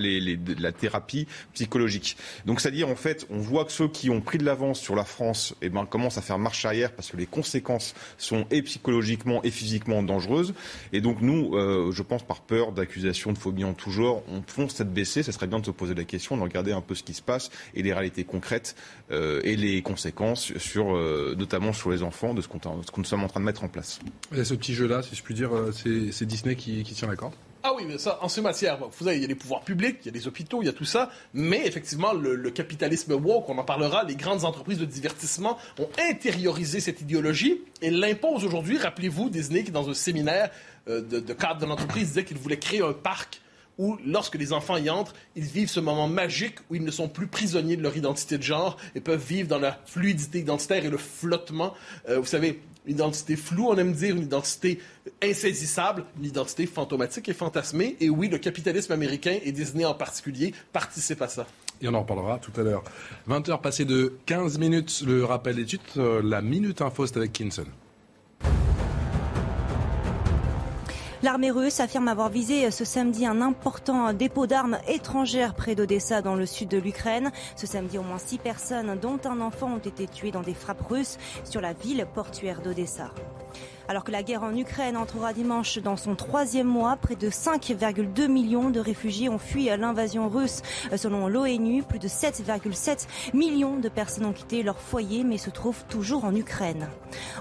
thérapie 0.73 1.27
psychologique. 1.53 2.17
Donc 2.47 2.61
c'est-à-dire 2.61 2.89
en 2.89 2.97
fait, 2.97 3.27
on 3.31 3.39
voit 3.39 3.65
que 3.65 3.73
ceux 3.73 3.89
qui 3.89 4.11
ont 4.11 4.21
pris 4.21 4.39
de 4.39 4.45
l'avance 4.45 4.81
sur 4.81 4.95
la 4.95 5.05
France 5.05 5.55
eh 5.63 5.69
ben, 5.69 5.87
commencent 5.87 6.19
à 6.19 6.23
faire 6.23 6.39
marche 6.39 6.65
arrière 6.65 6.93
parce 6.93 7.11
que 7.11 7.17
les 7.17 7.27
conséquences 7.27 7.95
sont 8.19 8.47
et 8.51 8.63
psychologiquement 8.63 9.43
et 9.43 9.51
physiquement 9.51 10.03
dangereuses. 10.03 10.55
Et 10.93 11.01
donc 11.01 11.21
nous, 11.21 11.55
euh, 11.55 11.91
je 11.93 12.03
pense 12.03 12.23
par 12.23 12.41
peur 12.41 12.73
d'accusations 12.73 13.33
de 13.33 13.39
phobie 13.39 13.65
en 13.65 13.75
tout 13.75 13.91
genre, 13.91 14.23
on 14.29 14.43
fonce 14.47 14.75
cette 14.75 14.93
baissée. 14.93 15.23
Ça 15.23 15.33
serait 15.33 15.47
bien 15.47 15.59
de 15.59 15.67
se 15.67 15.71
poser 15.71 15.95
la 15.95 16.05
question, 16.05 16.30
de 16.37 16.43
regarder 16.43 16.73
un 16.73 16.81
peu 16.81 16.95
ce 16.95 17.03
qui 17.03 17.15
se 17.15 17.23
passe 17.23 17.51
et 17.75 17.83
les 17.83 17.93
réalités 17.93 18.25
concrètes 18.25 18.77
euh, 19.11 19.41
et 19.45 19.57
les 19.57 19.83
conséquences 19.83 20.57
sur, 20.59 20.95
euh, 20.97 21.35
notamment 21.39 21.73
sur 21.73 21.91
les 21.91 22.03
enfants 22.03 22.35
de 22.35 22.43
ce 22.43 22.49
qu'on 22.49 22.61
nous 22.97 23.05
sommes 23.05 23.25
en 23.25 23.29
train 23.29 23.41
de 23.41 23.45
mettre 23.45 23.65
en 23.65 23.69
place. 23.69 24.01
Et 24.35 24.45
ce 24.45 24.55
petit 24.55 24.75
jeu-là, 24.75 25.03
si 25.03 25.15
je 25.15 25.23
puis 25.23 25.35
dire, 25.35 25.51
c'est 25.73 26.27
Disney 26.27 26.57
qui, 26.57 26.83
qui 26.83 26.95
tient 26.95 27.09
la 27.09 27.17
corde 27.17 27.35
ah 27.63 27.73
oui, 27.77 27.83
mais 27.87 27.99
ça, 27.99 28.19
en 28.23 28.29
ce 28.29 28.41
matière, 28.41 28.79
vous 28.79 29.05
savez, 29.05 29.17
il 29.17 29.23
y 29.23 29.25
a 29.25 29.29
les 29.29 29.35
pouvoirs 29.35 29.61
publics, 29.61 29.99
il 30.03 30.07
y 30.07 30.09
a 30.09 30.13
les 30.13 30.27
hôpitaux, 30.27 30.63
il 30.63 30.67
y 30.67 30.69
a 30.69 30.73
tout 30.73 30.87
ça, 30.87 31.11
mais 31.35 31.67
effectivement, 31.67 32.15
le, 32.15 32.51
capitalisme 32.51 33.13
woke, 33.13 33.51
on 33.51 33.59
en 33.59 33.65
parlera, 33.65 34.05
les 34.05 34.17
grandes 34.17 34.47
entreprises 34.47 34.79
de 34.79 34.87
divertissement 34.87 35.59
ont 35.79 35.89
intériorisé 36.11 36.81
cette 36.81 37.03
idéologie 37.03 37.61
et 37.83 37.91
l'imposent 37.91 38.45
aujourd'hui. 38.45 38.79
Rappelez-vous, 38.79 39.29
Disney, 39.29 39.63
qui 39.63 39.73
dans 39.73 39.91
un 39.91 39.95
séminaire 39.95 40.51
euh, 40.89 41.03
de, 41.03 41.21
de 41.21 41.33
cadre 41.35 41.61
de 41.61 41.67
l'entreprise 41.67 42.09
disait 42.09 42.25
qu'il 42.25 42.39
voulait 42.39 42.59
créer 42.59 42.83
un 42.83 42.95
parc 42.95 43.43
où, 43.81 43.99
lorsque 44.07 44.37
les 44.37 44.53
enfants 44.53 44.77
y 44.77 44.91
entrent, 44.91 45.15
ils 45.35 45.43
vivent 45.43 45.71
ce 45.71 45.81
moment 45.81 46.07
magique 46.07 46.57
où 46.69 46.75
ils 46.75 46.85
ne 46.85 46.91
sont 46.91 47.09
plus 47.09 47.27
prisonniers 47.27 47.77
de 47.77 47.83
leur 47.83 47.97
identité 47.97 48.37
de 48.37 48.43
genre 48.43 48.77
et 48.95 49.01
peuvent 49.01 49.25
vivre 49.27 49.49
dans 49.49 49.59
la 49.59 49.81
fluidité 49.87 50.41
identitaire 50.41 50.85
et 50.85 50.91
le 50.91 50.99
flottement. 50.99 51.73
Euh, 52.09 52.21
vous 52.21 52.27
savez, 52.27 52.61
une 52.87 52.97
identité 52.97 53.37
floue, 53.37 53.69
on 53.69 53.77
aime 53.79 53.93
dire, 53.93 54.15
une 54.15 54.25
identité 54.25 54.81
insaisissable, 55.23 56.05
une 56.19 56.27
identité 56.27 56.67
fantomatique 56.67 57.31
et 57.31 57.33
fantasmée. 57.33 57.97
Et 58.01 58.11
oui, 58.11 58.29
le 58.29 58.37
capitalisme 58.37 58.93
américain 58.93 59.39
et 59.43 59.51
Disney 59.51 59.87
en 59.87 59.95
particulier 59.95 60.53
participent 60.75 61.23
à 61.23 61.29
ça. 61.29 61.47
Et 61.81 61.89
on 61.89 61.95
en 61.95 62.01
reparlera 62.01 62.39
tout 62.39 62.53
à 62.61 62.63
l'heure. 62.63 62.85
20h 63.31 63.63
passées 63.63 63.87
de 63.87 64.13
15 64.27 64.59
minutes, 64.59 65.03
le 65.07 65.25
rappel 65.25 65.57
des 65.57 65.65
titres, 65.65 65.99
euh, 65.99 66.21
la 66.23 66.43
Minute 66.43 66.83
Info, 66.83 67.07
c'est 67.07 67.17
avec 67.17 67.33
Kinson. 67.33 67.65
L'armée 71.23 71.51
russe 71.51 71.81
affirme 71.81 72.09
avoir 72.09 72.31
visé 72.31 72.71
ce 72.71 72.87
samedi 72.87 73.27
un 73.27 73.43
important 73.43 74.15
dépôt 74.15 74.47
d'armes 74.47 74.79
étrangères 74.89 75.55
près 75.55 75.75
d'Odessa 75.75 76.23
dans 76.23 76.35
le 76.35 76.47
sud 76.47 76.71
de 76.71 76.79
l'Ukraine. 76.79 77.31
Ce 77.57 77.67
samedi, 77.67 77.99
au 77.99 78.03
moins 78.03 78.17
six 78.17 78.39
personnes, 78.39 78.99
dont 78.99 79.21
un 79.27 79.43
enfant, 79.43 79.75
ont 79.75 79.79
été 79.79 80.07
tuées 80.07 80.31
dans 80.31 80.41
des 80.41 80.55
frappes 80.55 80.87
russes 80.89 81.19
sur 81.45 81.61
la 81.61 81.75
ville 81.75 82.07
portuaire 82.15 82.63
d'Odessa. 82.63 83.11
Alors 83.89 84.05
que 84.05 84.13
la 84.13 84.23
guerre 84.23 84.45
en 84.45 84.57
Ukraine 84.57 84.97
entrera 84.97 85.33
dimanche 85.33 85.79
dans 85.79 85.97
son 85.97 86.15
troisième 86.15 86.69
mois, 86.69 86.97
près 86.97 87.17
de 87.17 87.29
5,2 87.29 88.29
millions 88.29 88.71
de 88.71 88.79
réfugiés 88.79 89.29
ont 89.29 89.39
fui 89.39 89.65
l'invasion 89.65 90.29
russe. 90.29 90.63
Selon 90.97 91.27
l'ONU, 91.27 91.83
plus 91.83 91.99
de 91.99 92.07
7,7 92.07 93.07
millions 93.35 93.79
de 93.79 93.89
personnes 93.89 94.27
ont 94.27 94.33
quitté 94.33 94.63
leur 94.63 94.81
foyer 94.81 95.25
mais 95.25 95.39
se 95.39 95.51
trouvent 95.51 95.85
toujours 95.89 96.25
en 96.25 96.35
Ukraine. 96.35 96.89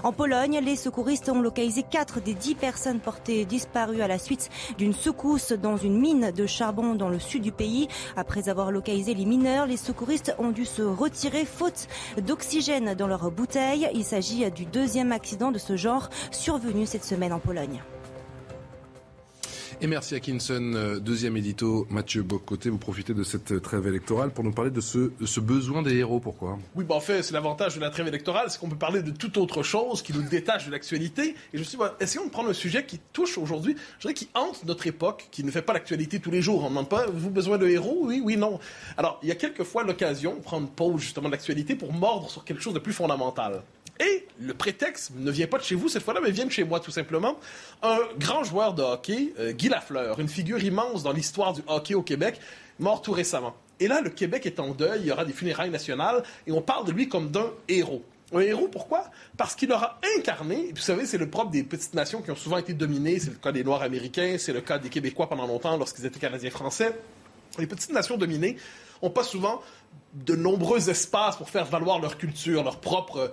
En 0.02 0.12
Pologne, 0.12 0.60
les 0.62 0.76
secouristes 0.76 1.28
ont 1.28 1.40
localisé 1.40 1.84
4 1.88 2.20
des 2.20 2.34
10 2.34 2.54
personnes 2.56 3.00
portées 3.00 3.44
disparues 3.44 4.02
à 4.02 4.08
la 4.08 4.18
suite 4.18 4.50
d'une 4.78 4.92
secousse 4.92 5.52
dans 5.52 5.76
une 5.76 5.98
mine 5.98 6.32
de 6.32 6.46
charbon 6.46 6.94
dans 6.94 7.08
le 7.08 7.18
sud 7.18 7.42
du 7.42 7.52
pays. 7.52 7.88
Après 8.16 8.48
avoir 8.48 8.72
localisé 8.72 9.14
les 9.14 9.24
mineurs, 9.24 9.66
les 9.66 9.76
secouristes 9.76 10.34
ont 10.38 10.50
dû 10.50 10.64
se 10.64 10.82
retirer 10.82 11.44
faute 11.44 11.86
d'oxygène 12.20 12.94
dans 12.94 13.06
leurs 13.06 13.30
bouteilles. 13.30 13.88
Il 13.94 14.04
s'agit 14.04 14.50
du 14.50 14.64
deuxième 14.64 15.12
accident 15.12 15.52
de 15.52 15.58
ce 15.58 15.76
genre 15.76 15.99
survenu 16.30 16.86
cette 16.86 17.04
semaine 17.04 17.32
en 17.32 17.40
Pologne. 17.40 17.82
Et 19.82 19.86
merci 19.86 20.14
à 20.14 20.20
Kinson, 20.20 20.72
euh, 20.74 20.98
deuxième 21.00 21.38
édito. 21.38 21.86
Mathieu 21.88 22.22
Bocoté, 22.22 22.68
vous 22.68 22.76
profitez 22.76 23.14
de 23.14 23.22
cette 23.22 23.62
trêve 23.62 23.86
électorale 23.86 24.30
pour 24.30 24.44
nous 24.44 24.52
parler 24.52 24.70
de 24.70 24.82
ce, 24.82 25.10
ce 25.24 25.40
besoin 25.40 25.80
des 25.80 25.96
héros. 25.96 26.20
Pourquoi? 26.20 26.58
Oui, 26.74 26.84
bah 26.84 26.96
en 26.96 27.00
fait, 27.00 27.22
c'est 27.22 27.32
l'avantage 27.32 27.76
de 27.76 27.80
la 27.80 27.88
trêve 27.88 28.06
électorale, 28.06 28.50
c'est 28.50 28.60
qu'on 28.60 28.68
peut 28.68 28.76
parler 28.76 29.02
de 29.02 29.10
toute 29.10 29.38
autre 29.38 29.62
chose 29.62 30.02
qui 30.02 30.12
nous 30.12 30.20
détache 30.20 30.66
de 30.66 30.70
l'actualité. 30.70 31.30
Et 31.30 31.34
je 31.54 31.60
me 31.60 31.64
suis 31.64 31.78
dit, 31.78 31.84
essayons 31.98 32.26
de 32.26 32.30
prendre 32.30 32.50
un 32.50 32.52
sujet 32.52 32.84
qui 32.84 33.00
touche 33.14 33.38
aujourd'hui, 33.38 33.74
je 33.96 34.02
dirais 34.02 34.12
qui 34.12 34.28
hante 34.34 34.66
notre 34.66 34.86
époque, 34.86 35.28
qui 35.30 35.44
ne 35.44 35.50
fait 35.50 35.62
pas 35.62 35.72
l'actualité 35.72 36.20
tous 36.20 36.30
les 36.30 36.42
jours. 36.42 36.60
On 36.60 36.64
ne 36.64 36.68
demande 36.68 36.90
pas, 36.90 37.06
vous 37.06 37.30
besoin 37.30 37.56
de 37.56 37.66
héros? 37.66 38.00
Oui, 38.02 38.20
oui, 38.22 38.36
non. 38.36 38.60
Alors, 38.98 39.18
il 39.22 39.30
y 39.30 39.32
a 39.32 39.36
quelquefois 39.36 39.82
l'occasion 39.82 40.34
de 40.34 40.40
prendre 40.40 40.68
pause 40.68 41.00
justement 41.00 41.28
de 41.28 41.32
l'actualité 41.32 41.74
pour 41.74 41.94
mordre 41.94 42.28
sur 42.28 42.44
quelque 42.44 42.60
chose 42.60 42.74
de 42.74 42.80
plus 42.80 42.92
fondamental. 42.92 43.62
Et 44.00 44.26
le 44.40 44.54
prétexte 44.54 45.12
ne 45.14 45.30
vient 45.30 45.46
pas 45.46 45.58
de 45.58 45.62
chez 45.62 45.74
vous 45.74 45.90
cette 45.90 46.02
fois-là, 46.02 46.20
mais 46.22 46.30
vient 46.30 46.46
de 46.46 46.50
chez 46.50 46.64
moi 46.64 46.80
tout 46.80 46.90
simplement. 46.90 47.36
Un 47.82 47.98
grand 48.18 48.44
joueur 48.44 48.72
de 48.72 48.82
hockey, 48.82 49.34
euh, 49.38 49.52
Guy 49.52 49.68
Lafleur, 49.68 50.18
une 50.20 50.28
figure 50.28 50.62
immense 50.64 51.02
dans 51.02 51.12
l'histoire 51.12 51.52
du 51.52 51.60
hockey 51.66 51.94
au 51.94 52.02
Québec, 52.02 52.40
mort 52.78 53.02
tout 53.02 53.12
récemment. 53.12 53.54
Et 53.78 53.88
là, 53.88 54.00
le 54.00 54.08
Québec 54.08 54.46
est 54.46 54.58
en 54.58 54.70
deuil, 54.70 55.00
il 55.02 55.06
y 55.06 55.12
aura 55.12 55.26
des 55.26 55.34
funérailles 55.34 55.70
nationales, 55.70 56.22
et 56.46 56.52
on 56.52 56.62
parle 56.62 56.86
de 56.86 56.92
lui 56.92 57.08
comme 57.08 57.30
d'un 57.30 57.50
héros. 57.68 58.02
Un 58.32 58.40
héros, 58.40 58.68
pourquoi? 58.68 59.10
Parce 59.36 59.54
qu'il 59.54 59.70
aura 59.72 59.98
incarné, 60.16 60.68
et 60.68 60.72
vous 60.72 60.80
savez, 60.80 61.04
c'est 61.04 61.18
le 61.18 61.28
propre 61.28 61.50
des 61.50 61.62
petites 61.62 61.94
nations 61.94 62.22
qui 62.22 62.30
ont 62.30 62.36
souvent 62.36 62.58
été 62.58 62.72
dominées, 62.72 63.18
c'est 63.18 63.30
le 63.30 63.36
cas 63.36 63.52
des 63.52 63.64
Noirs 63.64 63.82
américains, 63.82 64.36
c'est 64.38 64.52
le 64.52 64.62
cas 64.62 64.78
des 64.78 64.88
Québécois 64.88 65.28
pendant 65.28 65.46
longtemps 65.46 65.76
lorsqu'ils 65.76 66.06
étaient 66.06 66.20
Canadiens-Français. 66.20 66.94
Les 67.58 67.66
petites 67.66 67.92
nations 67.92 68.16
dominées 68.16 68.56
ont 69.02 69.10
pas 69.10 69.24
souvent 69.24 69.60
de 70.14 70.36
nombreux 70.36 70.90
espaces 70.90 71.36
pour 71.36 71.50
faire 71.50 71.64
valoir 71.64 72.00
leur 72.00 72.18
culture, 72.18 72.62
leur 72.62 72.80
propre 72.80 73.32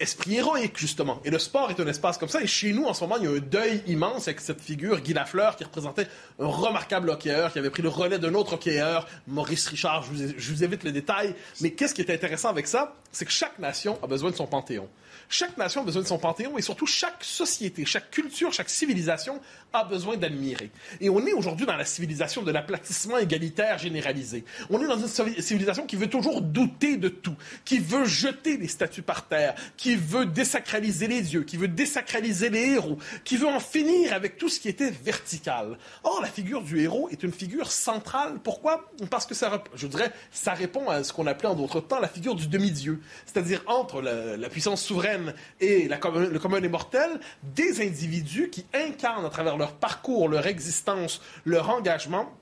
esprit 0.00 0.36
héroïque, 0.36 0.78
justement. 0.78 1.20
Et 1.24 1.30
le 1.30 1.38
sport 1.38 1.70
est 1.70 1.80
un 1.80 1.86
espace 1.86 2.18
comme 2.18 2.28
ça. 2.28 2.42
Et 2.42 2.46
chez 2.46 2.72
nous, 2.72 2.84
en 2.84 2.94
ce 2.94 3.02
moment, 3.02 3.16
il 3.16 3.24
y 3.24 3.26
a 3.26 3.30
un 3.30 3.38
deuil 3.38 3.82
immense 3.86 4.28
avec 4.28 4.40
cette 4.40 4.60
figure, 4.60 5.00
Guy 5.00 5.12
Lafleur, 5.12 5.56
qui 5.56 5.64
représentait 5.64 6.06
un 6.38 6.46
remarquable 6.46 7.10
hockeyeur, 7.10 7.52
qui 7.52 7.58
avait 7.58 7.70
pris 7.70 7.82
le 7.82 7.88
relais 7.88 8.18
d'un 8.18 8.34
autre 8.34 8.54
hockeyeur, 8.54 9.06
Maurice 9.26 9.66
Richard. 9.68 10.04
Je 10.04 10.52
vous, 10.52 10.64
évite 10.64 10.84
les 10.84 10.92
détails. 10.92 11.34
Mais 11.60 11.72
qu'est-ce 11.72 11.94
qui 11.94 12.02
est 12.02 12.10
intéressant 12.10 12.48
avec 12.48 12.66
ça? 12.66 12.94
C'est 13.12 13.24
que 13.24 13.30
chaque 13.30 13.58
nation 13.58 13.98
a 14.02 14.06
besoin 14.06 14.30
de 14.30 14.36
son 14.36 14.46
panthéon. 14.46 14.88
Chaque 15.30 15.58
nation 15.58 15.82
a 15.82 15.84
besoin 15.84 16.02
de 16.02 16.06
son 16.06 16.18
panthéon 16.18 16.56
et 16.56 16.62
surtout 16.62 16.86
chaque 16.86 17.22
société, 17.22 17.84
chaque 17.84 18.10
culture, 18.10 18.50
chaque 18.50 18.70
civilisation 18.70 19.40
a 19.74 19.84
besoin 19.84 20.16
d'admirer. 20.16 20.70
Et 21.02 21.10
on 21.10 21.26
est 21.26 21.34
aujourd'hui 21.34 21.66
dans 21.66 21.76
la 21.76 21.84
civilisation 21.84 22.42
de 22.42 22.50
l'aplatissement 22.50 23.18
égalitaire 23.18 23.76
généralisé. 23.76 24.44
On 24.70 24.80
est 24.82 24.86
dans 24.86 24.96
une 24.98 25.08
civilisation 25.42 25.84
qui 25.84 25.96
veut 25.96 26.08
toujours 26.08 26.40
douter 26.40 26.96
de 26.96 27.10
tout, 27.10 27.34
qui 27.66 27.78
veut 27.78 28.06
jeter 28.06 28.56
les 28.56 28.68
statues 28.68 29.02
par 29.02 29.28
terre, 29.28 29.54
qui 29.76 29.96
veut 29.96 30.24
désacraliser 30.24 31.06
les 31.06 31.20
dieux, 31.20 31.42
qui 31.42 31.58
veut 31.58 31.68
désacraliser 31.68 32.48
les 32.48 32.70
héros, 32.70 32.98
qui 33.24 33.36
veut 33.36 33.48
en 33.48 33.60
finir 33.60 34.14
avec 34.14 34.38
tout 34.38 34.48
ce 34.48 34.58
qui 34.58 34.70
était 34.70 34.90
vertical. 34.90 35.76
Or, 36.04 36.22
la 36.22 36.28
figure 36.28 36.62
du 36.62 36.80
héros 36.80 37.10
est 37.10 37.22
une 37.22 37.32
figure 37.32 37.70
centrale. 37.70 38.38
Pourquoi? 38.42 38.90
Parce 39.10 39.26
que 39.26 39.34
ça, 39.34 39.62
je 39.74 39.86
dirais, 39.86 40.10
ça 40.32 40.54
répond 40.54 40.88
à 40.88 41.04
ce 41.04 41.12
qu'on 41.12 41.26
appelait 41.26 41.50
en 41.50 41.54
d'autres 41.54 41.80
temps 41.80 42.00
la 42.00 42.08
figure 42.08 42.34
du 42.34 42.46
demi-dieu, 42.46 43.02
c'est-à-dire 43.26 43.62
entre 43.66 44.00
la 44.00 44.48
puissance 44.48 44.82
souveraine 44.82 45.17
et 45.60 45.88
le 45.88 46.38
commun 46.38 46.60
des 46.60 46.68
mortels, 46.68 47.20
des 47.42 47.80
individus 47.86 48.50
qui 48.50 48.66
incarnent 48.74 49.26
à 49.26 49.30
travers 49.30 49.56
leur 49.56 49.72
parcours, 49.72 50.28
leur 50.28 50.46
existence, 50.46 51.20
leur 51.44 51.70
engagement, 51.70 52.32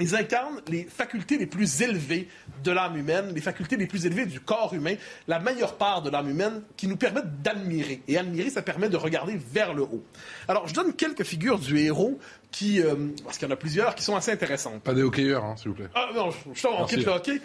ils 0.00 0.16
incarnent 0.16 0.60
les 0.68 0.84
facultés 0.84 1.36
les 1.36 1.46
plus 1.46 1.82
élevées 1.82 2.28
de 2.64 2.70
l'âme 2.70 2.96
humaine, 2.96 3.32
les 3.34 3.40
facultés 3.42 3.76
les 3.76 3.86
plus 3.86 4.06
élevées 4.06 4.24
du 4.24 4.40
corps 4.40 4.72
humain, 4.72 4.94
la 5.28 5.38
meilleure 5.38 5.76
part 5.76 6.00
de 6.00 6.08
l'âme 6.08 6.30
humaine 6.30 6.62
qui 6.76 6.86
nous 6.86 6.96
permettent 6.96 7.42
d'admirer. 7.42 8.00
Et 8.08 8.16
admirer, 8.16 8.48
ça 8.48 8.62
permet 8.62 8.88
de 8.88 8.96
regarder 8.96 9.36
vers 9.36 9.74
le 9.74 9.82
haut. 9.82 10.02
Alors, 10.48 10.66
je 10.66 10.72
donne 10.72 10.94
quelques 10.94 11.24
figures 11.24 11.58
du 11.58 11.78
héros 11.78 12.18
qui, 12.50 12.80
euh, 12.80 12.94
parce 13.24 13.36
qu'il 13.36 13.46
y 13.46 13.50
en 13.50 13.54
a 13.54 13.58
plusieurs, 13.58 13.94
qui 13.94 14.02
sont 14.02 14.16
assez 14.16 14.32
intéressantes. 14.32 14.82
Pas 14.82 14.94
des 14.94 15.02
hockeyeurs, 15.02 15.44
hein, 15.44 15.56
s'il 15.56 15.68
vous 15.68 15.74
plaît. 15.74 15.88
Ah 15.94 16.08
non, 16.14 16.30
je, 16.30 16.38
je, 16.54 16.66
on 16.66 16.86
quitte 16.86 17.04
le 17.04 17.12
hockey. 17.12 17.40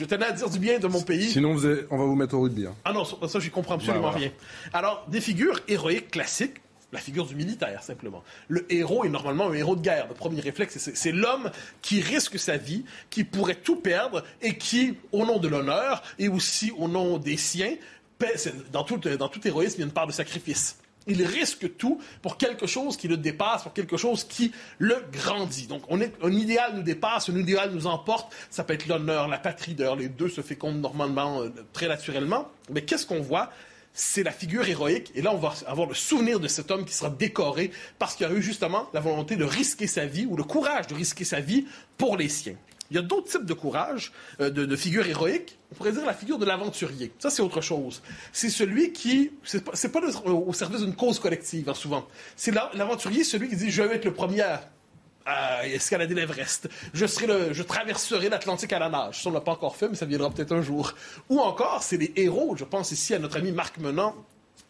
Je 0.00 0.06
tenais 0.06 0.24
à 0.24 0.32
dire 0.32 0.48
du 0.48 0.58
bien 0.58 0.78
de 0.78 0.86
mon 0.86 1.02
pays. 1.02 1.30
Sinon, 1.30 1.56
on 1.90 1.98
va 1.98 2.04
vous 2.04 2.14
mettre 2.14 2.34
au 2.34 2.40
rugby. 2.40 2.64
Hein. 2.64 2.74
Ah 2.86 2.92
non, 2.94 3.04
ça, 3.04 3.38
j'y 3.38 3.50
comprends 3.50 3.74
absolument 3.74 4.08
rien. 4.08 4.30
Alors, 4.72 5.04
des 5.08 5.20
figures 5.20 5.60
héroïques 5.68 6.12
classiques, 6.12 6.56
la 6.90 6.98
figure 6.98 7.26
du 7.26 7.36
militaire, 7.36 7.82
simplement. 7.82 8.24
Le 8.48 8.64
héros 8.72 9.04
est 9.04 9.10
normalement 9.10 9.50
un 9.50 9.52
héros 9.52 9.76
de 9.76 9.82
guerre. 9.82 10.06
Le 10.08 10.14
premier 10.14 10.40
réflexe, 10.40 10.90
c'est 10.94 11.12
l'homme 11.12 11.50
qui 11.82 12.00
risque 12.00 12.38
sa 12.38 12.56
vie, 12.56 12.86
qui 13.10 13.24
pourrait 13.24 13.56
tout 13.56 13.76
perdre 13.76 14.24
et 14.40 14.56
qui, 14.56 14.96
au 15.12 15.26
nom 15.26 15.38
de 15.38 15.48
l'honneur 15.48 16.02
et 16.18 16.28
aussi 16.28 16.72
au 16.78 16.88
nom 16.88 17.18
des 17.18 17.36
siens, 17.36 17.74
dans 18.72 18.84
tout, 18.84 18.96
dans 18.96 19.28
tout 19.28 19.46
héroïsme, 19.46 19.76
il 19.76 19.80
y 19.80 19.82
a 19.82 19.86
une 19.86 19.92
part 19.92 20.06
de 20.06 20.12
sacrifice. 20.12 20.78
Il 21.10 21.24
risque 21.24 21.76
tout 21.76 22.00
pour 22.22 22.38
quelque 22.38 22.66
chose 22.66 22.96
qui 22.96 23.08
le 23.08 23.16
dépasse, 23.16 23.64
pour 23.64 23.72
quelque 23.72 23.96
chose 23.96 24.24
qui 24.24 24.52
le 24.78 24.96
grandit. 25.12 25.66
Donc, 25.66 25.82
on 25.88 26.00
est, 26.00 26.14
un 26.22 26.32
idéal 26.32 26.76
nous 26.76 26.82
dépasse, 26.82 27.28
un 27.28 27.36
idéal 27.36 27.72
nous 27.72 27.86
emporte. 27.86 28.32
Ça 28.48 28.64
peut 28.64 28.74
être 28.74 28.86
l'honneur, 28.86 29.28
la 29.28 29.38
patrie. 29.38 29.74
D'ailleurs, 29.74 29.96
les 29.96 30.08
deux 30.08 30.28
se 30.28 30.40
fécondent 30.40 30.80
normalement, 30.80 31.42
euh, 31.42 31.50
très 31.72 31.88
naturellement. 31.88 32.48
Mais 32.70 32.82
qu'est-ce 32.82 33.06
qu'on 33.06 33.20
voit? 33.20 33.50
c'est 33.92 34.22
la 34.22 34.30
figure 34.30 34.68
héroïque. 34.68 35.10
Et 35.14 35.22
là, 35.22 35.32
on 35.34 35.38
va 35.38 35.52
avoir 35.66 35.88
le 35.88 35.94
souvenir 35.94 36.40
de 36.40 36.48
cet 36.48 36.70
homme 36.70 36.84
qui 36.84 36.94
sera 36.94 37.10
décoré 37.10 37.70
parce 37.98 38.14
qu'il 38.14 38.26
a 38.26 38.30
eu 38.30 38.40
justement 38.40 38.88
la 38.94 39.00
volonté 39.00 39.36
de 39.36 39.44
risquer 39.44 39.86
sa 39.86 40.06
vie 40.06 40.26
ou 40.26 40.36
le 40.36 40.44
courage 40.44 40.86
de 40.86 40.94
risquer 40.94 41.24
sa 41.24 41.40
vie 41.40 41.66
pour 41.98 42.16
les 42.16 42.28
siens. 42.28 42.56
Il 42.90 42.96
y 42.96 42.98
a 42.98 43.02
d'autres 43.02 43.30
types 43.30 43.44
de 43.44 43.54
courage, 43.54 44.12
euh, 44.40 44.50
de, 44.50 44.64
de 44.64 44.76
figures 44.76 45.06
héroïques. 45.06 45.58
On 45.72 45.74
pourrait 45.76 45.92
dire 45.92 46.04
la 46.04 46.14
figure 46.14 46.38
de 46.38 46.44
l'aventurier. 46.44 47.12
Ça, 47.18 47.30
c'est 47.30 47.42
autre 47.42 47.60
chose. 47.60 48.02
C'est 48.32 48.50
celui 48.50 48.92
qui, 48.92 49.30
c'est 49.44 49.64
pas, 49.64 49.72
pas 49.72 50.00
le- 50.00 50.30
au 50.32 50.52
service 50.52 50.80
d'une 50.80 50.96
cause 50.96 51.18
collective, 51.20 51.68
hein, 51.68 51.74
souvent. 51.74 52.06
C'est 52.36 52.50
la- 52.50 52.70
l'aventurier, 52.74 53.22
celui 53.24 53.48
qui 53.48 53.56
dit, 53.56 53.70
je 53.70 53.82
vais 53.82 53.96
être 53.96 54.04
le 54.04 54.12
premier 54.12 54.40
à, 54.42 54.68
à 55.26 55.66
escalader 55.68 56.14
l'Everest. 56.14 56.68
Je 56.92 57.06
serai 57.06 57.26
le, 57.28 57.52
je 57.52 57.62
traverserai 57.62 58.28
l'Atlantique 58.28 58.72
à 58.72 58.78
la 58.80 58.88
nage. 58.88 59.22
Ça, 59.22 59.30
on 59.30 59.32
l'a 59.32 59.40
pas 59.40 59.52
encore 59.52 59.76
fait, 59.76 59.88
mais 59.88 59.94
ça 59.94 60.06
viendra 60.06 60.30
peut-être 60.30 60.52
un 60.52 60.62
jour. 60.62 60.94
Ou 61.28 61.38
encore, 61.38 61.82
c'est 61.84 61.96
les 61.98 62.12
héros. 62.16 62.56
Je 62.56 62.64
pense 62.64 62.90
ici 62.90 63.14
à 63.14 63.18
notre 63.20 63.36
ami 63.36 63.52
Marc 63.52 63.78
Menant, 63.78 64.16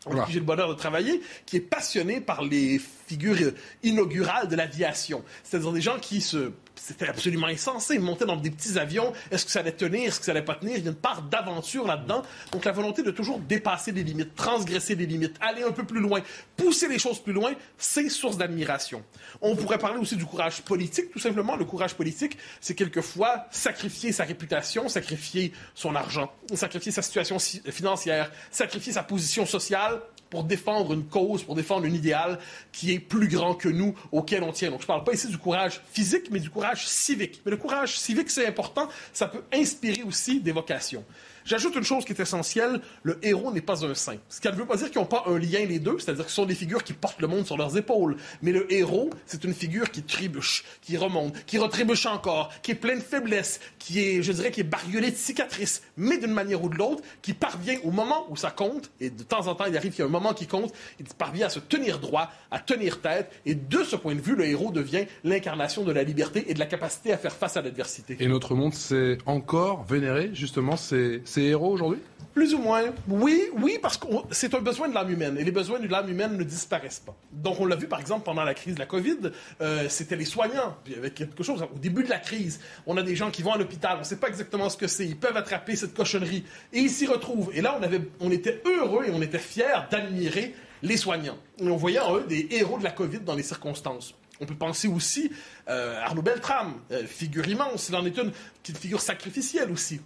avec 0.04 0.12
Voilà. 0.14 0.24
qui 0.26 0.32
j'ai 0.32 0.40
le 0.40 0.44
bonheur 0.44 0.68
de 0.68 0.74
travailler, 0.74 1.22
qui 1.46 1.56
est 1.56 1.60
passionné 1.60 2.20
par 2.20 2.42
les 2.42 2.78
figures 3.10 3.52
inaugurales 3.82 4.48
de 4.48 4.56
l'aviation. 4.56 5.24
C'est-à-dire 5.42 5.72
des 5.72 5.80
gens 5.80 5.98
qui 5.98 6.20
se... 6.20 6.52
C'était 6.76 7.08
absolument 7.08 7.48
insensé. 7.48 7.94
Ils 7.96 8.00
montaient 8.00 8.24
dans 8.24 8.36
des 8.36 8.50
petits 8.50 8.78
avions. 8.78 9.12
Est-ce 9.30 9.44
que 9.44 9.50
ça 9.50 9.60
allait 9.60 9.72
tenir? 9.72 10.08
Est-ce 10.08 10.18
que 10.18 10.24
ça 10.24 10.30
allait 10.30 10.40
pas 10.40 10.54
tenir? 10.54 10.78
Il 10.78 10.84
y 10.84 10.86
a 10.86 10.90
une 10.90 10.96
part 10.96 11.22
d'aventure 11.22 11.86
là-dedans. 11.86 12.22
Donc 12.52 12.64
la 12.64 12.72
volonté 12.72 13.02
de 13.02 13.10
toujours 13.10 13.38
dépasser 13.38 13.92
les 13.92 14.02
limites, 14.02 14.34
transgresser 14.34 14.94
les 14.94 15.04
limites, 15.04 15.36
aller 15.42 15.62
un 15.62 15.72
peu 15.72 15.84
plus 15.84 16.00
loin, 16.00 16.20
pousser 16.56 16.88
les 16.88 16.98
choses 16.98 17.18
plus 17.22 17.34
loin, 17.34 17.52
c'est 17.76 18.08
source 18.08 18.38
d'admiration. 18.38 19.02
On 19.42 19.56
pourrait 19.56 19.76
parler 19.76 19.98
aussi 19.98 20.16
du 20.16 20.24
courage 20.24 20.62
politique, 20.62 21.10
tout 21.10 21.18
simplement. 21.18 21.54
Le 21.54 21.66
courage 21.66 21.94
politique, 21.94 22.38
c'est 22.62 22.74
quelquefois 22.74 23.46
sacrifier 23.50 24.12
sa 24.12 24.24
réputation, 24.24 24.88
sacrifier 24.88 25.52
son 25.74 25.94
argent, 25.94 26.32
sacrifier 26.54 26.92
sa 26.92 27.02
situation 27.02 27.38
si- 27.38 27.60
financière, 27.70 28.30
sacrifier 28.50 28.94
sa 28.94 29.02
position 29.02 29.44
sociale 29.44 30.00
pour 30.30 30.44
défendre 30.44 30.92
une 30.92 31.04
cause, 31.04 31.42
pour 31.42 31.56
défendre 31.56 31.86
un 31.86 31.92
idéal 31.92 32.38
qui 32.72 32.92
est 32.92 33.00
plus 33.00 33.28
grand 33.28 33.54
que 33.54 33.68
nous, 33.68 33.94
auquel 34.12 34.42
on 34.44 34.52
tient. 34.52 34.70
Donc, 34.70 34.80
je 34.80 34.86
parle 34.86 35.04
pas 35.04 35.12
ici 35.12 35.26
du 35.26 35.38
courage 35.38 35.80
physique, 35.92 36.30
mais 36.30 36.38
du 36.38 36.48
courage 36.48 36.86
civique. 36.86 37.42
Mais 37.44 37.50
le 37.50 37.56
courage 37.56 37.98
civique, 37.98 38.30
c'est 38.30 38.46
important. 38.46 38.88
Ça 39.12 39.26
peut 39.26 39.42
inspirer 39.52 40.02
aussi 40.04 40.40
des 40.40 40.52
vocations. 40.52 41.04
J'ajoute 41.44 41.76
une 41.76 41.84
chose 41.84 42.04
qui 42.04 42.12
est 42.12 42.20
essentielle, 42.20 42.80
le 43.02 43.18
héros 43.22 43.52
n'est 43.52 43.60
pas 43.60 43.84
un 43.84 43.94
saint. 43.94 44.16
Ce 44.28 44.40
qui 44.40 44.48
ne 44.48 44.52
veut 44.52 44.66
pas 44.66 44.76
dire 44.76 44.90
qu'ils 44.90 45.00
n'ont 45.00 45.06
pas 45.06 45.24
un 45.26 45.38
lien 45.38 45.64
les 45.64 45.78
deux, 45.78 45.98
c'est-à-dire 45.98 46.24
qu'ils 46.24 46.34
sont 46.34 46.46
des 46.46 46.54
figures 46.54 46.84
qui 46.84 46.92
portent 46.92 47.20
le 47.20 47.28
monde 47.28 47.46
sur 47.46 47.56
leurs 47.56 47.76
épaules. 47.76 48.16
Mais 48.42 48.52
le 48.52 48.72
héros, 48.72 49.10
c'est 49.26 49.44
une 49.44 49.54
figure 49.54 49.90
qui 49.90 50.02
trébuche, 50.02 50.64
qui 50.82 50.96
remonte, 50.96 51.44
qui 51.46 51.58
retrébuche 51.58 52.06
encore, 52.06 52.52
qui 52.62 52.72
est 52.72 52.74
pleine 52.76 52.98
de 52.98 53.04
faiblesses, 53.04 53.60
qui 53.78 54.00
est, 54.00 54.22
je 54.22 54.32
dirais, 54.32 54.50
qui 54.50 54.60
est 54.60 54.64
bariolée 54.64 55.10
de 55.10 55.16
cicatrices, 55.16 55.82
mais 55.96 56.18
d'une 56.18 56.32
manière 56.32 56.62
ou 56.62 56.68
de 56.68 56.76
l'autre, 56.76 57.02
qui 57.22 57.32
parvient 57.32 57.78
au 57.84 57.90
moment 57.90 58.26
où 58.28 58.36
ça 58.36 58.50
compte, 58.50 58.90
et 59.00 59.10
de 59.10 59.22
temps 59.22 59.46
en 59.46 59.54
temps 59.54 59.66
il 59.66 59.76
arrive 59.76 59.92
qu'il 59.92 60.00
y 60.00 60.02
a 60.02 60.06
un 60.06 60.10
moment 60.10 60.34
qui 60.34 60.46
compte, 60.46 60.72
il 60.98 61.06
parvient 61.06 61.46
à 61.46 61.50
se 61.50 61.60
tenir 61.60 61.98
droit, 61.98 62.30
à 62.50 62.58
tenir 62.58 63.00
tête, 63.00 63.30
et 63.46 63.54
de 63.54 63.82
ce 63.84 63.96
point 63.96 64.14
de 64.14 64.20
vue, 64.20 64.34
le 64.34 64.46
héros 64.46 64.70
devient 64.70 65.06
l'incarnation 65.24 65.84
de 65.84 65.92
la 65.92 66.02
liberté 66.02 66.44
et 66.48 66.54
de 66.54 66.58
la 66.58 66.66
capacité 66.66 67.12
à 67.12 67.18
faire 67.18 67.34
face 67.34 67.56
à 67.56 67.62
l'adversité. 67.62 68.16
Et 68.20 68.28
notre 68.28 68.54
monde 68.54 68.74
sait 68.74 69.18
encore 69.26 69.84
vénérer 69.84 70.30
justement 70.34 70.76
ces, 70.76 71.22
ces 71.30 71.42
héros 71.42 71.70
aujourd'hui? 71.70 72.00
Plus 72.34 72.54
ou 72.54 72.58
moins. 72.58 72.82
Oui, 73.08 73.42
oui, 73.56 73.78
parce 73.80 73.96
que 73.96 74.06
c'est 74.32 74.52
un 74.54 74.60
besoin 74.60 74.88
de 74.88 74.94
l'âme 74.94 75.10
humaine. 75.10 75.38
Et 75.38 75.44
les 75.44 75.52
besoins 75.52 75.78
de 75.78 75.86
l'âme 75.86 76.08
humaine 76.08 76.36
ne 76.36 76.42
disparaissent 76.42 77.00
pas. 77.00 77.14
Donc, 77.32 77.60
on 77.60 77.66
l'a 77.66 77.76
vu, 77.76 77.86
par 77.86 78.00
exemple, 78.00 78.24
pendant 78.24 78.42
la 78.42 78.54
crise 78.54 78.74
de 78.74 78.80
la 78.80 78.86
COVID, 78.86 79.30
euh, 79.60 79.88
c'était 79.88 80.16
les 80.16 80.24
soignants. 80.24 80.76
Puis, 80.84 80.94
avec 80.96 81.14
quelque 81.14 81.42
chose, 81.42 81.62
au 81.62 81.78
début 81.78 82.02
de 82.02 82.08
la 82.08 82.18
crise, 82.18 82.60
on 82.86 82.96
a 82.96 83.02
des 83.02 83.14
gens 83.14 83.30
qui 83.30 83.42
vont 83.42 83.52
à 83.52 83.58
l'hôpital, 83.58 83.96
on 83.96 84.00
ne 84.00 84.04
sait 84.04 84.16
pas 84.16 84.28
exactement 84.28 84.68
ce 84.68 84.76
que 84.76 84.88
c'est. 84.88 85.06
Ils 85.06 85.16
peuvent 85.16 85.36
attraper 85.36 85.76
cette 85.76 85.94
cochonnerie. 85.94 86.44
Et 86.72 86.80
ils 86.80 86.90
s'y 86.90 87.06
retrouvent. 87.06 87.50
Et 87.54 87.60
là, 87.60 87.76
on, 87.78 87.82
avait, 87.82 88.02
on 88.18 88.30
était 88.32 88.60
heureux 88.64 89.04
et 89.06 89.10
on 89.12 89.22
était 89.22 89.38
fiers 89.38 89.86
d'admirer 89.90 90.54
les 90.82 90.96
soignants. 90.96 91.38
Et 91.60 91.68
on 91.68 91.76
voyait 91.76 92.00
en 92.00 92.16
eux 92.16 92.24
des 92.28 92.48
héros 92.50 92.78
de 92.78 92.84
la 92.84 92.90
COVID 92.90 93.20
dans 93.20 93.34
les 93.34 93.44
circonstances. 93.44 94.14
On 94.40 94.46
peut 94.46 94.56
penser 94.56 94.88
aussi 94.88 95.30
euh, 95.68 96.00
à 96.00 96.06
Arnaud 96.06 96.22
Beltrame, 96.22 96.74
euh, 96.90 97.04
figure 97.06 97.46
immense. 97.46 97.88
Il 97.88 97.96
en 97.96 98.04
est 98.06 98.16
une, 98.16 98.32
une 98.68 98.74
figure 98.74 99.00
sacrificielle 99.00 99.70
aussi. 99.70 100.00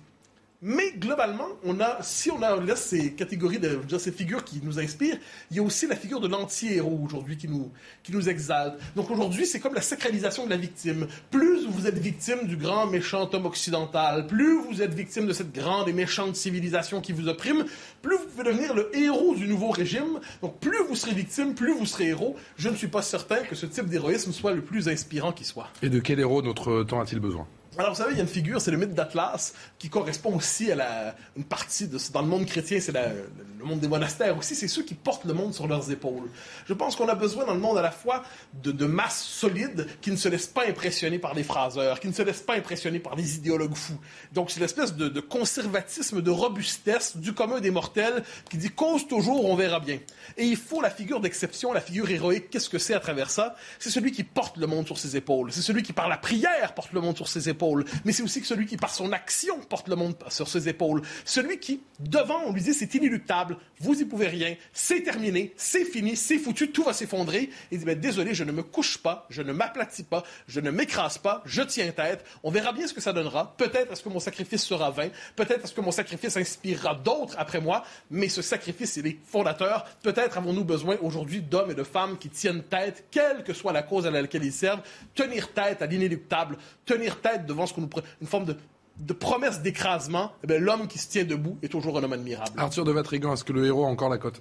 Mais 0.66 0.92
globalement, 0.96 1.48
on 1.62 1.78
a, 1.78 1.98
si 2.00 2.30
on 2.30 2.40
a, 2.40 2.58
laisse 2.58 2.86
ces 2.86 3.12
catégories, 3.12 3.58
de, 3.58 3.98
ces 3.98 4.10
figures 4.10 4.42
qui 4.44 4.62
nous 4.62 4.78
inspirent, 4.80 5.18
il 5.50 5.58
y 5.58 5.60
a 5.60 5.62
aussi 5.62 5.86
la 5.86 5.94
figure 5.94 6.20
de 6.20 6.26
l'anti-héros 6.26 7.02
aujourd'hui 7.04 7.36
qui 7.36 7.48
nous, 7.48 7.70
qui 8.02 8.12
nous 8.12 8.30
exalte. 8.30 8.80
Donc 8.96 9.10
aujourd'hui, 9.10 9.44
c'est 9.44 9.60
comme 9.60 9.74
la 9.74 9.82
sacralisation 9.82 10.46
de 10.46 10.50
la 10.50 10.56
victime. 10.56 11.06
Plus 11.30 11.66
vous 11.66 11.86
êtes 11.86 11.98
victime 11.98 12.46
du 12.46 12.56
grand 12.56 12.86
méchant 12.86 13.28
homme 13.34 13.44
occidental, 13.44 14.26
plus 14.26 14.58
vous 14.62 14.80
êtes 14.80 14.94
victime 14.94 15.26
de 15.26 15.34
cette 15.34 15.52
grande 15.52 15.86
et 15.90 15.92
méchante 15.92 16.34
civilisation 16.34 17.02
qui 17.02 17.12
vous 17.12 17.28
opprime, 17.28 17.66
plus 18.00 18.16
vous 18.16 18.24
pouvez 18.24 18.44
devenir 18.44 18.72
le 18.72 18.90
héros 18.96 19.34
du 19.34 19.46
nouveau 19.46 19.68
régime. 19.68 20.18
Donc 20.40 20.60
plus 20.60 20.78
vous 20.88 20.96
serez 20.96 21.12
victime, 21.12 21.52
plus 21.52 21.74
vous 21.74 21.84
serez 21.84 22.08
héros. 22.08 22.36
Je 22.56 22.70
ne 22.70 22.76
suis 22.76 22.88
pas 22.88 23.02
certain 23.02 23.42
que 23.42 23.54
ce 23.54 23.66
type 23.66 23.88
d'héroïsme 23.90 24.32
soit 24.32 24.54
le 24.54 24.62
plus 24.62 24.88
inspirant 24.88 25.32
qui 25.32 25.44
soit. 25.44 25.68
Et 25.82 25.90
de 25.90 26.00
quel 26.00 26.20
héros 26.20 26.40
notre 26.40 26.84
temps 26.84 27.02
a-t-il 27.02 27.20
besoin? 27.20 27.46
Alors, 27.76 27.90
vous 27.90 27.96
savez, 27.96 28.12
il 28.12 28.16
y 28.16 28.20
a 28.20 28.22
une 28.22 28.28
figure, 28.28 28.60
c'est 28.60 28.70
le 28.70 28.76
mythe 28.76 28.94
d'Atlas, 28.94 29.52
qui 29.78 29.88
correspond 29.88 30.36
aussi 30.36 30.70
à 30.70 30.76
la, 30.76 31.16
une 31.36 31.42
partie 31.42 31.88
de, 31.88 31.98
dans 32.12 32.22
le 32.22 32.28
monde 32.28 32.46
chrétien, 32.46 32.78
c'est 32.80 32.92
le 32.92 33.64
monde 33.64 33.80
des 33.80 33.88
monastères 33.88 34.38
aussi, 34.38 34.54
c'est 34.54 34.68
ceux 34.68 34.84
qui 34.84 34.94
portent 34.94 35.24
le 35.24 35.34
monde 35.34 35.54
sur 35.54 35.66
leurs 35.66 35.90
épaules. 35.90 36.30
Je 36.66 36.72
pense 36.72 36.94
qu'on 36.94 37.08
a 37.08 37.16
besoin 37.16 37.44
dans 37.44 37.54
le 37.54 37.58
monde 37.58 37.76
à 37.76 37.82
la 37.82 37.90
fois 37.90 38.22
de, 38.62 38.70
de 38.70 38.86
masse 38.86 39.24
solide 39.24 39.88
qui 40.00 40.12
ne 40.12 40.16
se 40.16 40.28
laissent 40.28 40.46
pas 40.46 40.68
impressionner 40.68 41.18
par 41.18 41.34
des 41.34 41.42
phraseurs, 41.42 41.98
qui 41.98 42.06
ne 42.06 42.12
se 42.12 42.22
laissent 42.22 42.42
pas 42.42 42.54
impressionner 42.54 43.00
par 43.00 43.16
des 43.16 43.36
idéologues 43.36 43.74
fous. 43.74 43.98
Donc, 44.32 44.52
c'est 44.52 44.60
l'espèce 44.60 44.94
de, 44.94 45.08
de 45.08 45.20
conservatisme, 45.20 46.22
de 46.22 46.30
robustesse 46.30 47.16
du 47.16 47.32
commun 47.32 47.60
des 47.60 47.72
mortels 47.72 48.22
qui 48.50 48.56
dit 48.56 48.70
cause 48.70 49.08
toujours, 49.08 49.46
on 49.46 49.56
verra 49.56 49.80
bien. 49.80 49.98
Et 50.36 50.44
il 50.44 50.56
faut 50.56 50.80
la 50.80 50.90
figure 50.90 51.18
d'exception, 51.18 51.72
la 51.72 51.80
figure 51.80 52.08
héroïque. 52.08 52.50
Qu'est-ce 52.50 52.68
que 52.68 52.78
c'est 52.78 52.94
à 52.94 53.00
travers 53.00 53.30
ça? 53.30 53.56
C'est 53.80 53.90
celui 53.90 54.12
qui 54.12 54.22
porte 54.22 54.58
le 54.58 54.68
monde 54.68 54.86
sur 54.86 54.98
ses 54.98 55.16
épaules. 55.16 55.50
C'est 55.52 55.62
celui 55.62 55.82
qui, 55.82 55.92
par 55.92 56.08
la 56.08 56.18
prière, 56.18 56.74
porte 56.74 56.92
le 56.92 57.00
monde 57.00 57.16
sur 57.16 57.26
ses 57.26 57.48
épaules. 57.48 57.63
Mais 58.04 58.12
c'est 58.12 58.22
aussi 58.22 58.42
celui 58.44 58.66
qui, 58.66 58.76
par 58.76 58.94
son 58.94 59.12
action, 59.12 59.58
porte 59.60 59.88
le 59.88 59.96
monde 59.96 60.16
sur 60.28 60.48
ses 60.48 60.68
épaules. 60.68 61.02
Celui 61.24 61.58
qui, 61.58 61.80
devant, 62.00 62.42
on 62.46 62.52
lui 62.52 62.62
dit 62.62 62.74
c'est 62.74 62.94
inéluctable, 62.94 63.56
vous 63.80 64.00
y 64.00 64.04
pouvez 64.04 64.28
rien, 64.28 64.56
c'est 64.72 65.02
terminé, 65.02 65.52
c'est 65.56 65.84
fini, 65.84 66.16
c'est 66.16 66.38
foutu, 66.38 66.70
tout 66.70 66.82
va 66.82 66.92
s'effondrer. 66.92 67.50
Il 67.70 67.78
dit 67.78 67.84
ben, 67.84 67.98
désolé, 67.98 68.34
je 68.34 68.44
ne 68.44 68.52
me 68.52 68.62
couche 68.62 68.98
pas, 68.98 69.26
je 69.30 69.42
ne 69.42 69.52
m'aplatis 69.52 70.04
pas, 70.04 70.22
je 70.46 70.60
ne 70.60 70.70
m'écrase 70.70 71.18
pas, 71.18 71.42
je 71.44 71.62
tiens 71.62 71.90
tête. 71.92 72.24
On 72.42 72.50
verra 72.50 72.72
bien 72.72 72.86
ce 72.86 72.94
que 72.94 73.00
ça 73.00 73.12
donnera. 73.12 73.54
Peut-être 73.56 73.92
est-ce 73.92 74.02
que 74.02 74.08
mon 74.08 74.20
sacrifice 74.20 74.62
sera 74.62 74.90
vain, 74.90 75.08
peut-être 75.36 75.64
est-ce 75.64 75.74
que 75.74 75.80
mon 75.80 75.90
sacrifice 75.90 76.36
inspirera 76.36 76.94
d'autres 76.94 77.36
après 77.38 77.60
moi, 77.60 77.84
mais 78.10 78.28
ce 78.28 78.42
sacrifice, 78.42 78.96
il 78.96 79.06
est 79.06 79.18
fondateur. 79.24 79.84
Peut-être 80.02 80.38
avons-nous 80.38 80.64
besoin 80.64 80.96
aujourd'hui 81.02 81.40
d'hommes 81.40 81.70
et 81.70 81.74
de 81.74 81.82
femmes 81.82 82.18
qui 82.18 82.28
tiennent 82.28 82.62
tête, 82.62 83.04
quelle 83.10 83.44
que 83.44 83.52
soit 83.52 83.72
la 83.72 83.82
cause 83.82 84.06
à 84.06 84.10
laquelle 84.10 84.44
ils 84.44 84.52
servent, 84.52 84.82
tenir 85.14 85.52
tête 85.52 85.82
à 85.82 85.86
l'inéluctable, 85.86 86.56
tenir 86.84 87.20
tête 87.20 87.46
devant 87.54 87.66
ce 87.66 87.72
qu'on 87.74 87.80
nous 87.82 87.86
pr- 87.88 88.02
une 88.20 88.26
forme 88.26 88.44
de 88.44 88.56
de 88.96 89.12
promesse 89.12 89.60
d'écrasement, 89.60 90.30
eh 90.48 90.58
l'homme 90.58 90.86
qui 90.86 90.98
se 91.00 91.08
tient 91.08 91.24
debout 91.24 91.58
est 91.64 91.68
toujours 91.68 91.98
un 91.98 92.04
homme 92.04 92.12
admirable. 92.12 92.52
Arthur 92.56 92.84
de 92.84 92.92
Vatrigan, 92.92 93.32
est-ce 93.32 93.42
que 93.42 93.52
le 93.52 93.66
héros 93.66 93.84
a 93.84 93.88
encore 93.88 94.08
la 94.08 94.18
cote? 94.18 94.40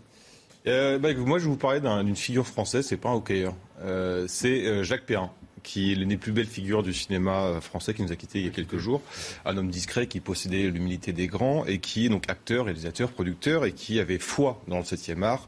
Euh, 0.68 1.00
bah, 1.00 1.10
moi, 1.16 1.40
je 1.40 1.46
vais 1.46 1.50
vous 1.50 1.58
parler 1.58 1.80
d'un- 1.82 2.04
d'une 2.04 2.16
figure 2.16 2.46
française, 2.46 2.86
c'est 2.86 2.98
pas 2.98 3.10
un 3.10 3.16
hockeyeur. 3.16 3.56
Euh, 3.82 4.26
c'est 4.28 4.64
euh, 4.68 4.84
Jacques 4.84 5.08
Perrin, 5.08 5.32
qui 5.64 5.92
est 5.92 5.96
l'une 5.96 6.10
des 6.10 6.18
plus 6.18 6.32
belles 6.32 6.48
figures 6.48 6.84
du 6.84 6.94
cinéma 6.94 7.46
euh, 7.46 7.62
français, 7.62 7.94
qui 7.94 8.04
nous 8.04 8.12
a 8.12 8.16
quittés 8.16 8.40
il 8.40 8.46
y 8.46 8.48
a 8.48 8.52
quelques 8.52 8.78
jours. 8.78 9.02
Un 9.46 9.58
homme 9.58 9.70
discret 9.70 10.08
qui 10.08 10.20
possédait 10.20 10.70
l'humilité 10.70 11.14
des 11.14 11.28
grands 11.28 11.66
et 11.66 11.80
qui 11.80 12.06
est 12.06 12.10
donc 12.10 12.30
acteur, 12.30 12.66
réalisateur, 12.66 13.12
producteur 13.12 13.66
et 13.66 13.72
qui 13.72 14.00
avait 14.00 14.20
foi 14.20 14.62
dans 14.68 14.78
le 14.78 14.84
7e 14.84 15.24
art, 15.24 15.48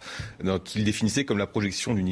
qu'il 0.63 0.84
définissait 0.84 1.25
comme 1.25 1.38
la 1.38 1.47
projection 1.47 1.93
d'une 1.93 2.08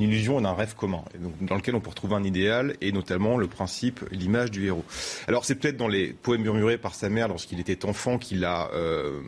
illusion 0.00 0.38
et 0.38 0.42
d'un 0.42 0.54
rêve 0.54 0.74
commun, 0.74 1.02
dans 1.40 1.56
lequel 1.56 1.74
on 1.74 1.80
peut 1.80 1.90
retrouver 1.90 2.14
un 2.14 2.24
idéal 2.24 2.76
et 2.80 2.92
notamment 2.92 3.36
le 3.36 3.46
principe, 3.46 4.04
l'image 4.10 4.50
du 4.50 4.66
héros. 4.66 4.84
Alors 5.26 5.44
c'est 5.44 5.56
peut-être 5.56 5.76
dans 5.76 5.88
les 5.88 6.12
poèmes 6.12 6.42
murmurés 6.42 6.78
par 6.78 6.94
sa 6.94 7.08
mère 7.08 7.28
lorsqu'il 7.28 7.60
était 7.60 7.84
enfant 7.84 8.18
qu'il 8.18 8.44
a... 8.44 8.70
euh, 8.72 9.20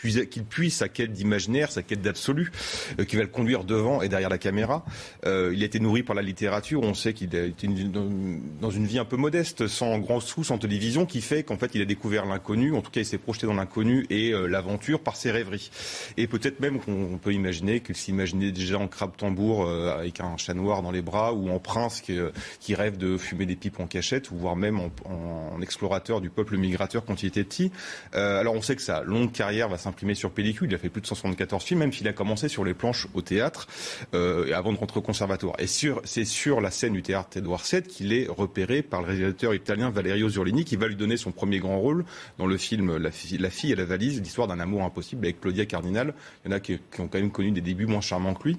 qu'il 0.00 0.44
puise 0.44 0.74
sa 0.74 0.88
quête 0.88 1.12
d'imaginaire, 1.12 1.70
sa 1.70 1.82
quête 1.82 2.00
d'absolu, 2.00 2.50
euh, 2.98 3.04
qui 3.04 3.16
va 3.16 3.22
le 3.22 3.28
conduire 3.28 3.64
devant 3.64 4.02
et 4.02 4.08
derrière 4.08 4.28
la 4.28 4.38
caméra. 4.38 4.84
Euh, 5.26 5.52
il 5.54 5.62
a 5.62 5.66
été 5.66 5.80
nourri 5.80 6.02
par 6.02 6.14
la 6.14 6.22
littérature. 6.22 6.82
On 6.82 6.94
sait 6.94 7.12
qu'il 7.12 7.34
a 7.36 7.44
été 7.44 7.66
dans, 7.68 8.70
une 8.70 8.86
vie 8.86 8.98
un 8.98 9.04
peu 9.04 9.16
modeste, 9.16 9.66
sans 9.66 9.98
grand 9.98 10.20
sous, 10.20 10.44
sans 10.44 10.58
télévision, 10.58 11.06
qui 11.06 11.20
fait 11.20 11.42
qu'en 11.42 11.56
fait 11.56 11.74
il 11.74 11.82
a 11.82 11.84
découvert 11.84 12.26
l'inconnu. 12.26 12.74
En 12.74 12.80
tout 12.80 12.90
cas, 12.90 13.00
il 13.00 13.06
s'est 13.06 13.18
projeté 13.18 13.46
dans 13.46 13.54
l'inconnu 13.54 14.06
et 14.10 14.32
euh, 14.32 14.46
l'aventure 14.46 15.00
par 15.00 15.16
ses 15.16 15.30
rêveries. 15.30 15.70
Et 16.16 16.26
peut-être 16.26 16.60
même 16.60 16.78
qu'on 16.80 17.08
on 17.12 17.18
peut 17.18 17.32
imaginer 17.32 17.80
qu'il 17.80 17.96
s'imaginait 17.96 18.52
déjà 18.52 18.78
en 18.78 18.88
crabe 18.88 19.16
tambour 19.16 19.68
avec 19.68 20.20
un 20.20 20.36
chat 20.36 20.54
noir 20.54 20.82
dans 20.82 20.90
les 20.90 21.02
bras 21.02 21.32
ou 21.32 21.50
en 21.50 21.58
prince 21.58 22.00
qui, 22.00 22.74
rêve 22.74 22.96
de 22.98 23.16
fumer 23.16 23.46
des 23.46 23.56
pipes 23.56 23.80
en 23.80 23.86
cachette, 23.86 24.30
ou 24.30 24.36
voire 24.36 24.56
même 24.56 24.78
en, 24.80 25.60
explorateur 25.60 26.20
du 26.20 26.30
peuple 26.30 26.56
migrateur 26.56 27.04
quand 27.04 27.22
il 27.22 27.26
était 27.26 27.44
petit. 27.44 27.72
Alors 28.12 28.54
on 28.54 28.62
sait 28.62 28.76
que 28.76 28.82
sa 28.82 29.02
longue 29.02 29.32
carrière 29.32 29.68
va 29.68 29.78
s'imprimer 29.88 30.14
sur 30.14 30.30
pellicule. 30.30 30.68
Il 30.70 30.74
a 30.74 30.78
fait 30.78 30.90
plus 30.90 31.00
de 31.00 31.06
174 31.06 31.64
films, 31.64 31.80
même 31.80 31.92
s'il 31.92 32.06
a 32.08 32.12
commencé 32.12 32.48
sur 32.48 32.64
les 32.64 32.74
planches 32.74 33.08
au 33.14 33.22
théâtre 33.22 33.66
euh, 34.14 34.52
avant 34.54 34.72
de 34.72 34.78
rentrer 34.78 34.98
au 34.98 35.02
conservatoire. 35.02 35.54
Et 35.58 35.66
c'est 35.66 36.24
sur 36.24 36.60
la 36.60 36.70
scène 36.70 36.92
du 36.92 37.02
théâtre 37.02 37.36
Edouard 37.36 37.62
VII 37.70 37.82
qu'il 37.82 38.12
est 38.12 38.26
repéré 38.28 38.82
par 38.82 39.00
le 39.00 39.08
réalisateur 39.08 39.54
italien 39.54 39.90
Valerio 39.90 40.28
Zurlini, 40.28 40.64
qui 40.64 40.76
va 40.76 40.88
lui 40.88 40.96
donner 40.96 41.16
son 41.16 41.32
premier 41.32 41.58
grand 41.58 41.78
rôle 41.80 42.04
dans 42.38 42.46
le 42.46 42.56
film 42.58 42.96
La, 42.98 43.10
fille, 43.10 43.72
et 43.72 43.74
la 43.74 43.84
valise, 43.84 44.20
l'histoire 44.20 44.46
d'un 44.46 44.60
amour 44.60 44.82
impossible 44.82 45.24
avec 45.24 45.40
Claudia 45.40 45.64
Cardinal. 45.64 46.14
Il 46.44 46.50
y 46.50 46.54
en 46.54 46.56
a 46.56 46.60
qui, 46.60 46.74
ont 46.98 47.08
quand 47.08 47.18
même 47.18 47.30
connu 47.30 47.50
des 47.50 47.62
débuts 47.62 47.86
moins 47.86 48.00
charmants 48.00 48.34
que 48.34 48.48
lui. 48.48 48.58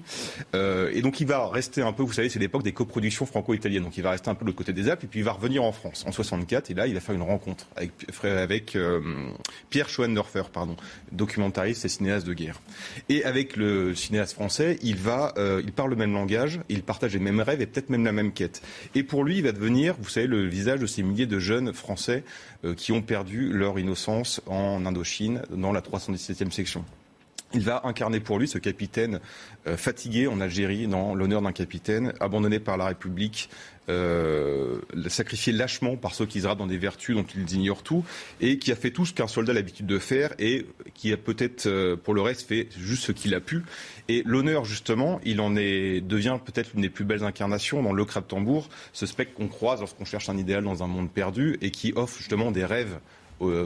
Euh, 0.54 0.90
et 0.92 1.02
donc 1.02 1.20
il 1.20 1.26
va 1.26 1.48
rester 1.48 1.82
un 1.82 1.92
peu, 1.92 2.02
vous 2.02 2.12
savez, 2.12 2.28
c'est 2.28 2.40
l'époque 2.40 2.64
des 2.64 2.72
coproductions 2.72 3.26
franco-italiennes. 3.26 3.84
Donc 3.84 3.96
il 3.96 4.02
va 4.02 4.10
rester 4.10 4.30
un 4.30 4.34
peu 4.34 4.44
de 4.44 4.46
l'autre 4.46 4.58
côté 4.58 4.72
des 4.72 4.88
Alpes, 4.88 5.04
et 5.04 5.06
puis 5.06 5.20
il 5.20 5.24
va 5.24 5.32
revenir 5.32 5.62
en 5.62 5.72
France 5.72 6.04
en 6.06 6.12
64. 6.12 6.70
Et 6.70 6.74
là, 6.74 6.86
il 6.86 6.94
va 6.94 7.00
faire 7.00 7.14
une 7.14 7.22
rencontre 7.22 7.66
avec, 7.76 7.92
avec 8.24 8.76
euh, 8.76 9.00
Pierre 9.68 9.88
Schoendorfer, 9.88 10.44
pardon, 10.52 10.76
documentariste 11.20 11.84
et 11.84 11.88
cinéaste 11.88 12.26
de 12.26 12.32
guerre. 12.32 12.60
Et 13.08 13.24
avec 13.24 13.56
le 13.56 13.94
cinéaste 13.94 14.32
français, 14.32 14.78
il 14.82 14.96
va, 14.96 15.34
euh, 15.36 15.60
il 15.62 15.72
parle 15.72 15.90
le 15.90 15.96
même 15.96 16.14
langage, 16.14 16.60
il 16.68 16.82
partage 16.82 17.12
les 17.12 17.20
mêmes 17.20 17.40
rêves 17.40 17.60
et 17.60 17.66
peut-être 17.66 17.90
même 17.90 18.04
la 18.04 18.12
même 18.12 18.32
quête. 18.32 18.62
Et 18.94 19.02
pour 19.02 19.22
lui, 19.22 19.36
il 19.36 19.42
va 19.44 19.52
devenir, 19.52 19.94
vous 20.00 20.08
savez, 20.08 20.26
le 20.26 20.46
visage 20.46 20.80
de 20.80 20.86
ces 20.86 21.02
milliers 21.02 21.26
de 21.26 21.38
jeunes 21.38 21.72
Français 21.72 22.24
euh, 22.64 22.74
qui 22.74 22.92
ont 22.92 23.02
perdu 23.02 23.52
leur 23.52 23.78
innocence 23.78 24.40
en 24.46 24.86
Indochine, 24.86 25.42
dans 25.50 25.72
la 25.72 25.82
317e 25.82 26.50
section. 26.50 26.84
Il 27.52 27.62
va 27.62 27.82
incarner 27.84 28.20
pour 28.20 28.38
lui 28.38 28.46
ce 28.46 28.58
capitaine 28.58 29.20
euh, 29.66 29.76
fatigué 29.76 30.28
en 30.28 30.40
Algérie, 30.40 30.86
dans 30.86 31.14
l'honneur 31.14 31.42
d'un 31.42 31.52
capitaine, 31.52 32.12
abandonné 32.20 32.60
par 32.60 32.76
la 32.76 32.86
République, 32.86 33.50
euh, 33.90 34.80
sacrifié 35.08 35.52
lâchement 35.52 35.96
par 35.96 36.14
ceux 36.14 36.26
qui 36.26 36.40
se 36.40 36.46
dans 36.46 36.66
des 36.66 36.78
vertus 36.78 37.16
dont 37.16 37.26
ils 37.34 37.52
ignorent 37.54 37.82
tout, 37.82 38.04
et 38.40 38.58
qui 38.58 38.72
a 38.72 38.76
fait 38.76 38.90
tout 38.90 39.06
ce 39.06 39.12
qu'un 39.12 39.26
soldat 39.26 39.52
a 39.52 39.54
l'habitude 39.54 39.86
de 39.86 39.98
faire, 39.98 40.32
et 40.38 40.66
qui 40.94 41.12
a 41.12 41.16
peut-être, 41.16 41.66
euh, 41.66 41.96
pour 41.96 42.14
le 42.14 42.20
reste, 42.20 42.48
fait 42.48 42.68
juste 42.78 43.04
ce 43.04 43.12
qu'il 43.12 43.34
a 43.34 43.40
pu. 43.40 43.62
Et 44.08 44.22
l'honneur, 44.24 44.64
justement, 44.64 45.20
il 45.24 45.40
en 45.40 45.56
est, 45.56 46.00
devient 46.00 46.38
peut-être 46.44 46.70
l'une 46.74 46.82
des 46.82 46.90
plus 46.90 47.04
belles 47.04 47.24
incarnations 47.24 47.82
dans 47.82 47.92
Le 47.92 48.04
Crabe 48.04 48.26
Tambour, 48.26 48.68
ce 48.92 49.06
spectre 49.06 49.34
qu'on 49.34 49.48
croise 49.48 49.80
lorsqu'on 49.80 50.04
cherche 50.04 50.28
un 50.28 50.36
idéal 50.36 50.64
dans 50.64 50.82
un 50.82 50.86
monde 50.86 51.10
perdu, 51.10 51.58
et 51.60 51.70
qui 51.70 51.92
offre 51.96 52.16
justement 52.18 52.50
des 52.50 52.64
rêves 52.64 52.98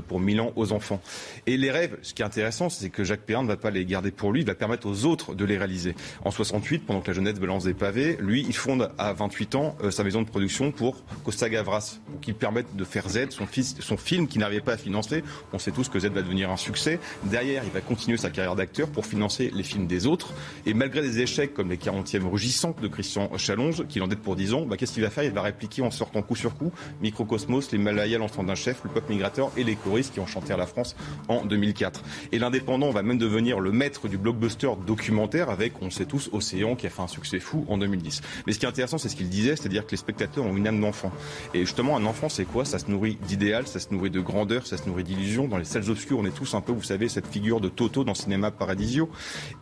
pour 0.06 0.20
Milan 0.20 0.52
aux 0.56 0.72
enfants. 0.72 1.00
Et 1.46 1.56
les 1.56 1.70
rêves, 1.70 1.96
ce 2.02 2.14
qui 2.14 2.22
est 2.22 2.24
intéressant, 2.24 2.68
c'est 2.68 2.90
que 2.90 3.04
Jacques 3.04 3.22
Perrin 3.22 3.42
ne 3.42 3.48
va 3.48 3.56
pas 3.56 3.70
les 3.70 3.84
garder 3.84 4.10
pour 4.10 4.32
lui, 4.32 4.40
il 4.40 4.46
va 4.46 4.54
permettre 4.54 4.86
aux 4.86 5.04
autres 5.04 5.34
de 5.34 5.44
les 5.44 5.58
réaliser. 5.58 5.94
En 6.24 6.30
68, 6.30 6.86
pendant 6.86 7.00
que 7.00 7.08
la 7.08 7.14
jeunesse 7.14 7.38
balance 7.40 7.64
des 7.64 7.74
pavés, 7.74 8.16
lui, 8.20 8.44
il 8.46 8.54
fonde 8.54 8.90
à 8.98 9.12
28 9.12 9.54
ans 9.54 9.76
euh, 9.82 9.90
sa 9.90 10.04
maison 10.04 10.22
de 10.22 10.28
production 10.28 10.72
pour 10.72 11.04
Costa 11.24 11.48
Gavras, 11.48 11.98
qui 12.22 12.32
permettent 12.32 12.74
de 12.76 12.84
faire 12.84 13.08
Z, 13.08 13.30
son, 13.30 13.46
fils, 13.46 13.76
son 13.80 13.96
film 13.96 14.28
qui 14.28 14.38
n'arrivait 14.38 14.60
pas 14.60 14.74
à 14.74 14.76
financer. 14.76 15.22
On 15.52 15.58
sait 15.58 15.70
tous 15.70 15.88
que 15.88 15.98
Z 15.98 16.06
va 16.06 16.22
devenir 16.22 16.50
un 16.50 16.56
succès. 16.56 16.98
Derrière, 17.24 17.62
il 17.64 17.70
va 17.70 17.80
continuer 17.80 18.16
sa 18.16 18.30
carrière 18.30 18.56
d'acteur 18.56 18.88
pour 18.88 19.06
financer 19.06 19.50
les 19.54 19.62
films 19.62 19.86
des 19.86 20.06
autres. 20.06 20.32
Et 20.66 20.74
malgré 20.74 21.02
des 21.02 21.20
échecs 21.20 21.54
comme 21.54 21.70
les 21.70 21.76
40e 21.76 22.28
rugissantes 22.28 22.80
de 22.80 22.88
Christian 22.88 23.30
Chalonge, 23.36 23.86
qui 23.88 23.98
l'endette 23.98 24.20
pour 24.20 24.36
10 24.36 24.54
ans, 24.54 24.66
bah, 24.66 24.76
qu'est-ce 24.76 24.92
qu'il 24.92 25.02
va 25.02 25.10
faire? 25.10 25.24
Il 25.24 25.32
va 25.32 25.42
répliquer 25.42 25.82
en 25.82 25.90
sortant 25.90 26.22
coup 26.22 26.36
sur 26.36 26.56
coup 26.56 26.72
Microcosmos, 27.02 27.72
Les 27.72 27.78
Malayas, 27.78 28.18
l'enfant 28.18 28.44
d'un 28.44 28.54
chef, 28.54 28.82
Le 28.84 28.90
peuple 28.90 29.12
migrateur 29.12 29.50
et 29.56 29.63
les 29.64 29.76
choristes 29.76 30.14
qui 30.14 30.20
ont 30.20 30.26
chanté 30.26 30.52
à 30.52 30.56
la 30.56 30.66
France 30.66 30.96
en 31.28 31.44
2004. 31.44 32.02
Et 32.32 32.38
l'indépendant 32.38 32.90
va 32.90 33.02
même 33.02 33.18
devenir 33.18 33.60
le 33.60 33.72
maître 33.72 34.08
du 34.08 34.18
blockbuster 34.18 34.70
documentaire 34.86 35.50
avec, 35.50 35.74
on 35.82 35.90
sait 35.90 36.04
tous, 36.04 36.30
Océan 36.32 36.76
qui 36.76 36.86
a 36.86 36.90
fait 36.90 37.02
un 37.02 37.08
succès 37.08 37.40
fou 37.40 37.64
en 37.68 37.78
2010. 37.78 38.22
Mais 38.46 38.52
ce 38.52 38.58
qui 38.58 38.66
est 38.66 38.68
intéressant, 38.68 38.98
c'est 38.98 39.08
ce 39.08 39.16
qu'il 39.16 39.28
disait, 39.28 39.56
c'est-à-dire 39.56 39.86
que 39.86 39.90
les 39.92 39.96
spectateurs 39.96 40.44
ont 40.44 40.56
une 40.56 40.66
âme 40.66 40.80
d'enfant. 40.80 41.12
Et 41.52 41.60
justement, 41.60 41.96
un 41.96 42.04
enfant, 42.04 42.28
c'est 42.28 42.44
quoi? 42.44 42.64
Ça 42.64 42.78
se 42.78 42.90
nourrit 42.90 43.18
d'idéal, 43.26 43.66
ça 43.66 43.80
se 43.80 43.92
nourrit 43.92 44.10
de 44.10 44.20
grandeur, 44.20 44.66
ça 44.66 44.76
se 44.76 44.88
nourrit 44.88 45.04
d'illusions. 45.04 45.48
Dans 45.48 45.58
les 45.58 45.64
salles 45.64 45.90
obscures, 45.90 46.18
on 46.18 46.24
est 46.24 46.34
tous 46.34 46.54
un 46.54 46.60
peu, 46.60 46.72
vous 46.72 46.82
savez, 46.82 47.08
cette 47.08 47.26
figure 47.26 47.60
de 47.60 47.68
Toto 47.68 48.04
dans 48.04 48.14
Cinéma 48.14 48.50
Paradisio. 48.50 49.08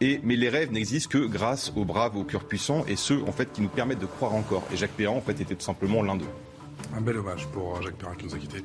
Et, 0.01 0.21
mais 0.23 0.37
les 0.37 0.49
rêves 0.49 0.73
n'existent 0.73 1.11
que 1.19 1.27
grâce 1.27 1.73
aux 1.77 1.85
braves, 1.85 2.17
aux 2.17 2.25
cœurs 2.25 2.45
puissants 2.45 2.85
et 2.89 2.97
ceux, 2.97 3.23
en 3.27 3.33
fait, 3.33 3.53
qui 3.53 3.61
nous 3.61 3.69
permettent 3.69 4.01
de 4.01 4.07
croire 4.07 4.35
encore. 4.35 4.65
Et 4.73 4.77
Jacques 4.77 4.93
Perrin, 4.93 5.17
en 5.17 5.21
fait, 5.21 5.41
était 5.41 5.55
tout 5.55 5.65
simplement 5.65 6.03
l'un 6.03 6.17
d'eux. 6.17 6.27
Un 6.95 7.01
bel 7.01 7.17
hommage 7.17 7.47
pour 7.49 7.81
Jacques 7.83 7.97
Perrin 7.97 8.15
qui 8.15 8.27
nous 8.27 8.35
a 8.35 8.39
quittés. 8.39 8.65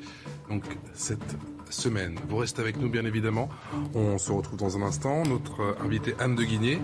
Donc, 0.50 0.64
cette 0.94 1.36
semaine. 1.70 2.18
Vous 2.28 2.36
restez 2.36 2.60
avec 2.60 2.76
nous, 2.78 2.88
bien 2.88 3.04
évidemment. 3.04 3.48
On 3.94 4.18
se 4.18 4.32
retrouve 4.32 4.58
dans 4.58 4.76
un 4.76 4.82
instant. 4.82 5.22
Notre 5.24 5.76
invité 5.80 6.14
Anne 6.18 6.34
de 6.34 6.44
Guigné, 6.44 6.80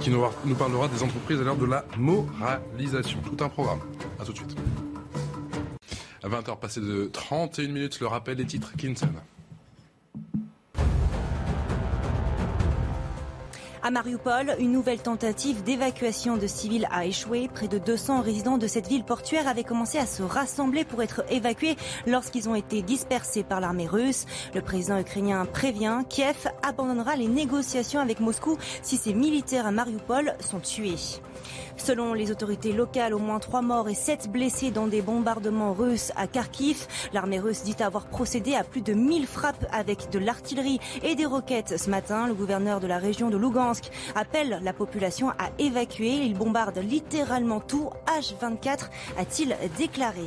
qui 0.00 0.10
nous, 0.10 0.24
parlera 0.56 0.88
des 0.88 1.02
entreprises 1.02 1.40
à 1.40 1.44
l'heure 1.44 1.56
de 1.56 1.66
la 1.66 1.84
moralisation. 1.98 3.18
Tout 3.20 3.42
un 3.44 3.48
programme. 3.48 3.80
À 4.20 4.24
tout 4.24 4.32
de 4.32 4.38
suite. 4.38 4.56
À 6.22 6.28
20h 6.28 6.58
passé 6.58 6.80
de 6.80 7.10
31 7.12 7.68
minutes, 7.68 8.00
le 8.00 8.06
rappel 8.06 8.36
des 8.36 8.46
titres 8.46 8.72
Clinton. 8.76 9.08
À 13.86 13.90
Mariupol, 13.90 14.56
une 14.60 14.72
nouvelle 14.72 15.02
tentative 15.02 15.62
d'évacuation 15.62 16.38
de 16.38 16.46
civils 16.46 16.88
a 16.90 17.04
échoué. 17.04 17.50
Près 17.52 17.68
de 17.68 17.76
200 17.76 18.22
résidents 18.22 18.56
de 18.56 18.66
cette 18.66 18.88
ville 18.88 19.04
portuaire 19.04 19.46
avaient 19.46 19.62
commencé 19.62 19.98
à 19.98 20.06
se 20.06 20.22
rassembler 20.22 20.86
pour 20.86 21.02
être 21.02 21.22
évacués 21.30 21.76
lorsqu'ils 22.06 22.48
ont 22.48 22.54
été 22.54 22.80
dispersés 22.80 23.42
par 23.42 23.60
l'armée 23.60 23.86
russe. 23.86 24.24
Le 24.54 24.62
président 24.62 24.98
ukrainien 24.98 25.44
prévient 25.44 25.98
Kiev 26.08 26.48
abandonnera 26.62 27.16
les 27.16 27.28
négociations 27.28 28.00
avec 28.00 28.20
Moscou 28.20 28.56
si 28.80 28.96
ses 28.96 29.12
militaires 29.12 29.66
à 29.66 29.70
Mariupol 29.70 30.32
sont 30.40 30.60
tués. 30.60 31.20
Selon 31.76 32.14
les 32.14 32.30
autorités 32.30 32.72
locales, 32.72 33.14
au 33.14 33.18
moins 33.18 33.38
trois 33.38 33.62
morts 33.62 33.88
et 33.88 33.94
sept 33.94 34.30
blessés 34.30 34.70
dans 34.70 34.86
des 34.86 35.02
bombardements 35.02 35.72
russes 35.72 36.12
à 36.16 36.26
Kharkiv. 36.26 36.86
L'armée 37.12 37.40
russe 37.40 37.62
dit 37.62 37.76
avoir 37.82 38.06
procédé 38.06 38.54
à 38.54 38.64
plus 38.64 38.82
de 38.82 38.94
1000 38.94 39.26
frappes 39.26 39.66
avec 39.72 40.10
de 40.10 40.18
l'artillerie 40.18 40.80
et 41.02 41.14
des 41.14 41.26
roquettes 41.26 41.78
ce 41.78 41.90
matin. 41.90 42.26
Le 42.26 42.34
gouverneur 42.34 42.80
de 42.80 42.86
la 42.86 42.98
région 42.98 43.30
de 43.30 43.36
Lugansk 43.36 43.90
appelle 44.14 44.60
la 44.62 44.72
population 44.72 45.30
à 45.30 45.50
évacuer. 45.58 46.14
Il 46.24 46.34
bombarde 46.34 46.78
littéralement 46.78 47.60
tout. 47.60 47.90
H24 48.06 48.90
a-t-il 49.18 49.56
déclaré. 49.76 50.24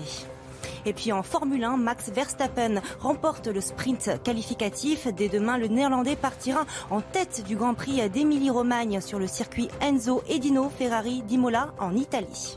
Et 0.85 0.93
puis 0.93 1.11
en 1.11 1.23
Formule 1.23 1.63
1, 1.63 1.77
Max 1.77 2.09
Verstappen 2.09 2.81
remporte 2.99 3.47
le 3.47 3.61
sprint 3.61 4.21
qualificatif. 4.23 5.07
Dès 5.07 5.29
demain, 5.29 5.57
le 5.57 5.67
Néerlandais 5.67 6.15
partira 6.15 6.65
en 6.89 7.01
tête 7.01 7.43
du 7.45 7.55
Grand 7.55 7.73
Prix 7.73 8.09
d'Émilie-Romagne 8.09 9.01
sur 9.01 9.19
le 9.19 9.27
circuit 9.27 9.69
Enzo 9.81 10.23
Edino 10.27 10.69
Ferrari 10.69 11.21
d'Imola 11.23 11.73
en 11.79 11.95
Italie. 11.95 12.55